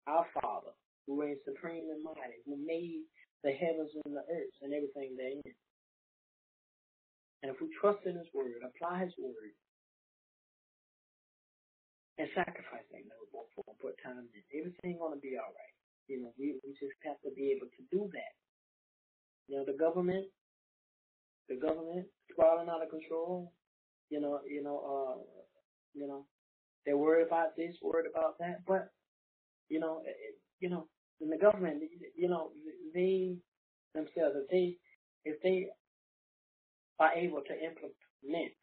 Our 0.06 0.26
Father, 0.42 0.72
who 1.08 1.22
reigns 1.22 1.40
supreme 1.46 1.86
and 1.90 2.04
mighty, 2.04 2.44
who 2.46 2.58
made 2.58 3.04
the 3.44 3.52
heavens 3.52 3.92
and 4.06 4.16
the 4.16 4.20
earth 4.20 4.56
and 4.62 4.74
everything 4.74 5.16
therein. 5.18 5.42
And 7.44 7.52
if 7.52 7.60
we 7.60 7.68
trust 7.76 8.00
in 8.08 8.16
his 8.16 8.32
word, 8.34 8.64
apply 8.64 9.04
his 9.04 9.14
word, 9.20 9.52
and 12.18 12.30
sacrifice 12.34 12.88
that 12.96 13.04
noble 13.04 13.52
for 13.52 13.66
put 13.82 14.00
time 14.00 14.24
in. 14.32 14.44
Everything 14.56 14.98
gonna 14.98 15.20
be 15.20 15.36
all 15.36 15.52
right. 15.52 15.76
You 16.08 16.24
know, 16.24 16.32
we, 16.40 16.56
we 16.64 16.72
just 16.80 16.96
have 17.04 17.20
to 17.28 17.36
be 17.36 17.52
able 17.52 17.68
to 17.68 17.84
do 17.92 18.08
that. 18.14 18.34
You 19.48 19.58
know, 19.58 19.66
the 19.66 19.78
government, 19.78 20.26
the 21.50 21.56
government 21.56 22.08
spiraling 22.32 22.70
out 22.70 22.84
of 22.84 22.90
control. 22.90 23.52
You 24.10 24.22
know, 24.22 24.40
you 24.48 24.64
know, 24.64 24.80
uh, 24.80 25.22
you 25.94 26.08
know, 26.08 26.26
they're 26.86 26.98
worried 26.98 27.28
about 27.28 27.58
this, 27.58 27.76
worried 27.82 28.10
about 28.10 28.38
that, 28.40 28.64
but 28.66 28.92
you 29.70 29.80
know, 29.80 30.02
it, 30.06 30.16
you 30.60 30.70
know, 30.70 30.88
in 31.20 31.30
the 31.30 31.38
government, 31.38 31.82
you 32.16 32.30
know, 32.30 32.52
they 32.94 33.36
themselves, 33.96 34.36
if 34.38 34.50
they, 34.50 34.78
if 35.26 35.42
they 35.42 35.68
are 37.00 37.14
able 37.14 37.42
to 37.42 37.54
implement 37.54 38.54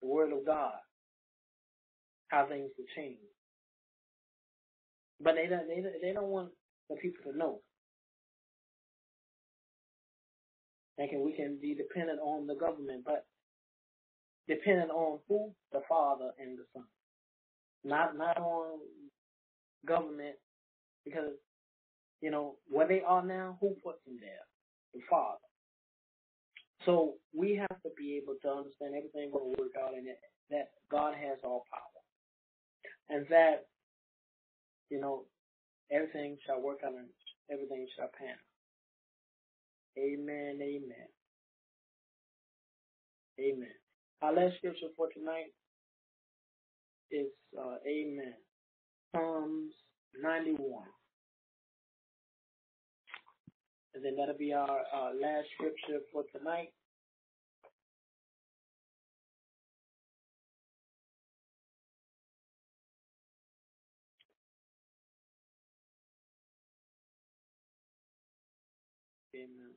the 0.00 0.08
word 0.08 0.32
of 0.32 0.46
God 0.46 0.74
how 2.28 2.46
things 2.46 2.70
will 2.78 2.86
change. 2.96 3.18
But 5.20 5.34
they 5.36 5.46
don't, 5.46 5.68
they, 5.68 5.82
they 6.02 6.12
don't 6.12 6.28
want 6.28 6.50
the 6.88 6.96
people 6.96 7.30
to 7.30 7.38
know. 7.38 7.60
Thinking 10.96 11.24
we 11.24 11.32
can 11.32 11.58
be 11.60 11.74
dependent 11.74 12.20
on 12.20 12.46
the 12.46 12.54
government, 12.54 13.04
but 13.04 13.26
dependent 14.48 14.90
on 14.90 15.18
who? 15.28 15.52
The 15.72 15.80
Father 15.88 16.30
and 16.38 16.58
the 16.58 16.64
Son. 16.74 16.84
Not, 17.84 18.16
not 18.16 18.38
on 18.38 18.80
government, 19.86 20.36
because, 21.04 21.32
you 22.20 22.30
know, 22.30 22.56
where 22.68 22.86
they 22.88 23.02
are 23.06 23.24
now, 23.24 23.58
who 23.60 23.76
puts 23.84 23.98
them 24.06 24.16
there? 24.20 24.46
The 24.94 25.00
Father. 25.10 25.38
So 26.84 27.14
we 27.34 27.54
have 27.56 27.82
to 27.82 27.90
be 27.96 28.16
able 28.16 28.34
to 28.42 28.48
understand 28.48 28.94
everything 28.96 29.30
will 29.32 29.50
work 29.50 29.72
out 29.80 29.94
and 29.94 30.06
that 30.50 30.70
God 30.90 31.14
has 31.14 31.38
all 31.44 31.64
power 31.70 33.16
and 33.16 33.26
that, 33.28 33.66
you 34.90 35.00
know, 35.00 35.24
everything 35.90 36.36
shall 36.46 36.60
work 36.60 36.80
out 36.84 36.94
and 36.94 37.08
everything 37.50 37.86
shall 37.96 38.10
pan. 38.18 38.36
Amen, 39.98 40.58
amen. 40.60 41.08
Amen. 43.40 43.74
Our 44.22 44.32
last 44.32 44.56
scripture 44.58 44.86
for 44.96 45.08
tonight 45.12 45.52
is 47.10 47.26
uh, 47.58 47.76
Amen. 47.86 48.34
Psalms 49.14 49.72
91. 50.20 50.84
And 53.94 54.04
then 54.04 54.16
that'll 54.16 54.38
be 54.38 54.52
our 54.54 54.80
uh, 54.94 55.10
last 55.20 55.48
scripture 55.56 56.00
for 56.12 56.24
tonight. 56.36 56.70
Amen. 69.36 69.74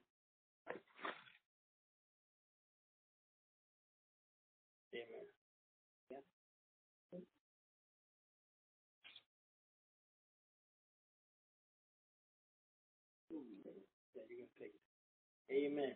Amen. 15.52 15.96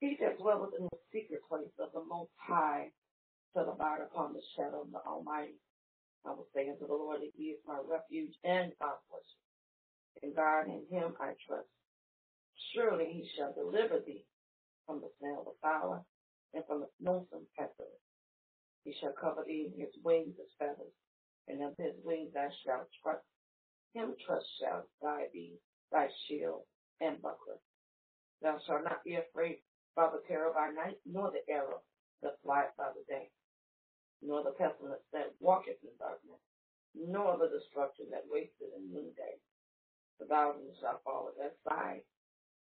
He 0.00 0.16
that 0.20 0.38
dwelleth 0.38 0.74
in 0.78 0.86
the 0.86 0.98
secret 1.12 1.42
place 1.48 1.72
of 1.78 1.92
the 1.92 2.04
Most 2.04 2.32
High 2.38 2.92
shall 3.54 3.70
abide 3.70 4.02
upon 4.02 4.34
the 4.34 4.42
shadow 4.56 4.82
of 4.82 4.92
the 4.92 4.98
Almighty. 5.00 5.60
I 6.26 6.30
will 6.30 6.48
say 6.54 6.68
unto 6.70 6.86
the 6.86 6.94
Lord 6.94 7.22
that 7.22 7.32
He 7.36 7.44
is 7.56 7.60
my 7.66 7.80
refuge 7.84 8.34
and 8.44 8.72
my 8.80 8.94
fortress. 9.08 9.28
In 10.22 10.34
God 10.34 10.68
in 10.68 10.86
Him 10.90 11.14
I 11.20 11.34
trust. 11.46 11.68
Surely 12.74 13.06
He 13.12 13.30
shall 13.36 13.54
deliver 13.54 14.00
thee 14.06 14.26
from 14.86 15.00
the 15.00 15.10
snare 15.18 15.38
of 15.38 15.46
the 15.46 15.56
fowler 15.62 16.02
and 16.54 16.64
from 16.66 16.80
the 16.82 16.88
noisome 17.00 17.46
pestilence. 17.58 18.02
He 18.84 18.94
shall 19.00 19.14
cover 19.20 19.44
thee 19.46 19.70
in 19.74 19.80
His 19.80 19.94
wings 20.04 20.36
as 20.40 20.48
feathers, 20.58 20.94
and 21.50 21.62
of 21.64 21.76
His 21.78 21.96
wings 22.04 22.32
thou 22.34 22.48
shalt 22.64 22.88
trust. 23.02 23.26
Him 23.94 24.14
trust 24.26 24.46
shall 24.60 24.84
thy 25.02 25.28
be 25.32 25.60
thy 25.92 26.08
shield 26.28 26.64
and 27.00 27.22
buckler. 27.22 27.58
Thou 28.42 28.58
shalt 28.66 28.84
not 28.84 29.04
be 29.04 29.16
afraid 29.16 29.62
by 29.96 30.10
the 30.12 30.22
terror 30.28 30.52
by 30.54 30.70
night, 30.70 30.98
nor 31.06 31.32
the 31.32 31.42
arrow 31.52 31.82
that 32.22 32.40
flieth 32.42 32.76
by 32.76 32.92
the 32.94 33.04
day, 33.08 33.30
nor 34.22 34.44
the 34.44 34.52
pestilence 34.52 35.02
that 35.12 35.34
walketh 35.40 35.78
in 35.82 35.96
darkness, 35.98 36.40
nor 36.94 37.38
the 37.38 37.48
destruction 37.48 38.10
that 38.10 38.24
wasteth 38.28 38.74
in 38.76 38.92
noonday. 38.92 39.40
The 40.20 40.26
thousand 40.26 40.74
shall 40.80 41.00
fall 41.04 41.30
at 41.30 41.38
thy 41.38 41.70
side, 41.70 42.02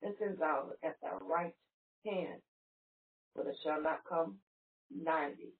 and 0.03 0.17
ten 0.19 0.37
thousand 0.39 0.77
at 0.83 0.97
thy 1.03 1.15
right 1.23 1.55
hand, 2.07 2.43
but 3.35 3.47
it 3.47 3.57
shall 3.65 3.83
not 3.83 4.05
come 4.09 4.41
nigh 4.91 5.35
thee. 5.39 5.55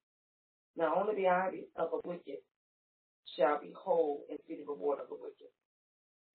Now 0.77 0.95
only 1.01 1.17
the 1.17 1.29
eyes 1.29 1.65
of 1.77 1.91
the 1.91 2.01
wicked 2.09 2.39
shall 3.37 3.61
behold 3.61 4.23
and 4.31 4.39
see 4.47 4.57
the 4.57 4.65
reward 4.71 5.01
of 5.01 5.09
the 5.09 5.17
wicked. 5.17 5.53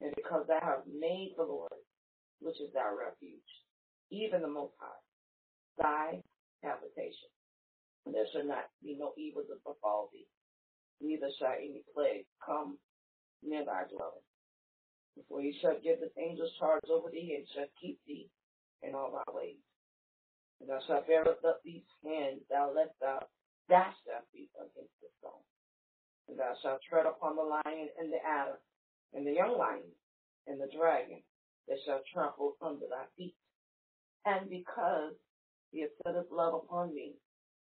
And 0.01 0.13
because 0.15 0.45
thou 0.47 0.59
hast 0.61 0.87
made 0.87 1.33
the 1.37 1.43
Lord, 1.43 1.71
which 2.39 2.59
is 2.59 2.73
thy 2.73 2.89
refuge, 2.91 3.41
even 4.11 4.41
the 4.41 4.47
Most 4.47 4.73
High, 4.79 5.01
thy 5.77 6.23
habitation. 6.61 7.29
There 8.05 8.27
shall 8.33 8.45
not 8.45 8.69
be 8.83 8.95
no 8.99 9.13
evil 9.17 9.43
to 9.43 9.55
befall 9.65 10.09
thee, 10.13 10.27
neither 11.01 11.29
shall 11.39 11.55
any 11.57 11.83
plague 11.95 12.25
come 12.45 12.77
near 13.41 13.65
thy 13.65 13.83
dwelling. 13.89 14.27
For 15.29 15.41
he 15.41 15.57
shall 15.61 15.79
give 15.81 15.99
his 15.99 16.11
angels 16.17 16.51
charge 16.59 16.83
over 16.89 17.09
thee, 17.09 17.35
and 17.37 17.47
shall 17.53 17.69
keep 17.81 17.99
thee 18.05 18.29
in 18.81 18.93
all 18.95 19.11
thy 19.11 19.33
ways. 19.33 19.63
And 20.59 20.69
thou 20.69 20.79
shalt 20.87 21.07
bear 21.07 21.27
up 21.27 21.61
these 21.63 21.83
hands, 22.03 22.41
thou 22.49 22.73
lest 22.75 22.93
thou 22.99 23.19
dash 23.69 23.95
thy 24.05 24.19
feet 24.33 24.49
against 24.59 24.93
the 25.01 25.07
stone. 25.19 25.43
And 26.29 26.39
thou 26.39 26.53
shalt 26.61 26.81
tread 26.89 27.05
upon 27.05 27.35
the 27.35 27.43
lion 27.43 27.89
and 27.99 28.11
the 28.11 28.19
adder, 28.25 28.59
and 29.13 29.27
the 29.27 29.33
young 29.33 29.57
lion, 29.57 29.91
and 30.47 30.59
the 30.59 30.67
dragon, 30.75 31.21
that 31.67 31.77
shall 31.85 32.01
trample 32.13 32.55
under 32.61 32.87
thy 32.89 33.05
feet. 33.17 33.35
And 34.25 34.49
because 34.49 35.13
he 35.73 35.81
has 35.81 35.89
set 36.05 36.15
his 36.15 36.29
love 36.31 36.53
upon 36.53 36.93
me. 36.93 37.13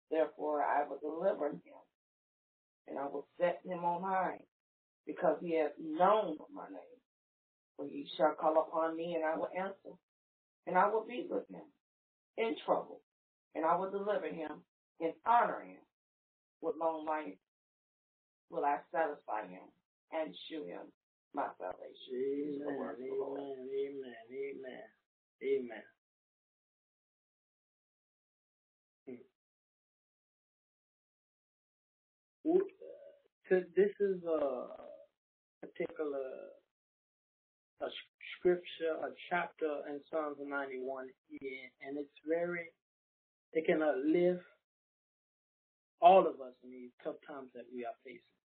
Therefore 0.10 0.62
I 0.64 0.88
will 0.88 1.00
deliver 1.00 1.50
him, 1.50 1.82
and 2.88 2.98
I 2.98 3.06
will 3.06 3.28
set 3.39 3.60
him 3.66 3.84
on 3.84 4.04
high, 4.04 4.39
because 5.06 5.38
he 5.41 5.58
has 5.58 5.72
known 5.80 6.38
my 6.54 6.68
name. 6.70 7.02
For 7.76 7.86
he 7.86 8.08
shall 8.16 8.34
call 8.39 8.58
upon 8.62 8.95
me, 8.95 9.16
and 9.16 9.26
I 9.26 9.36
will 9.36 9.50
answer, 9.58 9.98
and 10.66 10.78
I 10.78 10.89
will 10.89 11.06
be 11.06 11.26
with 11.30 11.50
him 11.50 11.66
in 12.38 12.56
trouble, 12.66 13.02
and 13.56 13.66
I 13.66 13.76
will 13.76 13.91
deliver 13.91 14.28
him 14.28 14.64
and 15.02 15.14
honor 15.26 15.62
him. 15.62 15.82
With 16.62 16.76
long 16.80 17.06
life 17.06 17.36
will 18.50 18.66
I 18.66 18.78
satisfy 18.91 19.48
him 19.48 19.68
and 20.12 20.36
shew 20.48 20.64
him 20.64 20.91
my 21.34 21.48
salvation. 21.60 22.62
Amen. 22.64 22.95
Amen. 23.00 24.16
Amen. 24.32 24.88
Amen. 25.43 25.84
Hmm. 29.08 29.24
Amen. 32.45 32.62
this 33.76 33.91
is 34.00 34.24
a 34.24 34.68
particular 35.62 36.48
a 37.82 37.88
scripture, 38.38 38.98
a 39.04 39.10
chapter 39.30 39.86
in 39.89 40.00
Psalms 40.10 40.38
91 40.41 41.08
and 41.86 41.98
it's 41.98 42.18
very, 42.28 42.74
it 43.54 43.66
can 43.66 43.82
uplift 43.82 44.43
all 46.02 46.22
of 46.22 46.41
us 46.41 46.54
in 46.64 46.72
these 46.72 46.91
tough 47.04 47.18
times 47.28 47.50
that 47.54 47.66
we 47.74 47.86
are 47.86 47.98
facing. 48.04 48.36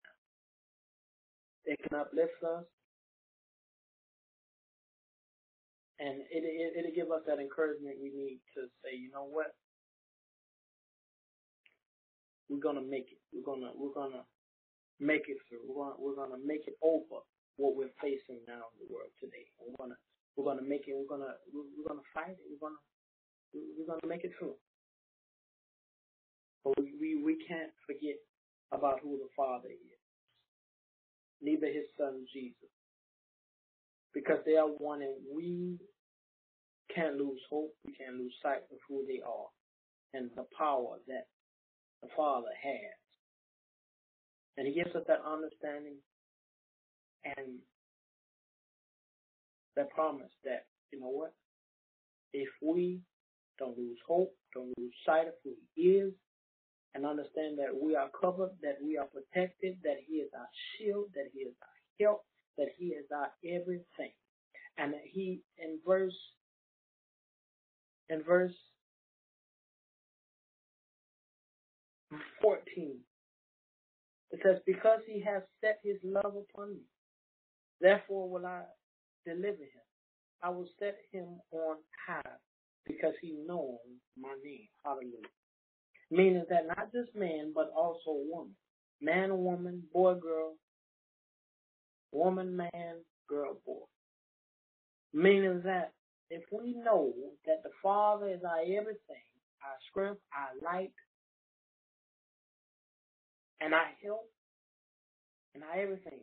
It 1.65 1.79
can 1.83 1.99
uplift 1.99 2.41
us, 2.43 2.65
and 5.99 6.21
it, 6.31 6.43
it, 6.43 6.73
it'll 6.79 6.95
give 6.95 7.11
us 7.11 7.23
that 7.27 7.39
encouragement 7.39 7.97
we 8.01 8.11
need 8.13 8.41
to 8.55 8.67
say, 8.83 8.95
you 8.97 9.11
know 9.11 9.25
what? 9.25 9.53
We're 12.49 12.61
gonna 12.63 12.83
make 12.85 13.09
it. 13.11 13.19
We're 13.33 13.45
gonna 13.45 13.71
we're 13.75 13.93
gonna 13.95 14.23
make 14.99 15.27
it 15.29 15.37
through. 15.49 15.65
We're 15.67 15.83
gonna 15.85 15.97
we're 15.99 16.15
gonna 16.15 16.41
make 16.45 16.67
it 16.67 16.75
over 16.83 17.23
what 17.57 17.75
we're 17.77 17.93
facing 18.01 18.41
now 18.47 18.69
in 18.73 18.77
the 18.85 18.89
world 18.93 19.11
today. 19.19 19.47
We're 19.59 19.77
gonna 19.79 19.97
we're 20.37 20.45
gonna 20.45 20.67
make 20.67 20.87
it. 20.87 20.95
We're 20.95 21.09
gonna 21.09 21.33
we're 21.53 21.87
gonna 21.87 22.05
fight 22.13 22.37
it. 22.37 22.47
We're 22.49 22.61
gonna 22.63 22.81
we're 23.53 23.87
gonna 23.87 24.07
make 24.07 24.23
it 24.25 24.33
through. 24.39 24.55
But 26.63 26.79
we 26.79 26.93
we, 26.99 27.09
we 27.23 27.35
can't 27.47 27.71
forget 27.87 28.17
about 28.71 28.99
who 29.03 29.17
the 29.17 29.29
Father 29.37 29.69
is. 29.69 29.90
Neither 31.41 31.67
his 31.67 31.85
son 31.97 32.25
Jesus. 32.33 32.69
Because 34.13 34.39
they 34.45 34.55
are 34.55 34.67
one 34.67 35.01
and 35.01 35.15
we 35.33 35.79
can't 36.93 37.15
lose 37.15 37.39
hope. 37.49 37.73
We 37.85 37.93
can't 37.93 38.17
lose 38.17 38.33
sight 38.43 38.63
of 38.71 38.77
who 38.87 39.05
they 39.07 39.21
are 39.25 39.47
and 40.13 40.29
the 40.35 40.45
power 40.57 40.97
that 41.07 41.27
the 42.01 42.09
Father 42.15 42.51
has. 42.61 42.99
And 44.57 44.67
He 44.67 44.73
gives 44.73 44.95
us 44.95 45.03
that 45.07 45.21
understanding 45.25 45.95
and 47.23 47.59
that 49.75 49.89
promise 49.91 50.31
that, 50.43 50.65
you 50.91 50.99
know 50.99 51.09
what? 51.09 51.33
If 52.33 52.49
we 52.61 52.99
don't 53.57 53.77
lose 53.77 53.97
hope, 54.07 54.33
don't 54.53 54.73
lose 54.77 54.93
sight 55.05 55.27
of 55.27 55.33
who 55.43 55.51
He 55.75 55.83
is, 55.83 56.13
and 56.95 57.05
understand 57.05 57.57
that 57.59 57.71
we 57.79 57.95
are 57.95 58.09
covered, 58.19 58.51
that 58.61 58.77
we 58.83 58.97
are 58.97 59.07
protected, 59.07 59.77
that 59.83 59.97
He 60.07 60.15
is 60.15 60.29
our 60.37 60.49
shield, 60.77 61.07
that 61.15 61.29
He 61.33 61.41
is 61.41 61.55
our 61.61 62.05
help, 62.07 62.25
that 62.57 62.69
He 62.77 62.87
is 62.87 63.05
our 63.15 63.29
everything. 63.45 64.13
And 64.77 64.93
that 64.93 65.03
He, 65.05 65.41
in 65.57 65.79
verse, 65.85 66.17
in 68.09 68.23
verse 68.23 68.53
14. 72.41 72.97
It 74.31 74.39
says, 74.43 74.57
Because 74.65 75.01
he 75.07 75.21
has 75.21 75.43
set 75.61 75.79
his 75.83 75.97
love 76.03 76.35
upon 76.35 76.75
me, 76.75 76.81
therefore 77.81 78.29
will 78.29 78.45
I 78.45 78.63
deliver 79.25 79.63
him. 79.63 79.85
I 80.43 80.49
will 80.49 80.67
set 80.79 80.97
him 81.11 81.39
on 81.51 81.77
high 82.07 82.37
because 82.85 83.13
he 83.21 83.37
knows 83.47 83.79
my 84.19 84.33
name. 84.43 84.67
Hallelujah. 84.83 85.40
Meaning 86.11 86.45
that 86.49 86.67
not 86.67 86.93
just 86.93 87.15
man, 87.15 87.53
but 87.55 87.71
also 87.75 88.11
woman. 88.31 88.55
Man, 89.01 89.37
woman, 89.39 89.83
boy, 89.93 90.15
girl, 90.15 90.55
woman, 92.11 92.55
man, 92.57 92.97
girl, 93.29 93.57
boy. 93.65 93.85
Meaning 95.13 95.61
that 95.65 95.93
if 96.29 96.43
we 96.51 96.73
know 96.75 97.13
that 97.47 97.63
the 97.63 97.71
Father 97.83 98.29
is 98.29 98.41
our 98.45 98.61
everything, 98.61 99.27
our 99.63 99.77
strength, 99.91 100.21
our 100.35 100.73
light, 100.73 100.93
and 103.61 103.73
our 103.73 103.89
help 104.03 104.29
and 105.55 105.63
our 105.63 105.79
everything. 105.81 106.19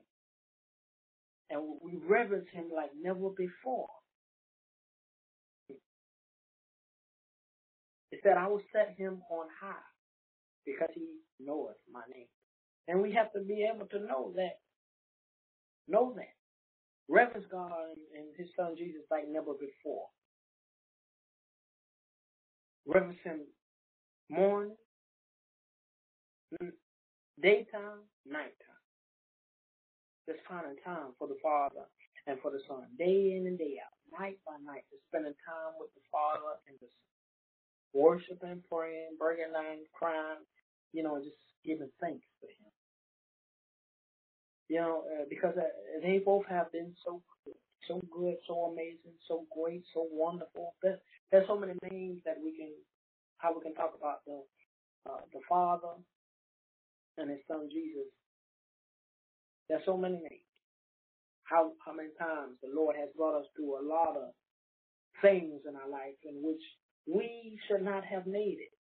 and 1.51 1.61
we 1.83 1.97
reverence 2.09 2.49
him 2.53 2.67
like 2.75 2.91
never 3.01 3.31
before. 3.31 3.89
Said, 8.23 8.37
I 8.39 8.49
will 8.49 8.63
set 8.73 8.95
him 8.99 9.23
on 9.31 9.47
high 9.61 9.75
because 10.67 10.91
he 10.95 11.07
knoweth 11.41 11.77
my 11.93 12.03
name. 12.15 12.29
And 12.89 13.03
we 13.03 13.13
have 13.13 13.33
to 13.35 13.41
be 13.41 13.69
able 13.73 13.87
to 13.89 14.01
know 14.01 14.33
that. 14.37 14.59
Know 15.89 16.15
that. 16.17 16.35
Reverence 17.09 17.47
God 17.51 17.73
and 18.17 18.27
his 18.37 18.49
son 18.57 18.75
Jesus 18.79 19.03
like 19.11 19.29
never 19.29 19.55
before. 19.55 20.07
Reverence 22.87 23.19
him 23.25 23.41
morning, 24.31 24.77
daytime, 27.43 28.05
nighttime. 28.27 28.83
Just 30.29 30.41
finding 30.49 30.77
time 30.85 31.17
for 31.19 31.29
the 31.29 31.39
Father 31.43 31.89
and 32.27 32.39
for 32.43 32.51
the 32.53 32.61
Son, 32.69 32.87
day 32.99 33.35
in 33.37 33.47
and 33.47 33.59
day 33.59 33.77
out, 33.83 33.97
night 34.21 34.39
by 34.47 34.55
night, 34.63 34.85
just 34.91 35.03
spending 35.11 35.35
time 35.43 35.75
with 35.81 35.91
the 35.95 36.05
Father 36.13 36.61
and 36.69 36.77
the 36.81 36.87
Son. 36.87 37.08
Worshiping, 37.95 38.63
praying, 38.71 39.17
breaking 39.19 39.53
down, 39.55 39.79
crying, 39.95 40.45
you 40.93 41.03
know, 41.03 41.19
just 41.19 41.37
giving 41.65 41.91
thanks 42.01 42.27
to 42.41 42.47
Him. 42.47 42.73
You 44.69 44.81
know, 44.81 45.05
uh, 45.09 45.25
because 45.31 45.55
uh, 45.59 45.69
they 46.03 46.21
both 46.25 46.47
have 46.49 46.73
been 46.73 46.95
so 47.05 47.23
good, 47.45 47.55
so 47.89 48.01
good, 48.13 48.37
so 48.47 48.73
amazing, 48.73 49.17
so 49.29 49.47
great, 49.55 49.85
so 49.95 50.07
wonderful. 50.11 50.75
There's, 50.83 51.01
there's 51.33 51.49
so 51.49 51.59
many 51.59 51.75
names 51.91 52.23
that 52.27 52.37
we 52.43 52.57
can, 52.57 52.73
how 53.39 53.55
we 53.55 53.63
can 53.63 53.75
talk 53.75 53.95
about 53.99 54.25
the 54.27 54.43
uh, 55.09 55.23
the 55.33 55.41
Father 55.49 55.97
and 57.19 57.31
His 57.31 57.41
Son 57.49 57.69
Jesus. 57.73 58.11
There's 59.69 59.85
so 59.87 59.97
many 59.97 60.17
names. 60.17 60.49
How 61.45 61.73
how 61.85 61.95
many 61.95 62.11
times 62.19 62.59
the 62.63 62.71
Lord 62.75 62.97
has 62.97 63.11
brought 63.17 63.41
us 63.41 63.47
through 63.57 63.81
a 63.81 63.85
lot 63.87 64.17
of 64.17 64.33
things 65.23 65.63
in 65.69 65.77
our 65.77 65.89
life 65.91 66.19
in 66.25 66.43
which 66.43 66.63
we 67.09 67.59
should 67.69 67.83
not 67.85 68.05
have 68.05 68.27
made 68.27 68.59
it, 68.61 68.73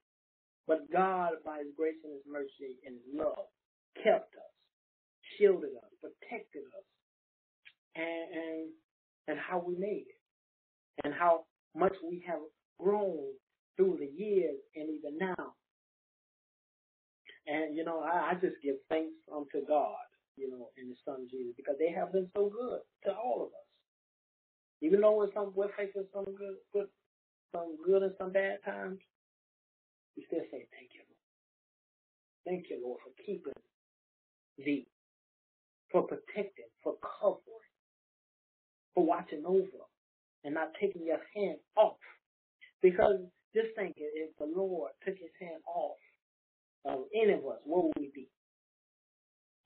but 0.66 0.90
God, 0.92 1.32
by 1.44 1.58
His 1.58 1.74
grace 1.76 1.96
and 2.04 2.14
His 2.14 2.24
mercy 2.30 2.78
and 2.86 2.96
His 2.96 3.20
love, 3.20 3.46
kept 4.04 4.34
us 4.36 4.42
shielded 5.38 5.70
us, 5.76 5.90
protected 6.00 6.62
us, 6.76 6.86
and, 7.96 8.26
and 8.34 8.68
and 9.28 9.38
how 9.38 9.62
we 9.66 9.76
made 9.76 10.06
it, 10.08 10.20
and 11.04 11.14
how 11.14 11.44
much 11.76 11.94
we 12.08 12.24
have 12.26 12.40
grown 12.80 13.32
through 13.76 13.98
the 14.00 14.06
years 14.06 14.58
and 14.74 14.88
even 14.90 15.18
now. 15.18 15.54
And 17.46 17.76
you 17.76 17.84
know, 17.84 18.00
I, 18.00 18.32
I 18.32 18.34
just 18.34 18.56
give 18.62 18.76
thanks 18.88 19.14
unto 19.32 19.66
God, 19.66 19.96
you 20.36 20.50
know, 20.50 20.70
and 20.78 20.88
His 20.88 20.98
Son 21.04 21.28
Jesus, 21.30 21.54
because 21.56 21.76
they 21.78 21.92
have 21.92 22.12
been 22.12 22.30
so 22.36 22.50
good 22.50 22.80
to 23.06 23.16
all 23.16 23.42
of 23.42 23.48
us. 23.48 23.68
Even 24.82 25.00
though 25.00 25.16
we're 25.16 25.32
some 25.34 25.52
we're 25.54 25.72
facing 25.76 26.06
some 26.14 26.24
good, 26.26 26.56
good, 26.72 26.88
some 27.52 27.76
good 27.84 28.02
and 28.02 28.14
some 28.18 28.32
bad 28.32 28.58
times, 28.64 28.98
we 30.16 30.24
still 30.26 30.44
say 30.50 30.66
thank 30.72 30.90
you, 30.94 31.02
Lord. 31.08 31.24
Thank 32.46 32.70
you, 32.70 32.80
Lord, 32.82 33.00
for 33.04 33.12
keeping 33.24 33.52
thee 34.58 34.86
for 35.90 36.02
protecting, 36.02 36.68
for 36.82 36.94
covering, 37.00 37.66
for 38.94 39.04
watching 39.04 39.44
over, 39.46 39.84
and 40.44 40.54
not 40.54 40.72
taking 40.80 41.04
your 41.06 41.20
hand 41.34 41.58
off. 41.76 41.96
Because 42.82 43.16
just 43.54 43.68
think, 43.76 43.94
if 43.96 44.36
the 44.38 44.46
Lord 44.46 44.92
took 45.04 45.16
his 45.16 45.32
hand 45.40 45.62
off 45.66 45.98
of 46.84 47.04
any 47.14 47.32
of 47.32 47.40
us, 47.40 47.60
where 47.64 47.82
would 47.82 47.98
we 47.98 48.10
be? 48.14 48.28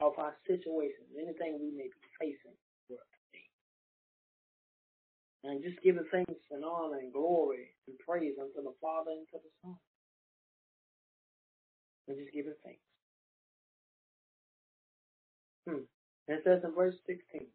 Of 0.01 0.19
our 0.19 0.35
situations, 0.47 1.11
anything 1.15 1.59
we 1.61 1.71
may 1.77 1.87
be 1.91 2.09
facing. 2.19 2.57
And 5.45 5.63
just 5.63 5.83
giving 5.83 6.05
thanks 6.13 6.33
and 6.51 6.65
honor 6.65 6.99
and 6.99 7.13
glory 7.13 7.75
and 7.89 7.99
praise 7.99 8.35
unto 8.41 8.63
the 8.63 8.75
Father 8.81 9.11
and 9.11 9.27
to 9.33 9.39
the 9.43 9.51
Son. 9.63 9.77
And 12.09 12.17
just 12.19 12.33
giving 12.33 12.55
thanks. 12.65 12.81
Hmm. 15.69 15.87
It 16.29 16.43
says 16.45 16.61
in 16.65 16.75
verse 16.75 16.95
16, 17.07 17.47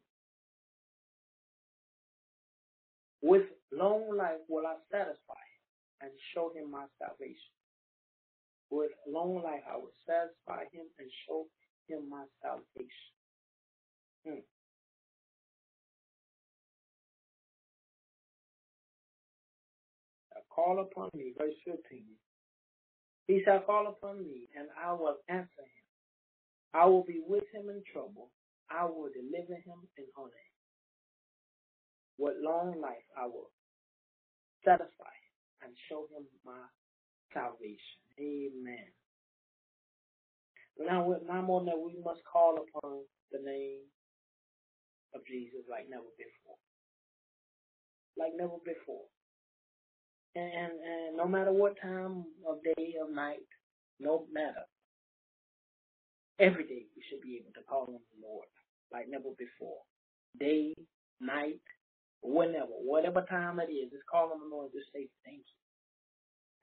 With 3.21 3.47
long 3.71 4.15
life 4.15 4.43
will 4.49 4.65
I 4.67 4.75
satisfy 4.91 5.39
him 5.39 6.09
and 6.09 6.11
show 6.33 6.51
him 6.55 6.71
my 6.71 6.85
salvation. 6.99 7.55
With 8.69 8.91
long 9.07 9.41
life 9.43 9.63
I 9.71 9.77
will 9.77 9.95
satisfy 10.05 10.63
him 10.71 10.87
and 10.99 11.09
show 11.27 11.45
him 11.87 12.09
my 12.09 12.25
salvation. 12.41 13.11
Hmm. 14.27 14.56
Call 20.57 20.81
upon 20.81 21.11
me, 21.13 21.33
verse 21.37 21.53
15. 21.65 22.03
He 23.27 23.41
shall 23.45 23.61
call 23.61 23.87
upon 23.87 24.23
me, 24.23 24.49
and 24.57 24.67
I 24.73 24.93
will 24.93 25.17
answer 25.29 25.61
him. 25.61 25.85
I 26.73 26.85
will 26.87 27.03
be 27.05 27.21
with 27.25 27.45
him 27.53 27.69
in 27.69 27.83
trouble. 27.93 28.31
I 28.71 28.85
will 28.85 29.09
deliver 29.13 29.55
him 29.55 29.79
and 29.97 30.07
honor 30.17 30.33
him. 30.33 30.57
With 32.17 32.35
long 32.41 32.81
life 32.81 33.05
I 33.17 33.27
will 33.27 33.51
satisfy 34.65 35.13
him 35.13 35.35
and 35.69 35.71
show 35.89 36.07
him 36.11 36.25
my 36.45 36.65
salvation. 37.33 38.01
Amen. 38.19 38.89
Now, 40.79 41.15
now 41.27 41.41
more 41.41 41.63
that, 41.65 41.77
we 41.77 41.97
must 42.03 42.21
call 42.31 42.57
upon 42.57 43.01
the 43.31 43.39
name 43.43 43.85
of 45.15 45.21
Jesus 45.27 45.65
like 45.69 45.89
never 45.89 46.09
before. 46.17 46.57
Like 48.17 48.33
never 48.37 48.57
before. 48.65 49.05
And, 50.37 50.53
and, 50.53 51.17
no 51.17 51.27
matter 51.27 51.51
what 51.51 51.81
time 51.81 52.25
of 52.47 52.61
day 52.77 52.93
or 53.01 53.09
night, 53.13 53.47
no 53.99 54.25
matter, 54.31 54.65
every 56.39 56.63
day 56.65 56.85
we 56.95 57.03
should 57.09 57.21
be 57.21 57.41
able 57.41 57.53
to 57.55 57.65
call 57.67 57.87
on 57.89 58.01
the 58.13 58.19
Lord 58.27 58.45
like 58.93 59.09
never 59.09 59.33
before. 59.37 59.81
Day, 60.39 60.75
night, 61.19 61.61
whenever, 62.21 62.71
whatever 62.85 63.25
time 63.29 63.59
it 63.59 63.71
is, 63.73 63.91
just 63.91 64.05
call 64.11 64.31
on 64.33 64.39
the 64.41 64.49
Lord. 64.55 64.71
and 64.71 64.75
Just 64.79 64.93
say 64.93 65.09
thank 65.25 65.41
you. 65.41 65.59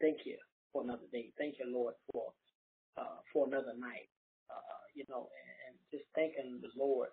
Thank 0.00 0.26
you 0.26 0.38
for 0.72 0.82
another 0.84 1.08
day. 1.12 1.30
Thank 1.38 1.56
you, 1.58 1.66
Lord, 1.72 1.94
for 2.12 2.32
uh, 2.98 3.20
for 3.32 3.46
another 3.48 3.74
night. 3.78 4.10
Uh, 4.50 4.82
you 4.94 5.04
know, 5.08 5.28
and 5.66 5.74
just 5.90 6.04
thanking 6.14 6.60
the 6.62 6.70
Lord 6.78 7.08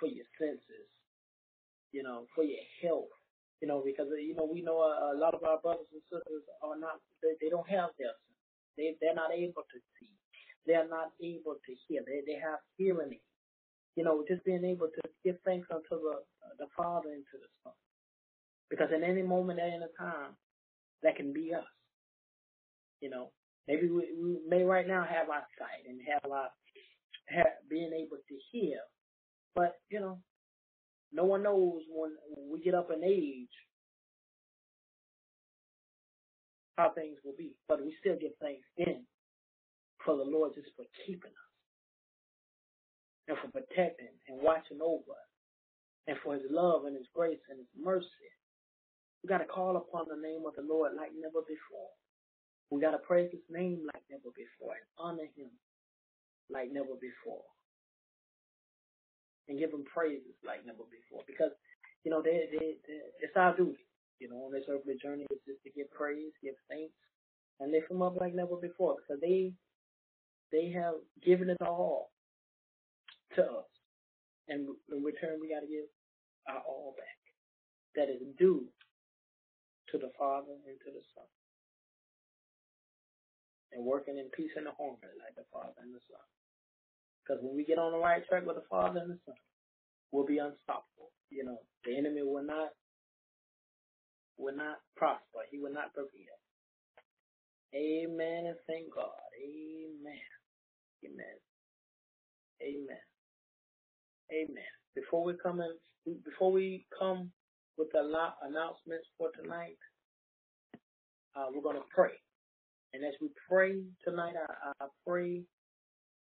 for 0.00 0.06
your 0.08 0.26
senses. 0.38 0.88
You 1.92 2.02
know, 2.04 2.26
for 2.34 2.44
your 2.44 2.64
health. 2.82 3.12
You 3.60 3.68
know, 3.68 3.82
because 3.84 4.08
you 4.20 4.34
know 4.34 4.48
we 4.50 4.62
know 4.62 4.80
a, 4.80 5.14
a 5.14 5.18
lot 5.18 5.34
of 5.34 5.44
our 5.44 5.60
brothers 5.60 5.88
and 5.92 6.02
sisters 6.10 6.44
are 6.62 6.78
not. 6.78 7.00
They, 7.22 7.36
they 7.40 7.50
don't 7.50 7.68
have 7.68 7.90
their. 7.98 8.14
They 8.76 8.96
they're 9.00 9.14
not 9.14 9.32
able 9.32 9.64
to 9.68 9.78
see. 10.00 10.10
They're 10.66 10.88
not 10.88 11.12
able 11.22 11.56
to 11.56 11.72
hear. 11.88 12.02
They 12.06 12.22
they 12.26 12.38
have 12.40 12.60
hearing 12.78 13.18
you 13.96 14.04
know, 14.04 14.24
just 14.28 14.44
being 14.44 14.64
able 14.64 14.88
to 14.88 15.02
give 15.24 15.36
thanks 15.44 15.68
unto 15.72 16.00
the 16.02 16.22
the 16.58 16.66
Father 16.76 17.10
and 17.10 17.24
to 17.32 17.38
the 17.38 17.48
Son. 17.64 17.74
Because 18.70 18.88
in 18.94 19.04
any 19.04 19.22
moment, 19.22 19.60
at 19.60 19.68
any 19.68 19.86
time, 19.98 20.36
that 21.02 21.16
can 21.16 21.32
be 21.32 21.54
us. 21.54 21.64
You 23.00 23.10
know, 23.10 23.32
maybe 23.68 23.88
we, 23.88 24.08
we 24.16 24.38
may 24.48 24.64
right 24.64 24.86
now 24.86 25.04
have 25.04 25.30
our 25.30 25.44
sight 25.58 25.88
and 25.88 26.00
have 26.08 26.30
our 26.30 26.48
have, 27.28 27.46
being 27.70 27.92
able 27.92 28.18
to 28.18 28.36
hear, 28.52 28.78
but 29.54 29.76
you 29.90 30.00
know, 30.00 30.18
no 31.12 31.24
one 31.24 31.42
knows 31.42 31.82
when 31.90 32.12
we 32.50 32.60
get 32.60 32.74
up 32.74 32.90
in 32.90 33.04
age 33.04 33.48
how 36.76 36.90
things 36.94 37.18
will 37.24 37.34
be. 37.36 37.52
But 37.68 37.84
we 37.84 37.94
still 38.00 38.16
give 38.20 38.32
thanks 38.40 38.66
in 38.76 39.04
for 40.04 40.16
the 40.16 40.24
Lord 40.24 40.54
just 40.54 40.68
for 40.76 40.86
keeping 41.06 41.30
us 41.30 41.50
and 43.28 43.38
for 43.38 43.48
protecting 43.52 44.14
and 44.28 44.42
watching 44.42 44.80
over 44.82 45.12
us, 45.12 45.30
and 46.08 46.16
for 46.24 46.34
his 46.34 46.44
love 46.50 46.84
and 46.86 46.96
his 46.96 47.06
grace 47.14 47.38
and 47.50 47.58
his 47.58 47.68
mercy. 47.78 48.30
We 49.22 49.28
got 49.28 49.38
to 49.38 49.44
call 49.44 49.76
upon 49.76 50.06
the 50.08 50.16
name 50.20 50.42
of 50.46 50.54
the 50.56 50.62
Lord 50.62 50.92
like 50.96 51.12
never 51.14 51.42
before. 51.46 51.92
We 52.70 52.80
got 52.80 52.92
to 52.92 52.98
praise 52.98 53.30
his 53.32 53.44
name 53.50 53.86
like 53.92 54.02
never 54.10 54.32
before 54.34 54.74
and 54.74 54.88
honor 54.98 55.28
him 55.36 55.50
like 56.50 56.72
never 56.72 56.96
before. 57.00 57.44
And 59.48 59.58
give 59.58 59.72
him 59.72 59.84
praises 59.84 60.36
like 60.46 60.64
never 60.64 60.86
before. 60.86 61.24
Because, 61.26 61.50
you 62.04 62.10
know, 62.10 62.22
they, 62.22 62.46
they, 62.52 62.78
they, 62.86 62.98
it's 63.20 63.36
our 63.36 63.56
duty, 63.56 63.82
you 64.20 64.28
know, 64.28 64.46
on 64.46 64.52
this 64.52 64.64
earthly 64.70 64.94
journey 65.02 65.26
is 65.30 65.42
just 65.46 65.62
to 65.64 65.70
give 65.70 65.90
praise, 65.90 66.30
give 66.42 66.54
thanks, 66.68 66.94
and 67.58 67.72
lift 67.72 67.90
him 67.90 68.02
up 68.02 68.14
like 68.20 68.34
never 68.34 68.56
before. 68.56 68.96
Because 69.02 69.20
they 69.20 69.52
they 70.52 70.70
have 70.70 70.94
given 71.24 71.50
it 71.50 71.62
all 71.62 72.10
to 73.36 73.42
us. 73.42 73.70
And 74.48 74.66
in 74.90 75.02
return, 75.02 75.38
we 75.40 75.50
got 75.50 75.60
to 75.60 75.70
give 75.70 75.86
our 76.48 76.62
all 76.66 76.94
back. 76.98 77.18
That 77.94 78.10
is 78.10 78.22
due 78.38 78.66
to 79.90 79.98
the 79.98 80.10
Father 80.18 80.54
and 80.66 80.78
to 80.86 80.90
the 80.90 81.02
Son. 81.14 81.26
And 83.72 83.86
working 83.86 84.18
in 84.18 84.30
peace 84.34 84.50
and 84.56 84.66
harmony 84.66 85.14
like 85.22 85.34
the 85.38 85.46
Father 85.52 85.78
and 85.82 85.94
the 85.94 86.02
Son. 86.10 86.26
Because 87.24 87.42
when 87.42 87.56
we 87.56 87.64
get 87.64 87.78
on 87.78 87.92
the 87.92 87.98
right 87.98 88.22
track 88.28 88.46
with 88.46 88.56
the 88.56 88.64
Father 88.70 89.00
and 89.00 89.10
the 89.10 89.18
Son, 89.26 89.36
we'll 90.12 90.26
be 90.26 90.38
unstoppable. 90.38 91.12
You 91.30 91.44
know, 91.44 91.58
the 91.84 91.96
enemy 91.96 92.22
will 92.22 92.44
not 92.44 92.70
will 94.38 94.56
not 94.56 94.78
prosper. 94.96 95.44
He 95.50 95.58
will 95.58 95.72
not 95.72 95.94
prevail. 95.94 96.38
Amen 97.74 98.46
and 98.46 98.56
thank 98.66 98.92
God. 98.94 99.12
Amen. 99.42 100.26
Amen. 101.04 101.38
Amen. 102.62 103.04
Amen. 104.32 104.72
Before 104.94 105.24
we 105.24 105.34
come 105.42 105.60
in, 105.60 106.20
before 106.24 106.52
we 106.52 106.86
come 106.98 107.32
with 107.78 107.88
the 107.92 108.00
announcements 108.42 109.06
for 109.18 109.30
tonight, 109.40 109.76
uh, 111.36 111.46
we're 111.54 111.62
going 111.62 111.76
to 111.76 111.88
pray. 111.94 112.12
And 112.94 113.04
as 113.04 113.14
we 113.20 113.28
pray 113.48 113.82
tonight, 114.04 114.34
I, 114.36 114.72
I 114.84 114.88
pray 115.06 115.44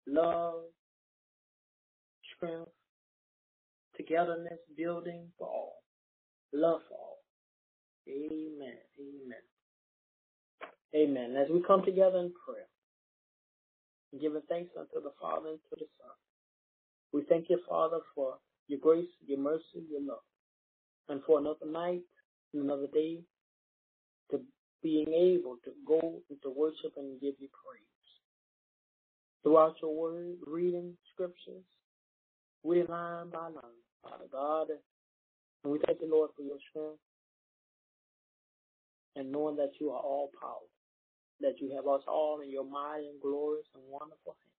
love, 0.07 0.65
strength, 2.37 2.70
togetherness, 3.97 4.61
building 4.76 5.28
for 5.39 5.47
all, 5.49 5.82
love 6.53 6.80
for 6.89 6.95
all. 6.95 7.18
Amen. 8.09 8.76
Amen. 9.01 9.45
Amen. 10.95 11.37
As 11.37 11.49
we 11.51 11.62
come 11.66 11.84
together 11.84 12.18
in 12.18 12.32
prayer, 12.45 12.68
giving 14.20 14.43
thanks 14.49 14.70
unto 14.78 15.03
the 15.03 15.12
Father 15.20 15.51
and 15.51 15.59
to 15.70 15.76
the 15.76 15.87
Son, 15.99 16.14
we 17.12 17.22
thank 17.28 17.51
you, 17.51 17.59
Father, 17.68 17.99
for 18.14 18.34
your 18.68 18.80
grace, 18.80 19.09
your 19.26 19.39
mercy, 19.39 19.84
your 19.91 20.01
love, 20.01 20.24
and 21.09 21.20
for 21.26 21.39
another 21.39 21.66
night, 21.66 22.03
another 22.55 22.87
day, 22.93 23.18
to 24.30 24.41
being 24.82 25.12
able 25.12 25.57
to 25.64 25.72
go 25.87 26.20
into 26.30 26.51
worship 26.51 26.93
and 26.97 27.20
give 27.20 27.34
you 27.39 27.49
praise. 27.49 27.82
Throughout 29.43 29.76
your 29.82 29.95
word, 29.95 30.37
reading 30.47 30.95
scriptures, 31.12 31.64
we 32.63 32.83
line 32.85 33.31
by 33.31 33.49
line, 33.49 33.83
Father 34.03 34.27
God, 34.31 34.69
and 34.71 35.73
we 35.73 35.79
thank 35.87 36.01
you, 36.01 36.11
Lord, 36.11 36.31
for 36.37 36.43
your 36.43 36.59
strength, 36.71 37.01
and 39.17 39.33
knowing 39.33 39.57
that 39.57 39.73
you 39.81 39.91
are 39.91 40.01
all 40.01 40.31
powerful 40.41 40.69
that 41.41 41.61
you 41.61 41.73
have 41.77 41.87
us 41.87 42.03
all 42.09 42.41
in 42.41 42.51
your 42.51 42.65
mighty 42.65 43.09
and 43.09 43.21
glorious 43.21 43.67
and 43.75 43.83
wonderful 43.89 44.37
hand. 44.41 44.57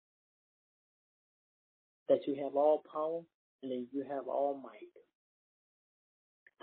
That 2.09 2.27
you 2.27 2.43
have 2.43 2.55
all 2.55 2.83
power 2.91 3.21
and 3.63 3.71
that 3.71 3.87
you 3.91 4.05
have 4.09 4.27
all 4.27 4.61
might. 4.63 4.93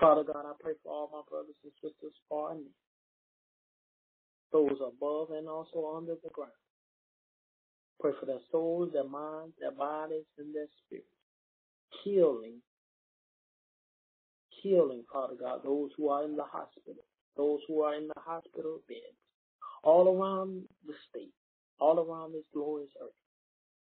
Father 0.01 0.25
God, 0.25 0.45
I 0.47 0.53
pray 0.61 0.75
for 0.83 0.93
all 0.93 1.11
my 1.13 1.23
brothers 1.31 1.57
and 1.63 1.73
sisters 1.83 2.15
far 2.29 2.53
and 2.53 2.63
near, 2.63 2.81
those 4.53 4.79
above 4.81 5.31
and 5.31 5.49
also 5.49 5.95
under 5.97 6.15
the 6.23 6.31
ground. 6.31 6.53
Pray 8.01 8.13
for 8.19 8.27
their 8.27 8.43
souls, 8.51 8.91
their 8.93 9.09
minds, 9.09 9.55
their 9.61 9.73
bodies, 9.73 10.27
and 10.39 10.55
their 10.55 10.67
spirits. 10.85 11.14
Healing, 12.03 12.61
healing, 14.63 15.05
Father 15.13 15.35
God, 15.39 15.61
those 15.65 15.91
who 15.97 16.09
are 16.09 16.25
in 16.25 16.37
the 16.37 16.45
hospital, 16.45 17.05
those 17.37 17.61
who 17.69 17.83
are 17.83 17.95
in 17.95 18.09
the 18.09 18.21
hospital 18.21 18.81
beds, 18.89 19.01
all 19.83 20.09
around 20.09 20.65
the 20.87 20.95
state, 21.11 21.33
all 21.79 21.99
around 21.99 22.33
this 22.33 22.45
glorious 22.53 22.91
earth. 23.03 23.11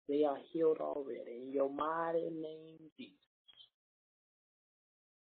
They 0.08 0.24
are 0.24 0.38
healed 0.52 0.78
already. 0.80 1.42
In 1.48 1.52
your 1.54 1.70
mighty 1.70 2.30
name, 2.30 2.78
Jesus. 2.98 3.16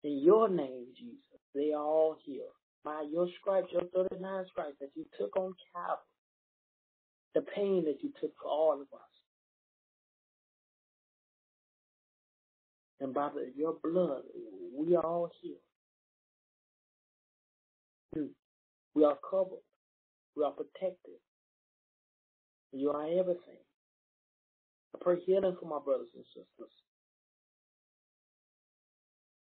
In 0.03 0.19
your 0.23 0.49
name, 0.49 0.87
Jesus, 0.97 1.39
they 1.55 1.71
are 1.71 1.83
all 1.83 2.17
healed. 2.25 2.55
By 2.83 3.05
your 3.11 3.27
stripes, 3.39 3.67
your 3.71 3.83
39 3.95 4.45
stripes 4.51 4.75
that 4.81 4.89
you 4.95 5.05
took 5.17 5.37
on 5.37 5.53
Calvary, 5.73 6.03
the 7.35 7.41
pain 7.55 7.85
that 7.85 8.03
you 8.03 8.11
took 8.19 8.33
for 8.41 8.49
all 8.49 8.73
of 8.73 8.87
us. 8.93 9.12
And 13.03 13.13
by 13.13 13.29
the, 13.35 13.51
your 13.55 13.75
blood, 13.83 14.21
we 14.75 14.95
are 14.95 15.05
all 15.05 15.29
healed. 15.41 15.57
We 18.95 19.03
are 19.03 19.17
covered. 19.29 19.63
We 20.37 20.45
are 20.45 20.51
protected. 20.51 21.19
You 22.71 22.91
are 22.91 23.03
everything. 23.03 23.59
I 24.95 24.99
pray 25.01 25.17
healing 25.25 25.57
for 25.59 25.67
my 25.67 25.79
brothers 25.83 26.07
and 26.15 26.23
sisters. 26.27 26.71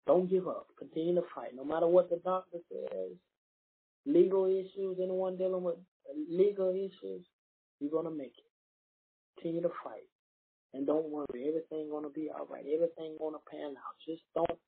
Don't 0.08 0.30
give 0.30 0.48
up. 0.48 0.68
Continue 0.80 1.16
to 1.16 1.24
fight. 1.36 1.52
No 1.56 1.64
matter 1.64 1.88
what 1.88 2.10
the 2.10 2.18
doctor 2.18 2.58
says, 2.72 3.12
legal 4.08 4.46
issues, 4.46 4.98
anyone 5.02 5.38
dealing 5.38 5.64
with 5.64 5.76
legal 6.30 6.72
issues, 6.72 7.26
you're 7.80 7.92
going 7.92 8.06
to 8.06 8.12
make 8.12 8.34
it. 8.38 8.52
Continue 9.38 9.62
to 9.64 9.72
fight. 9.84 10.08
And 10.74 10.86
don't 10.86 11.10
worry. 11.10 11.48
Everything's 11.48 11.90
going 11.90 12.04
to 12.04 12.10
be 12.10 12.30
all 12.30 12.48
right. 12.50 12.66
Everything's 12.66 13.20
going 13.20 13.34
to 13.34 13.50
pan 13.50 13.76
out. 13.78 13.96
Just 14.06 14.24
don't 14.36 14.60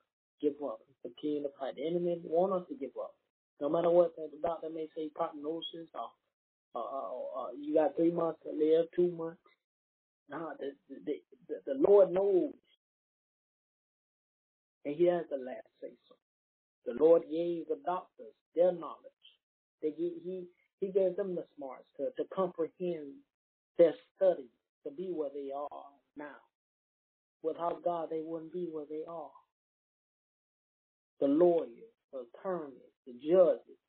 give 0.41 0.53
up. 0.63 0.79
Continue 1.01 1.43
to 1.43 1.49
the 1.49 1.53
fight. 1.59 1.75
The 1.75 1.85
enemy 1.85 2.19
want 2.23 2.53
us 2.53 2.67
to 2.69 2.75
give 2.75 2.95
up. 2.99 3.13
No 3.59 3.69
matter 3.69 3.89
what 3.89 4.15
the 4.15 4.29
doctor 4.41 4.69
may 4.69 4.87
say, 4.95 5.09
prognosis, 5.15 5.89
or 6.73 7.49
you 7.59 7.73
got 7.73 7.95
three 7.95 8.11
months 8.11 8.39
to 8.43 8.51
live, 8.51 8.85
two 8.95 9.11
months. 9.11 9.41
Nah, 10.29 10.53
the, 10.59 10.71
the, 11.05 11.13
the, 11.47 11.73
the 11.73 11.79
Lord 11.89 12.11
knows. 12.11 12.53
And 14.85 14.95
he 14.95 15.05
has 15.07 15.23
the 15.29 15.37
last 15.37 15.67
say 15.81 15.91
so. 16.07 16.15
The 16.85 17.03
Lord 17.03 17.23
gave 17.23 17.67
the 17.67 17.79
doctors 17.85 18.33
their 18.55 18.71
knowledge. 18.71 18.95
They 19.81 19.89
he 19.97 20.45
he 20.79 20.87
gave 20.87 21.15
them 21.15 21.35
the 21.35 21.45
smarts 21.57 21.85
to, 21.97 22.09
to 22.15 22.29
comprehend 22.33 23.13
their 23.77 23.93
studies 24.15 24.56
to 24.85 24.91
be 24.91 25.11
where 25.13 25.29
they 25.33 25.51
are 25.53 25.85
now. 26.17 26.37
Without 27.43 27.83
God, 27.83 28.09
they 28.11 28.21
wouldn't 28.23 28.53
be 28.53 28.69
where 28.71 28.85
they 28.89 29.03
are. 29.07 29.31
The 31.21 31.27
lawyers, 31.27 31.93
the 32.13 32.25
attorneys, 32.39 32.73
the 33.07 33.13
judges. 33.13 33.79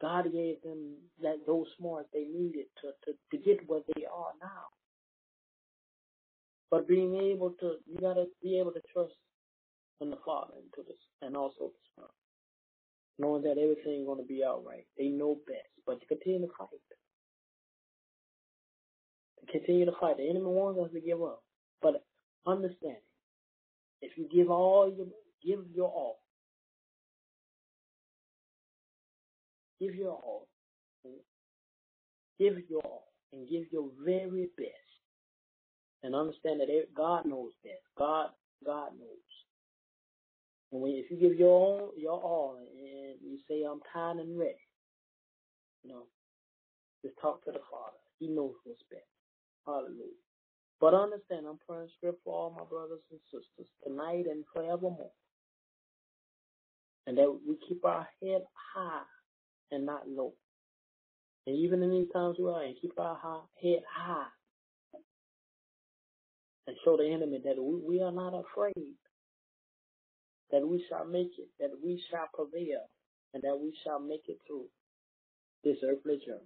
God 0.00 0.32
gave 0.32 0.62
them 0.62 0.96
that 1.22 1.38
those 1.46 1.66
smarts 1.78 2.08
they 2.12 2.24
needed 2.24 2.66
to, 2.82 2.88
to, 3.06 3.18
to 3.32 3.44
get 3.44 3.68
where 3.68 3.82
they 3.96 4.04
are 4.06 4.32
now. 4.42 4.66
But 6.70 6.88
being 6.88 7.16
able 7.16 7.50
to, 7.60 7.74
you 7.86 7.98
gotta 8.00 8.26
be 8.42 8.58
able 8.58 8.72
to 8.72 8.82
trust 8.92 9.14
in 10.00 10.10
the 10.10 10.18
Father 10.24 10.54
and 10.56 10.72
to 10.76 10.82
this, 10.88 10.98
and 11.22 11.36
also 11.36 11.70
the 11.72 12.02
Son, 12.02 12.10
knowing 13.18 13.42
that 13.42 13.58
everything's 13.58 14.06
gonna 14.06 14.24
be 14.24 14.42
all 14.44 14.62
right. 14.66 14.86
They 14.98 15.08
know 15.08 15.36
best, 15.46 15.68
but 15.86 16.00
you 16.00 16.08
continue 16.08 16.46
to 16.46 16.54
fight. 16.58 16.68
Continue 19.48 19.86
to 19.86 19.92
fight. 20.00 20.18
The 20.18 20.28
enemy 20.28 20.46
wants 20.46 20.80
us 20.80 20.92
to 20.92 21.00
give 21.00 21.22
up, 21.22 21.42
but 21.82 22.04
understand, 22.46 22.98
if 24.02 24.12
you 24.16 24.28
give 24.32 24.50
all 24.50 24.92
your, 24.92 25.06
give 25.44 25.66
your 25.74 25.88
all, 25.88 26.18
give 29.80 29.94
your 29.94 30.12
all, 30.12 30.46
give 32.38 32.58
your 32.68 32.80
all, 32.84 33.04
and 33.32 33.48
give 33.48 33.64
your 33.72 33.90
very 34.04 34.48
best, 34.56 34.68
and 36.02 36.14
understand 36.14 36.60
that 36.60 36.68
God 36.94 37.26
knows 37.26 37.52
best. 37.64 37.82
God, 37.98 38.30
God 38.64 38.90
knows. 38.98 39.18
And 40.72 40.80
when, 40.80 40.92
if 40.92 41.10
you 41.10 41.16
give 41.16 41.38
your 41.38 41.50
all, 41.50 41.92
your 41.96 42.20
all, 42.20 42.56
and 42.58 43.16
you 43.22 43.38
say, 43.48 43.64
I'm 43.64 43.80
tired 43.92 44.18
and 44.18 44.38
ready, 44.38 44.54
you 45.82 45.90
know, 45.90 46.02
just 47.04 47.16
talk 47.20 47.44
to 47.44 47.52
the 47.52 47.60
Father. 47.70 47.96
He 48.18 48.28
knows 48.28 48.54
what's 48.64 48.82
best. 48.90 49.02
Hallelujah. 49.70 50.18
But 50.80 50.94
understand, 50.94 51.46
I'm 51.48 51.58
praying 51.68 51.88
script 51.96 52.20
for 52.24 52.34
all 52.34 52.50
my 52.50 52.64
brothers 52.64 53.00
and 53.10 53.20
sisters 53.26 53.70
tonight 53.84 54.26
and 54.30 54.44
forevermore. 54.52 55.12
And 57.06 57.16
that 57.18 57.38
we 57.46 57.56
keep 57.68 57.84
our 57.84 58.08
head 58.22 58.42
high 58.74 59.02
and 59.70 59.86
not 59.86 60.08
low. 60.08 60.32
And 61.46 61.56
even 61.56 61.82
in 61.82 61.90
these 61.90 62.10
times 62.12 62.36
we 62.38 62.50
are 62.50 62.64
in, 62.64 62.74
keep 62.80 62.98
our 62.98 63.16
high, 63.16 63.40
head 63.62 63.82
high. 63.90 64.26
And 66.66 66.76
show 66.84 66.96
the 66.96 67.10
enemy 67.10 67.40
that 67.44 67.62
we, 67.62 67.76
we 67.76 68.02
are 68.02 68.12
not 68.12 68.34
afraid. 68.34 68.74
That 70.50 70.66
we 70.66 70.84
shall 70.88 71.04
make 71.04 71.32
it, 71.38 71.48
that 71.60 71.70
we 71.82 72.02
shall 72.10 72.28
prevail, 72.34 72.82
and 73.34 73.42
that 73.44 73.58
we 73.60 73.74
shall 73.84 74.00
make 74.00 74.24
it 74.28 74.38
through 74.46 74.66
this 75.64 75.76
earthly 75.84 76.18
journey. 76.26 76.40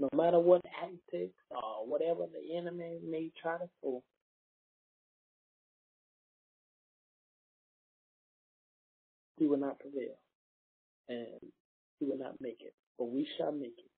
No 0.00 0.08
matter 0.14 0.40
what 0.40 0.62
antics 0.82 1.34
or 1.50 1.86
whatever 1.86 2.26
the 2.26 2.56
enemy 2.56 2.98
may 3.08 3.30
try 3.40 3.58
to 3.58 3.68
throw, 3.80 4.02
we 9.38 9.46
will 9.46 9.58
not 9.58 9.78
prevail. 9.78 10.16
And 11.08 11.26
we 12.00 12.08
will 12.08 12.18
not 12.18 12.40
make 12.40 12.58
it. 12.60 12.74
But 12.98 13.10
we 13.10 13.26
shall 13.38 13.52
make 13.52 13.78
it. 13.78 13.90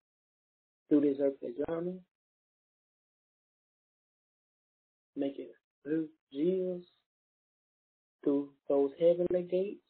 Through 0.88 1.02
this 1.02 1.16
earthly 1.20 1.54
journey, 1.68 1.98
make 5.16 5.38
it 5.38 5.52
through 5.82 6.08
Jesus, 6.32 6.84
through 8.22 8.50
those 8.68 8.90
heavenly 8.98 9.42
gates, 9.48 9.80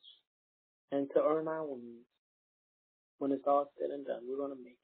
and 0.92 1.08
to 1.14 1.22
earn 1.22 1.48
our 1.48 1.64
wings. 1.64 2.06
When 3.18 3.32
it's 3.32 3.44
all 3.46 3.70
said 3.78 3.90
and 3.90 4.06
done, 4.06 4.22
we're 4.28 4.36
going 4.36 4.56
to 4.56 4.62
make 4.62 4.78
it. 4.82 4.83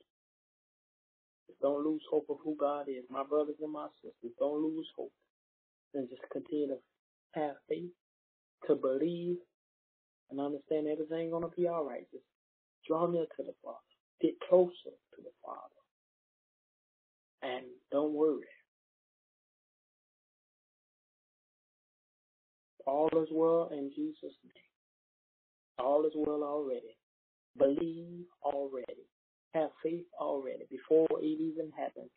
Don't 1.63 1.85
lose 1.85 2.03
hope 2.11 2.27
of 2.31 2.39
who 2.45 2.57
God 2.59 2.89
is. 2.89 3.05
My 3.11 3.25
brothers 3.25 3.57
and 3.63 3.73
my 3.73 3.89
sisters, 4.03 4.37
don't 4.39 4.63
lose 4.63 4.89
hope. 4.97 5.13
And 5.95 6.09
just 6.09 6.23
continue 6.33 6.69
to 6.69 6.79
have 7.35 7.57
faith 7.69 7.91
to 8.69 8.75
believe 8.77 9.37
and 10.31 10.41
understand 10.41 10.89
everything 10.89 11.31
gonna 11.31 11.49
be 11.57 11.67
all 11.69 11.85
right. 11.85 12.07
Just 12.13 12.25
draw 12.87 13.07
near 13.07 13.25
to 13.25 13.43
the 13.45 13.55
Father. 13.65 13.79
Get 14.21 14.35
closer 14.49 14.95
to 15.17 15.23
the 15.23 15.31
Father. 15.45 15.61
And 17.43 17.67
don't 17.93 18.15
worry. 18.15 18.47
All 22.87 23.11
is 23.23 23.29
well 23.33 23.71
in 23.73 23.91
Jesus' 23.95 24.37
name. 24.45 24.65
All 25.79 26.05
is 26.07 26.13
well 26.17 26.43
already. 26.45 26.97
Believe 27.59 28.27
already. 28.43 29.00
Have 29.55 29.71
faith 29.83 30.07
already 30.21 30.65
before 30.71 31.09
it 31.21 31.25
even 31.27 31.73
happens. 31.77 32.11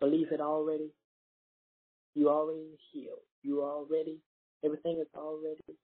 Believe 0.00 0.32
it 0.32 0.40
already. 0.40 0.92
You 2.14 2.30
already 2.30 2.76
healed. 2.92 3.20
You 3.42 3.62
already, 3.62 4.20
everything 4.64 4.98
is 5.00 5.08
already 5.16 5.78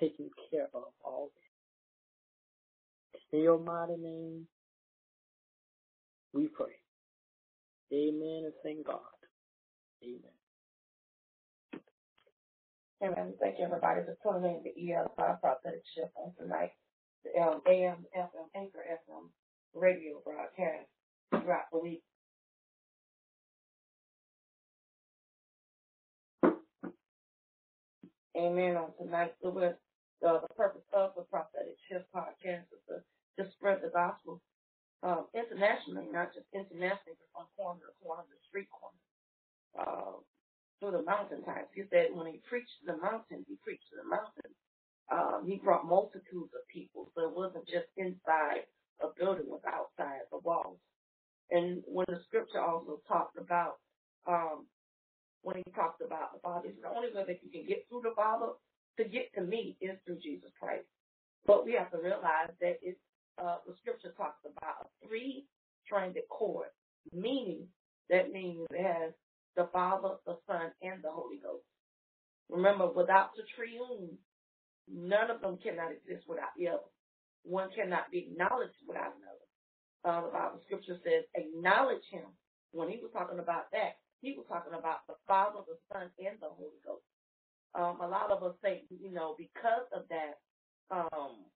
taken 0.00 0.30
care 0.50 0.68
of 0.74 0.84
already. 1.04 1.32
In 3.32 3.40
your 3.42 3.58
mighty 3.60 3.96
name, 3.96 4.48
we 6.34 6.48
pray. 6.48 6.74
Amen 7.92 8.44
and 8.46 8.54
thank 8.64 8.86
God. 8.86 9.00
Amen. 10.04 10.32
Amen. 13.02 13.34
Thank 13.40 13.58
you, 13.58 13.66
everybody, 13.66 14.02
for 14.04 14.16
tuning 14.22 14.56
in 14.56 14.64
to 14.64 14.80
EL5 14.80 15.40
Prophetic 15.40 15.82
Shift 15.94 16.12
on 16.16 16.34
tonight. 16.38 16.72
The 17.24 17.40
um, 17.40 17.60
AM, 17.66 18.06
FM, 18.16 18.46
Anchor 18.56 18.84
FM 18.90 19.28
radio 19.74 20.20
broadcast 20.24 20.88
throughout 21.30 21.70
the 21.72 21.78
week. 21.78 22.02
Amen. 28.36 28.76
On 28.76 28.90
tonight, 28.96 29.34
with 29.42 29.76
uh, 30.26 30.40
the 30.40 30.54
purpose 30.56 30.86
of 30.92 31.12
the 31.16 31.22
Prophetic 31.22 31.76
Shift 31.88 32.06
podcast 32.14 32.64
is 32.72 32.82
to, 32.88 33.42
to 33.42 33.50
spread 33.52 33.80
the 33.82 33.90
gospel 33.90 34.40
um, 35.02 35.26
internationally, 35.34 36.06
not 36.12 36.32
just 36.34 36.46
internationally, 36.54 37.18
but 37.18 37.28
from 37.34 37.46
corner 37.56 37.80
to 37.80 37.92
corner, 38.04 38.22
the 38.30 38.40
street 38.48 38.68
corner. 38.70 38.96
Uh, 39.78 40.18
through 40.80 40.92
the 40.92 41.02
mountaintops. 41.04 41.70
He 41.74 41.84
said 41.92 42.08
when 42.12 42.26
he 42.26 42.40
preached 42.48 42.72
the 42.86 42.96
mountain, 42.96 43.44
he 43.46 43.56
preached 43.62 43.84
to 43.92 43.96
the 44.02 44.08
mountain. 44.08 44.50
Um, 45.10 45.44
he 45.46 45.56
brought 45.56 45.86
multitudes 45.86 46.54
of 46.54 46.68
people, 46.72 47.10
so 47.14 47.28
it 47.28 47.36
wasn't 47.36 47.66
just 47.66 47.86
inside 47.96 48.66
a 49.02 49.08
building, 49.18 49.44
it 49.46 49.50
was 49.50 49.64
outside 49.66 50.20
the 50.30 50.38
walls. 50.38 50.78
And 51.50 51.82
when 51.86 52.06
the 52.08 52.20
scripture 52.28 52.60
also 52.60 53.00
talked 53.08 53.36
about, 53.36 53.78
um, 54.26 54.66
when 55.42 55.56
he 55.56 55.64
talked 55.72 56.00
about 56.00 56.34
the 56.34 56.40
Father, 56.40 56.68
the 56.80 56.88
only 56.88 57.08
way 57.12 57.24
that 57.26 57.40
you 57.42 57.50
can 57.50 57.66
get 57.66 57.86
through 57.88 58.02
the 58.02 58.14
Father 58.14 58.52
to 58.98 59.04
get 59.04 59.34
to 59.34 59.40
me 59.40 59.76
is 59.80 59.98
through 60.04 60.18
Jesus 60.22 60.50
Christ. 60.60 60.86
But 61.46 61.64
we 61.64 61.72
have 61.72 61.90
to 61.90 61.98
realize 61.98 62.52
that 62.60 62.78
it's, 62.82 63.00
uh, 63.42 63.56
the 63.66 63.74
scripture 63.80 64.12
talks 64.16 64.44
about 64.44 64.86
a 64.86 65.06
three-stranded 65.08 66.28
cord, 66.28 66.68
meaning 67.12 67.66
that 68.10 68.32
means 68.32 68.66
it 68.70 68.82
has 68.82 69.12
the 69.56 69.66
Father, 69.72 70.16
the 70.26 70.36
Son, 70.46 70.70
and 70.82 71.02
the 71.02 71.10
Holy 71.10 71.38
Ghost. 71.42 71.64
Remember, 72.48 72.86
without 72.86 73.30
the 73.34 73.42
triune, 73.56 74.18
none 74.92 75.30
of 75.30 75.40
them 75.42 75.58
cannot 75.62 75.92
exist 75.92 76.26
without 76.28 76.52
the 76.58 76.68
other. 76.68 76.90
One 77.44 77.70
cannot 77.72 78.10
be 78.12 78.28
acknowledged 78.30 78.76
without 78.86 79.14
another. 79.16 79.46
Uh, 80.04 80.26
the 80.26 80.32
Bible 80.32 80.60
scripture 80.66 80.98
says, 81.04 81.24
acknowledge 81.36 82.04
him. 82.10 82.26
When 82.72 82.88
he 82.90 82.98
was 82.98 83.10
talking 83.12 83.40
about 83.40 83.70
that, 83.72 83.98
he 84.22 84.34
was 84.36 84.46
talking 84.48 84.74
about 84.74 85.06
the 85.08 85.14
Father, 85.26 85.60
the 85.66 85.76
Son, 85.92 86.10
and 86.18 86.38
the 86.40 86.48
Holy 86.50 86.80
Ghost. 86.86 87.04
Um, 87.74 88.00
a 88.00 88.08
lot 88.08 88.30
of 88.30 88.42
us 88.42 88.56
think, 88.62 88.84
you 88.90 89.12
know, 89.12 89.34
because 89.38 89.86
of 89.94 90.04
that, 90.10 90.40
um, 90.90 91.46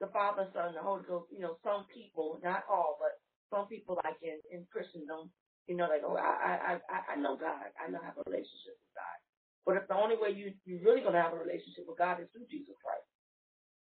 the 0.00 0.08
Father, 0.08 0.48
Son, 0.54 0.74
the 0.74 0.82
Holy 0.82 1.04
Ghost, 1.08 1.28
you 1.32 1.40
know, 1.40 1.56
some 1.64 1.86
people, 1.94 2.40
not 2.44 2.64
all, 2.70 2.98
but 3.00 3.20
some 3.56 3.68
people 3.68 3.98
like 4.04 4.18
in, 4.22 4.38
in 4.52 4.66
Christendom, 4.72 5.30
you 5.68 5.76
know, 5.76 5.88
like, 5.88 6.02
oh, 6.06 6.16
I, 6.16 6.78
I, 6.78 6.80
I, 6.90 6.98
I 7.14 7.16
know 7.16 7.36
God. 7.36 7.70
I 7.78 7.90
know 7.90 8.00
I 8.02 8.06
have 8.06 8.18
a 8.18 8.24
relationship 8.30 8.76
with 8.80 8.94
God. 8.96 9.11
But 9.64 9.76
if 9.78 9.86
the 9.86 9.94
only 9.94 10.16
way 10.18 10.34
you, 10.34 10.52
you're 10.66 10.82
really 10.82 11.02
going 11.02 11.14
to 11.14 11.22
have 11.22 11.32
a 11.32 11.38
relationship 11.38 11.86
with 11.86 11.98
God 11.98 12.18
is 12.18 12.26
through 12.34 12.50
Jesus 12.50 12.74
Christ. 12.82 13.06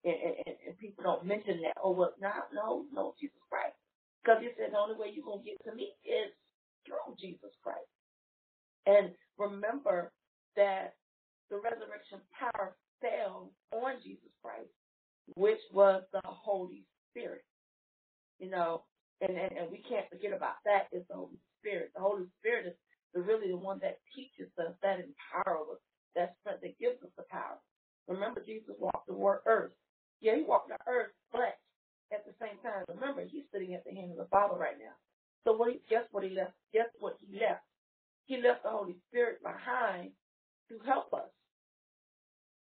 And, 0.05 0.17
and, 0.17 0.57
and 0.69 0.79
people 0.79 1.05
don't 1.05 1.25
mention 1.25 1.61
that. 1.65 1.77
Oh, 1.81 1.93
well, 1.93 2.13
no, 2.21 2.33
no, 2.53 2.85
no, 2.93 3.15
Jesus 3.21 3.41
Christ. 3.49 3.77
Because 4.21 4.41
he 4.45 4.53
said 4.57 4.73
the 4.73 4.81
only 4.81 4.97
way 4.97 5.13
you're 5.13 5.25
going 5.25 5.41
to 5.41 5.49
get 5.49 5.61
to 5.65 5.73
me 5.73 5.97
is 6.05 6.33
through 6.85 7.17
Jesus 7.17 7.53
Christ. 7.65 7.89
And 8.85 9.13
remember 9.37 10.13
that 10.57 10.97
the 11.49 11.57
resurrection 11.57 12.21
power 12.37 12.77
fell 13.01 13.53
on 13.73 13.97
Jesus 14.05 14.33
Christ, 14.45 14.73
which 15.37 15.61
was 15.73 16.03
the 16.13 16.21
Holy 16.25 16.85
Spirit. 17.11 17.45
You 18.39 18.51
know, 18.51 18.85
and, 19.21 19.37
and, 19.37 19.53
and 19.53 19.71
we 19.71 19.85
can't 19.85 20.09
forget 20.09 20.33
about 20.33 20.61
that 20.65 20.89
is 20.93 21.05
the 21.09 21.17
Holy 21.17 21.41
Spirit. 21.61 21.93
The 21.95 22.01
Holy 22.01 22.25
Spirit 22.41 22.67
is 22.69 22.77
the, 23.15 23.21
really 23.21 23.49
the 23.49 23.57
one 23.57 23.79
that 23.81 23.99
teaches 24.15 24.51
us, 24.59 24.75
that 24.83 25.01
empowers 25.01 25.69
us, 25.73 25.83
that, 26.17 26.37
that 26.45 26.79
gives 26.79 27.03
us 27.03 27.11
the 27.17 27.25
power. 27.31 27.59
Remember, 28.09 28.43
Jesus 28.45 28.75
walked 28.79 29.07
the 29.07 29.15
earth. 29.47 29.73
Yeah, 30.21 30.37
he 30.37 30.43
walked 30.43 30.69
the 30.69 30.79
earth, 30.87 31.13
but 31.33 31.59
at 32.13 32.27
the 32.27 32.35
same 32.41 32.59
time, 32.63 32.85
remember, 32.89 33.23
he's 33.25 33.45
sitting 33.53 33.75
at 33.75 33.85
the 33.85 33.95
hand 33.95 34.13
of 34.13 34.19
the 34.19 34.29
Father 34.31 34.59
right 34.59 34.79
now. 34.79 34.95
So 35.45 35.55
what 35.57 35.73
he, 35.73 35.81
guess 35.89 36.05
what 36.11 36.25
he 36.25 36.31
left? 36.31 36.53
Guess 36.73 36.89
what 36.99 37.17
he 37.21 37.39
left? 37.39 37.65
He 38.27 38.37
left 38.43 38.63
the 38.63 38.71
Holy 38.71 38.97
Spirit 39.09 39.43
behind 39.43 40.13
to 40.69 40.79
help 40.87 41.13
us. 41.15 41.31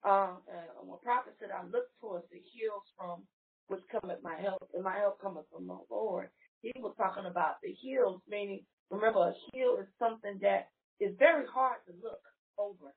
Uh, 0.04 0.36
when 0.84 1.00
prophet 1.04 1.34
said, 1.40 1.50
I 1.52 1.64
look 1.66 1.88
towards 2.02 2.26
the 2.32 2.42
hills 2.56 2.84
from 2.98 3.24
which 3.68 3.82
cometh 3.92 4.20
my 4.24 4.36
help, 4.36 4.70
and 4.74 4.84
my 4.84 4.98
help 4.98 5.22
cometh 5.22 5.46
from 5.52 5.68
the 5.68 5.78
Lord. 5.90 6.30
He 6.64 6.74
was 6.82 6.96
talking 6.98 7.28
about 7.28 7.58
the 7.64 7.76
hills, 7.84 8.22
meaning 8.28 8.58
Remember, 8.92 9.34
a 9.34 9.36
hill 9.58 9.78
is 9.82 9.90
something 9.98 10.38
that 10.42 10.70
is 11.02 11.16
very 11.18 11.46
hard 11.48 11.82
to 11.88 11.94
look 12.04 12.22
over. 12.60 12.94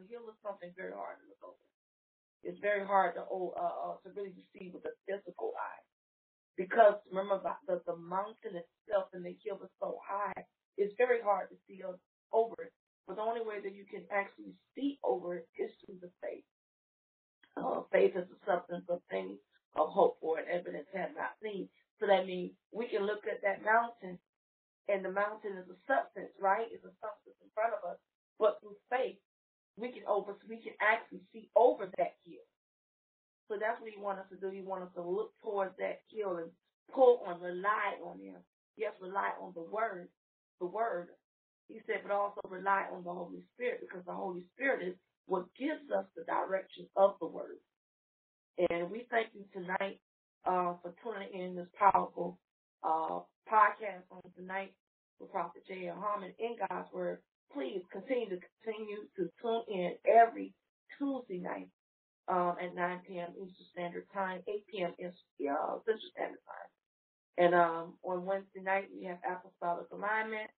A 0.00 0.04
hill 0.04 0.28
is 0.28 0.36
something 0.44 0.72
very 0.76 0.92
hard 0.92 1.16
to 1.20 1.26
look 1.28 1.42
over. 1.42 1.64
It's 2.44 2.60
very 2.60 2.86
hard 2.86 3.14
to 3.16 3.22
uh, 3.22 3.56
uh, 3.56 3.96
to 4.04 4.10
really 4.14 4.44
see 4.52 4.70
with 4.72 4.84
the 4.84 4.92
physical 5.08 5.54
eye, 5.56 5.82
because 6.56 6.94
remember 7.10 7.40
the 7.66 7.82
the 7.86 7.96
mountain 7.96 8.60
itself 8.60 9.08
and 9.14 9.24
the 9.24 9.36
hill 9.44 9.60
is 9.64 9.70
so 9.80 9.98
high. 10.06 10.44
It's 10.76 10.94
very 10.98 11.22
hard 11.22 11.48
to 11.50 11.56
see 11.66 11.82
over 12.32 12.54
it. 12.62 12.72
But 13.08 13.16
the 13.16 13.22
only 13.22 13.42
way 13.42 13.60
that 13.62 13.74
you 13.74 13.86
can 13.90 14.04
actually 14.12 14.54
see 14.74 14.98
over 15.04 15.36
it 15.36 15.48
is 15.58 15.70
through 15.84 16.00
the 16.02 16.10
faith. 16.22 16.44
Uh, 17.56 17.82
faith 17.92 18.12
is 18.16 18.28
the 18.28 18.38
substance 18.46 18.84
of 18.88 19.00
things 19.10 19.38
of 19.76 19.88
hope 19.90 20.18
for 20.20 20.38
and 20.38 20.48
evidence 20.48 20.88
have 20.94 21.10
not 21.16 21.32
seen. 21.42 21.68
So 22.04 22.08
that 22.12 22.28
means 22.28 22.52
we 22.76 22.88
can 22.92 23.08
look 23.08 23.24
at 23.24 23.40
that 23.48 23.64
mountain 23.64 24.20
and 24.88 25.04
the 25.04 25.12
mountain 25.12 25.56
is 25.56 25.68
a 25.72 25.78
substance, 25.88 26.36
right? 26.36 26.68
It's 26.68 26.84
a 26.84 26.92
substance 27.00 27.40
in 27.40 27.48
front 27.56 27.72
of 27.72 27.80
us. 27.88 27.96
But 28.38 28.60
through 28.60 28.76
faith, 28.92 29.16
we 29.80 29.88
can 29.88 30.04
over 30.06 30.36
we 30.48 30.60
can 30.60 30.76
actually 30.84 31.24
see 31.32 31.48
over 31.56 31.88
that 31.96 32.20
hill. 32.28 32.44
So 33.48 33.56
that's 33.60 33.80
what 33.80 33.90
he 33.90 34.00
wants 34.00 34.22
us 34.22 34.30
to 34.36 34.40
do. 34.40 34.52
He 34.52 34.62
wants 34.62 34.92
us 34.92 34.94
to 35.00 35.02
look 35.08 35.32
towards 35.42 35.72
that 35.78 36.04
hill 36.12 36.36
and 36.38 36.50
pull 36.92 37.24
on, 37.26 37.40
rely 37.40 37.96
on 38.04 38.20
him. 38.20 38.36
Yes, 38.76 38.92
rely 39.00 39.32
on 39.40 39.52
the 39.54 39.62
word, 39.64 40.08
the 40.60 40.66
word. 40.66 41.08
He 41.68 41.80
said, 41.86 42.02
but 42.04 42.12
also 42.12 42.40
rely 42.50 42.86
on 42.92 43.04
the 43.04 43.12
Holy 43.12 43.40
Spirit 43.54 43.80
because 43.80 44.04
the 44.06 44.12
Holy 44.12 44.42
Spirit 44.54 44.86
is 44.86 44.94
what 45.26 45.46
gives 45.58 45.88
us 45.96 46.04
the 46.16 46.24
direction 46.24 46.86
of 46.96 47.16
the 47.20 47.26
word. 47.26 47.58
And 48.70 48.90
we 48.90 49.06
thank 49.10 49.28
you 49.34 49.44
tonight 49.52 50.00
uh, 50.46 50.74
for 50.82 50.94
tuning 51.02 51.32
in 51.34 51.56
this 51.56 51.68
powerful 51.78 52.38
uh, 52.84 53.20
podcast 53.50 54.04
on 54.10 54.22
tonight 54.36 54.74
with 55.20 55.30
Prophet 55.32 55.62
J.L. 55.68 55.96
Harmon 56.00 56.32
in 56.38 56.56
God's 56.68 56.88
Word. 56.92 57.20
Please 57.52 57.82
continue 57.92 58.30
to 58.30 58.38
continue 58.64 59.08
to 59.16 59.30
tune 59.42 59.62
in 59.68 59.92
every 60.06 60.54
Tuesday 60.98 61.38
night 61.38 61.68
um, 62.28 62.56
at 62.62 62.74
9 62.74 63.00
p.m. 63.08 63.30
Eastern 63.36 63.66
Standard 63.72 64.06
Time, 64.14 64.42
8 64.48 64.66
p.m. 64.68 64.92
Central 64.98 66.10
Standard 66.14 66.40
Time. 66.46 66.70
And 67.38 67.54
um, 67.54 67.94
on 68.04 68.26
Wednesday 68.26 68.60
night, 68.62 68.88
we 68.94 69.04
have 69.06 69.18
Apostolic 69.28 69.86
Alignment 69.92 70.50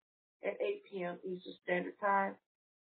at 0.45 0.55
8 0.61 0.83
p.m. 0.91 1.19
Eastern 1.25 1.55
Standard 1.65 1.95
Time. 2.01 2.35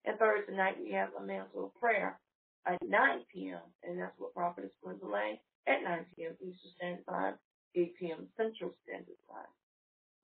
And 0.05 0.17
Thursday 0.19 0.55
night, 0.55 0.77
we 0.81 0.91
have 0.93 1.09
a 1.19 1.23
mantle 1.25 1.65
of 1.65 1.75
prayer 1.81 2.19
at 2.65 2.79
9 2.83 3.19
p.m. 3.33 3.61
And 3.83 3.99
that's 3.99 4.13
what 4.17 4.33
Prophet 4.33 4.71
to 4.83 5.07
lay 5.07 5.41
at 5.67 5.83
9 5.83 6.05
p.m. 6.15 6.33
Eastern 6.41 6.71
Standard 6.77 7.05
Time, 7.09 7.35
8 7.75 7.95
p.m. 7.99 8.27
Central 8.37 8.73
Standard 8.85 9.19
Time. 9.29 9.51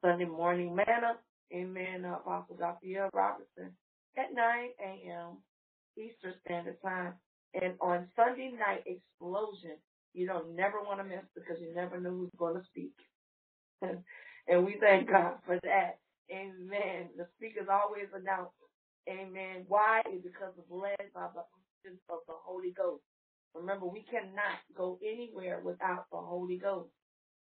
Sunday 0.04 0.26
morning 0.26 0.76
manna, 0.76 1.18
amen, 1.54 2.06
Apostle 2.06 2.58
Dr. 2.58 3.10
Robertson 3.14 3.72
at 4.18 4.34
9 4.34 4.70
a.m. 4.84 5.38
Eastern 5.98 6.34
Standard 6.46 6.78
Time. 6.84 7.16
And 7.56 7.76
on 7.82 8.08
Sunday 8.16 8.52
night 8.54 8.84
explosion, 8.86 9.78
you 10.14 10.28
don't 10.28 10.56
never 10.56 10.82
want 10.84 11.00
to 11.00 11.06
miss 11.06 11.26
because 11.36 11.58
you 11.62 11.74
never 11.76 12.00
know 12.00 12.12
who's 12.12 12.32
going 12.38 12.56
to 12.56 12.66
speak. 12.70 12.94
and 13.82 14.66
we 14.66 14.78
thank 14.82 15.10
God 15.10 15.36
for 15.46 15.60
that. 15.64 16.00
Amen. 16.32 17.10
The 17.18 17.28
speaker's 17.38 17.70
always 17.72 18.08
announce, 18.16 18.52
Amen. 19.10 19.66
Why? 19.68 20.02
Is 20.14 20.24
because 20.24 20.54
it's 20.58 20.72
led 20.72 21.00
by 21.16 21.28
the 21.34 21.44
of 22.10 22.20
the 22.28 22.36
Holy 22.44 22.72
Ghost. 22.78 23.04
Remember, 23.56 23.88
we 23.88 24.04
cannot 24.10 24.60
go 24.76 25.00
anywhere 25.04 25.62
without 25.64 26.06
the 26.12 26.18
Holy 26.20 26.58
Ghost. 26.58 26.92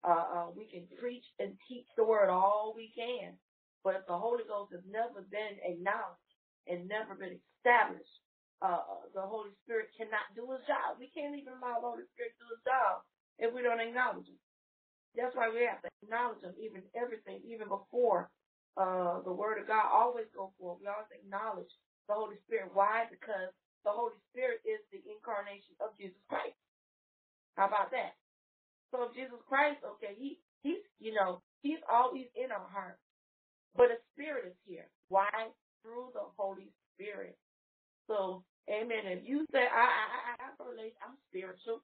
Uh, 0.03 0.25
uh, 0.35 0.47
we 0.55 0.65
can 0.69 0.87
preach 0.99 1.25
and 1.39 1.57
teach 1.67 1.87
the 1.97 2.05
word 2.05 2.29
all 2.29 2.73
we 2.75 2.91
can, 2.95 3.33
but 3.83 3.95
if 3.95 4.07
the 4.07 4.17
Holy 4.17 4.43
Ghost 4.47 4.71
has 4.71 4.85
never 4.87 5.25
been 5.27 5.59
acknowledged 5.65 6.31
and 6.67 6.87
never 6.87 7.15
been 7.15 7.41
established, 7.59 8.15
uh, 8.61 8.79
uh, 8.85 9.05
the 9.15 9.21
Holy 9.25 9.51
Spirit 9.65 9.89
cannot 9.97 10.29
do 10.35 10.47
his 10.53 10.61
job. 10.69 10.97
We 10.99 11.11
can't 11.11 11.35
even 11.35 11.57
allow 11.59 11.81
the 11.81 11.89
Holy 11.89 12.07
Spirit 12.15 12.31
to 12.37 12.41
do 12.45 12.49
his 12.55 12.63
job 12.63 13.03
if 13.41 13.51
we 13.53 13.63
don't 13.65 13.81
acknowledge 13.83 14.27
him. 14.29 14.39
That's 15.17 15.35
why 15.35 15.49
we 15.49 15.65
have 15.65 15.81
to 15.81 15.89
acknowledge 16.03 16.43
him, 16.43 16.53
even 16.61 16.83
everything, 16.93 17.41
even 17.47 17.69
before 17.69 18.29
uh, 18.77 19.21
the 19.25 19.33
word 19.33 19.57
of 19.59 19.67
God 19.67 19.89
always 19.89 20.29
go 20.35 20.53
forth. 20.59 20.79
We 20.81 20.87
always 20.87 21.09
acknowledge 21.11 21.71
the 22.07 22.13
Holy 22.15 22.37
Spirit. 22.45 22.71
Why? 22.73 23.07
Because 23.09 23.49
the 23.85 23.93
Holy 23.93 24.17
Spirit 24.33 24.65
is 24.65 24.81
the 24.91 24.99
incarnation 25.05 25.77
of 25.79 25.93
Jesus 26.01 26.19
Christ. 26.27 26.57
How 27.55 27.69
about 27.69 27.93
that? 27.93 28.17
So 28.91 29.13
Jesus 29.15 29.39
Christ, 29.47 29.79
okay, 29.95 30.17
he 30.17 30.41
he's 30.65 30.81
you 30.99 31.13
know, 31.13 31.41
he's 31.61 31.81
always 31.87 32.27
in 32.35 32.51
our 32.51 32.67
heart. 32.67 32.99
But 33.75 33.91
a 33.91 33.99
spirit 34.13 34.47
is 34.47 34.59
here. 34.65 34.87
Why? 35.09 35.51
Through 35.83 36.15
the 36.15 36.25
Holy 36.37 36.71
Spirit. 36.95 37.37
So, 38.07 38.43
amen. 38.69 39.05
If 39.05 39.27
you 39.27 39.45
say 39.51 39.65
I 39.67 39.85
I 39.85 40.05
I, 40.39 40.55
I'm 41.03 41.17
spiritual. 41.29 41.81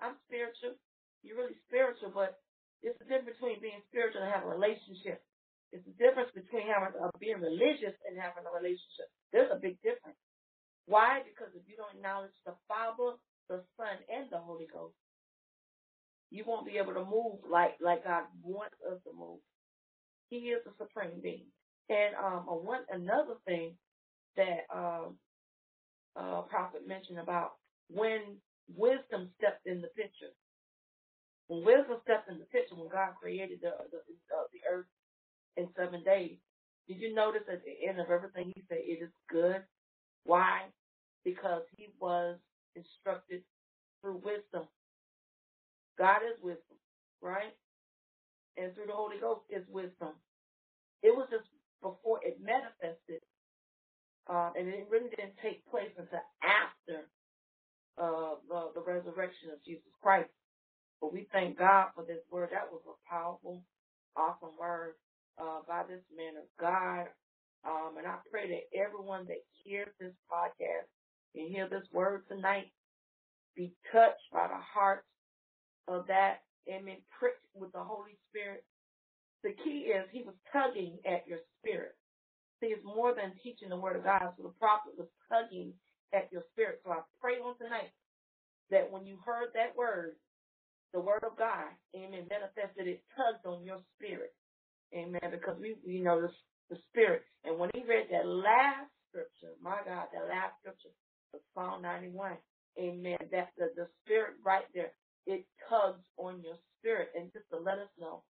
I'm 0.00 0.16
spiritual. 0.28 0.76
You're 1.22 1.38
really 1.38 1.58
spiritual, 1.68 2.10
but 2.14 2.40
it's 2.82 2.98
the 2.98 3.06
difference 3.06 3.38
between 3.38 3.62
being 3.62 3.82
spiritual 3.88 4.22
and 4.22 4.32
having 4.32 4.50
a 4.50 4.54
relationship. 4.56 5.22
It's 5.72 5.86
the 5.86 5.96
difference 5.96 6.30
between 6.34 6.68
having 6.68 6.98
uh, 6.98 7.12
being 7.20 7.40
religious 7.40 7.96
and 8.04 8.18
having 8.18 8.44
a 8.44 8.52
relationship. 8.52 9.08
There's 9.32 9.52
a 9.52 9.60
big 9.60 9.80
difference. 9.80 10.18
Why? 10.86 11.22
Because 11.24 11.54
if 11.54 11.62
you 11.68 11.76
don't 11.76 11.96
acknowledge 11.96 12.34
the 12.46 12.54
Father, 12.68 13.16
the 13.48 13.64
Son, 13.76 13.96
and 14.12 14.30
the 14.30 14.38
Holy 14.38 14.66
Ghost, 14.72 14.94
you 16.30 16.44
won't 16.46 16.66
be 16.66 16.78
able 16.78 16.94
to 16.94 17.04
move 17.04 17.40
like 17.50 17.76
like 17.80 18.04
God 18.04 18.24
wants 18.42 18.76
us 18.90 18.98
to 19.04 19.12
move. 19.16 19.40
He 20.30 20.50
is 20.54 20.62
the 20.64 20.72
supreme 20.78 21.20
being. 21.22 21.46
And 21.90 22.14
um, 22.16 22.46
one 22.64 22.82
another 22.90 23.36
thing 23.46 23.76
that 24.36 24.66
um, 24.74 25.18
uh, 26.16 26.42
Prophet 26.42 26.86
mentioned 26.88 27.18
about 27.18 27.52
when 27.88 28.38
wisdom 28.76 29.30
stepped 29.38 29.66
in 29.66 29.82
the 29.82 29.88
picture. 29.96 30.34
When 31.48 31.64
wisdom 31.64 31.98
stepped 32.04 32.30
in 32.30 32.38
the 32.38 32.46
picture, 32.46 32.76
when 32.76 32.90
God 32.90 33.14
created 33.20 33.60
the 33.62 33.72
the, 33.92 33.98
uh, 33.98 34.46
the 34.52 34.60
earth 34.72 34.86
in 35.56 35.68
seven 35.76 36.04
days, 36.04 36.38
did 36.88 36.98
you 37.00 37.14
notice 37.14 37.44
at 37.52 37.62
the 37.64 37.88
end 37.88 38.00
of 38.00 38.10
everything 38.10 38.52
He 38.56 38.62
said 38.68 38.78
it 38.82 39.02
is 39.04 39.10
good? 39.30 39.62
Why? 40.24 40.62
Because 41.24 41.62
He 41.76 41.88
was 42.00 42.38
instructed 42.76 43.42
through 44.02 44.22
wisdom. 44.24 44.68
God 45.98 46.18
is 46.26 46.38
wisdom, 46.42 46.78
right? 47.22 47.54
And 48.56 48.74
through 48.74 48.86
the 48.88 48.94
Holy 48.94 49.18
Ghost 49.20 49.42
is 49.50 49.64
wisdom. 49.70 50.14
It 51.02 51.14
was 51.16 51.28
just 51.30 51.44
before 51.82 52.20
it 52.24 52.38
manifested, 52.42 53.22
uh, 54.28 54.52
and 54.56 54.68
it 54.68 54.88
really 54.90 55.10
didn't 55.10 55.38
take 55.42 55.66
place 55.70 55.90
until 55.98 56.22
after 56.42 57.06
uh, 57.98 58.36
the, 58.48 58.72
the 58.76 58.82
resurrection 58.82 59.50
of 59.52 59.64
Jesus 59.64 59.90
Christ. 60.02 60.30
But 61.00 61.12
we 61.14 61.28
thank 61.32 61.58
God 61.58 61.88
for 61.94 62.04
this 62.04 62.22
word. 62.30 62.50
That 62.52 62.72
was 62.72 62.82
a 62.88 62.96
powerful, 63.10 63.62
awesome 64.16 64.56
word 64.60 64.94
uh, 65.40 65.60
by 65.68 65.84
this 65.88 66.02
man 66.16 66.34
of 66.38 66.48
God. 66.60 67.08
Um, 67.66 67.96
and 67.98 68.06
I 68.06 68.16
pray 68.30 68.48
that 68.50 68.78
everyone 68.78 69.26
that 69.26 69.42
hears 69.64 69.88
this 70.00 70.14
podcast 70.30 70.88
and 71.34 71.48
hear 71.48 71.68
this 71.68 71.86
word 71.92 72.24
tonight 72.28 72.72
be 73.56 73.72
touched 73.92 74.26
by 74.32 74.48
the 74.48 74.60
heart 74.60 75.04
of 75.88 76.06
that 76.08 76.42
and 76.66 76.82
amen, 76.82 76.96
pricked 77.18 77.44
with 77.54 77.72
the 77.72 77.82
Holy 77.82 78.18
Spirit. 78.30 78.64
The 79.42 79.54
key 79.64 79.90
is 79.90 80.06
he 80.12 80.22
was 80.22 80.34
tugging 80.52 80.98
at 81.04 81.26
your 81.26 81.38
spirit. 81.58 81.96
See, 82.60 82.68
it's 82.68 82.84
more 82.84 83.14
than 83.14 83.34
teaching 83.42 83.68
the 83.68 83.76
word 83.76 83.96
of 83.96 84.04
God. 84.04 84.30
So 84.36 84.44
the 84.44 84.54
prophet 84.60 84.94
was 84.96 85.08
tugging 85.28 85.74
at 86.14 86.30
your 86.30 86.42
spirit. 86.52 86.80
So 86.84 86.92
I 86.92 87.00
pray 87.20 87.42
on 87.42 87.58
tonight 87.58 87.90
that 88.70 88.90
when 88.90 89.04
you 89.04 89.18
heard 89.26 89.48
that 89.54 89.74
word, 89.76 90.14
the 90.92 91.00
word 91.00 91.24
of 91.24 91.36
God, 91.36 91.66
amen, 91.96 92.28
manifested, 92.30 92.86
it 92.86 93.02
tugged 93.16 93.44
on 93.46 93.64
your 93.64 93.80
spirit. 93.96 94.32
Amen. 94.94 95.30
Because 95.30 95.58
we, 95.58 95.74
you 95.84 96.04
know, 96.04 96.20
the, 96.20 96.30
the 96.72 96.78
spirit. 96.90 97.24
And 97.44 97.60
when 97.60 97.70
he 97.76 97.84
read 97.84 98.08
that 98.12 98.26
last 98.26 98.90
scripture, 99.10 99.54
my 99.62 99.78
God, 99.86 100.08
that 100.14 100.28
last 100.32 100.56
scripture 100.62 100.96
of 101.34 101.40
Psalm 101.54 101.82
91, 101.84 102.38
amen, 102.80 103.18
that 103.32 103.50
the, 103.58 103.70
the 103.76 103.88
spirit 104.04 104.36
right 104.44 104.66
there, 104.74 104.92
it 105.28 105.46
tugs 105.70 106.02
on 106.18 106.42
your 106.42 106.56
spirit. 106.80 107.10
And 107.16 107.32
just 107.34 107.46
to 107.52 107.58
let 107.60 107.78
us 107.78 107.92
know 108.00 108.24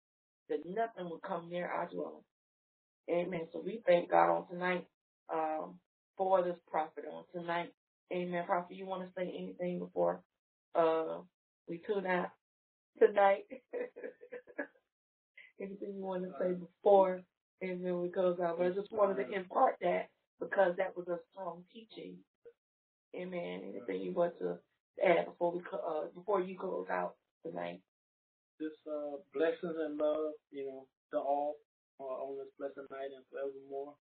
that 0.50 0.66
nothing 0.66 1.10
will 1.10 1.22
come 1.26 1.50
near 1.50 1.68
our 1.68 1.88
dwelling. 1.88 2.26
Amen. 3.10 3.48
So 3.52 3.62
we 3.64 3.82
thank 3.86 4.10
God 4.10 4.30
on 4.34 4.48
tonight 4.48 4.86
um, 5.32 5.76
for 6.18 6.42
this 6.44 6.58
prophet 6.70 7.04
on 7.12 7.24
tonight. 7.34 7.72
Amen. 8.12 8.44
Prophet, 8.46 8.76
you 8.76 8.86
want 8.86 9.02
to 9.02 9.08
say 9.16 9.22
anything 9.28 9.80
before 9.80 10.22
uh, 10.76 11.18
we 11.68 11.78
tune 11.86 12.06
out 12.06 12.30
tonight? 13.00 13.44
anything 15.60 15.94
you 15.96 16.04
want 16.04 16.24
to 16.24 16.32
say 16.40 16.52
before 16.54 17.22
and 17.62 17.84
then 17.84 18.00
we 18.02 18.10
close 18.10 18.40
out? 18.40 18.58
But 18.58 18.66
I 18.66 18.70
just 18.70 18.92
wanted 18.92 19.22
to 19.22 19.30
impart 19.32 19.76
that 19.82 20.10
because 20.40 20.74
that 20.78 20.96
was 20.96 21.08
a 21.08 21.18
strong 21.32 21.64
teaching. 21.72 22.18
Amen. 23.16 23.62
Anything 23.64 24.02
you 24.02 24.12
want 24.12 24.34
to 24.40 24.58
add 25.00 25.26
before 25.26 25.52
we 25.52 25.60
uh, 25.72 26.10
before 26.14 26.40
you 26.42 26.58
close 26.58 26.88
out 26.90 27.16
tonight? 27.46 27.80
Just 28.60 28.80
uh, 28.88 29.20
blessings 29.34 29.76
and 29.78 29.96
love, 29.98 30.36
you 30.52 30.66
know, 30.66 30.86
to 31.12 31.18
all 31.18 31.56
uh, 32.00 32.18
on 32.24 32.38
this 32.38 32.52
blessed 32.58 32.88
night 32.90 33.12
and 33.14 33.24
forevermore. 33.32 33.94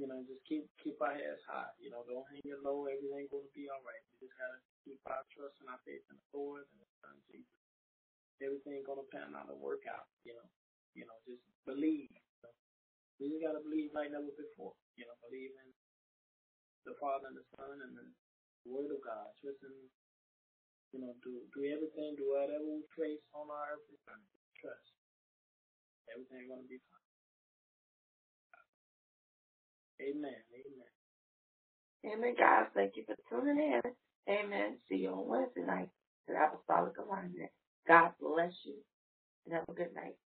You 0.00 0.08
know, 0.08 0.24
just 0.26 0.42
keep 0.48 0.66
keep 0.82 0.96
our 1.04 1.12
heads 1.14 1.42
high. 1.46 1.70
You 1.78 1.92
know, 1.92 2.02
don't 2.08 2.26
hang 2.32 2.42
it 2.46 2.62
low. 2.64 2.88
Everything's 2.88 3.30
going 3.30 3.46
to 3.46 3.54
be 3.56 3.68
all 3.68 3.82
right. 3.84 4.02
We 4.10 4.26
just 4.26 4.36
gotta 4.40 4.58
keep 4.86 5.00
our 5.06 5.22
trust 5.34 5.58
and 5.60 5.70
our 5.70 5.82
faith 5.84 6.04
in 6.08 6.16
the 6.16 6.28
Lord 6.32 6.64
and 6.64 6.78
the 6.80 6.88
Son 7.04 7.16
Jesus. 7.28 7.60
Everything's 8.42 8.86
gonna 8.88 9.06
pan 9.12 9.36
out 9.36 9.50
and 9.52 9.60
work 9.60 9.84
out. 9.90 10.08
You 10.24 10.38
know, 10.38 10.48
you 10.96 11.04
know, 11.06 11.18
just 11.28 11.44
believe. 11.68 12.10
You 13.22 13.38
just 13.38 13.46
gotta 13.46 13.62
believe 13.62 13.94
like 13.94 14.10
never 14.10 14.34
before. 14.34 14.74
You 14.98 15.06
know, 15.06 15.14
believe 15.30 15.54
in 15.54 15.70
the 16.86 16.94
Father 17.00 17.28
and 17.30 17.38
the 17.38 17.46
Son 17.56 17.78
and 17.82 17.94
the 17.96 18.06
Word 18.68 18.92
of 18.92 19.00
God. 19.04 19.30
Trust 19.42 19.62
in, 19.64 19.74
you 20.94 21.00
know, 21.02 21.14
do 21.24 21.42
do 21.54 21.60
everything, 21.68 22.16
do 22.18 22.34
whatever 22.34 22.66
we 22.66 22.82
face 22.98 23.22
on 23.34 23.48
our 23.50 23.78
journey. 24.06 24.30
Trust. 24.60 24.90
Everything's 26.12 26.50
gonna 26.50 26.68
be 26.68 26.80
fine. 26.90 27.08
Amen. 30.12 30.40
Amen. 30.54 30.92
Amen, 32.06 32.34
guys. 32.38 32.66
Thank 32.74 32.92
you 32.96 33.04
for 33.06 33.16
tuning 33.30 33.58
in. 33.58 33.80
Amen. 34.30 34.76
See 34.88 34.96
you 34.96 35.10
on 35.10 35.26
Wednesday 35.28 35.62
night 35.66 35.88
at 36.28 36.34
Apostolic 36.36 36.94
Alignment. 36.98 37.50
God 37.88 38.12
bless 38.20 38.52
you 38.64 38.76
and 39.46 39.54
have 39.54 39.64
a 39.68 39.72
good 39.74 39.94
night. 39.94 40.16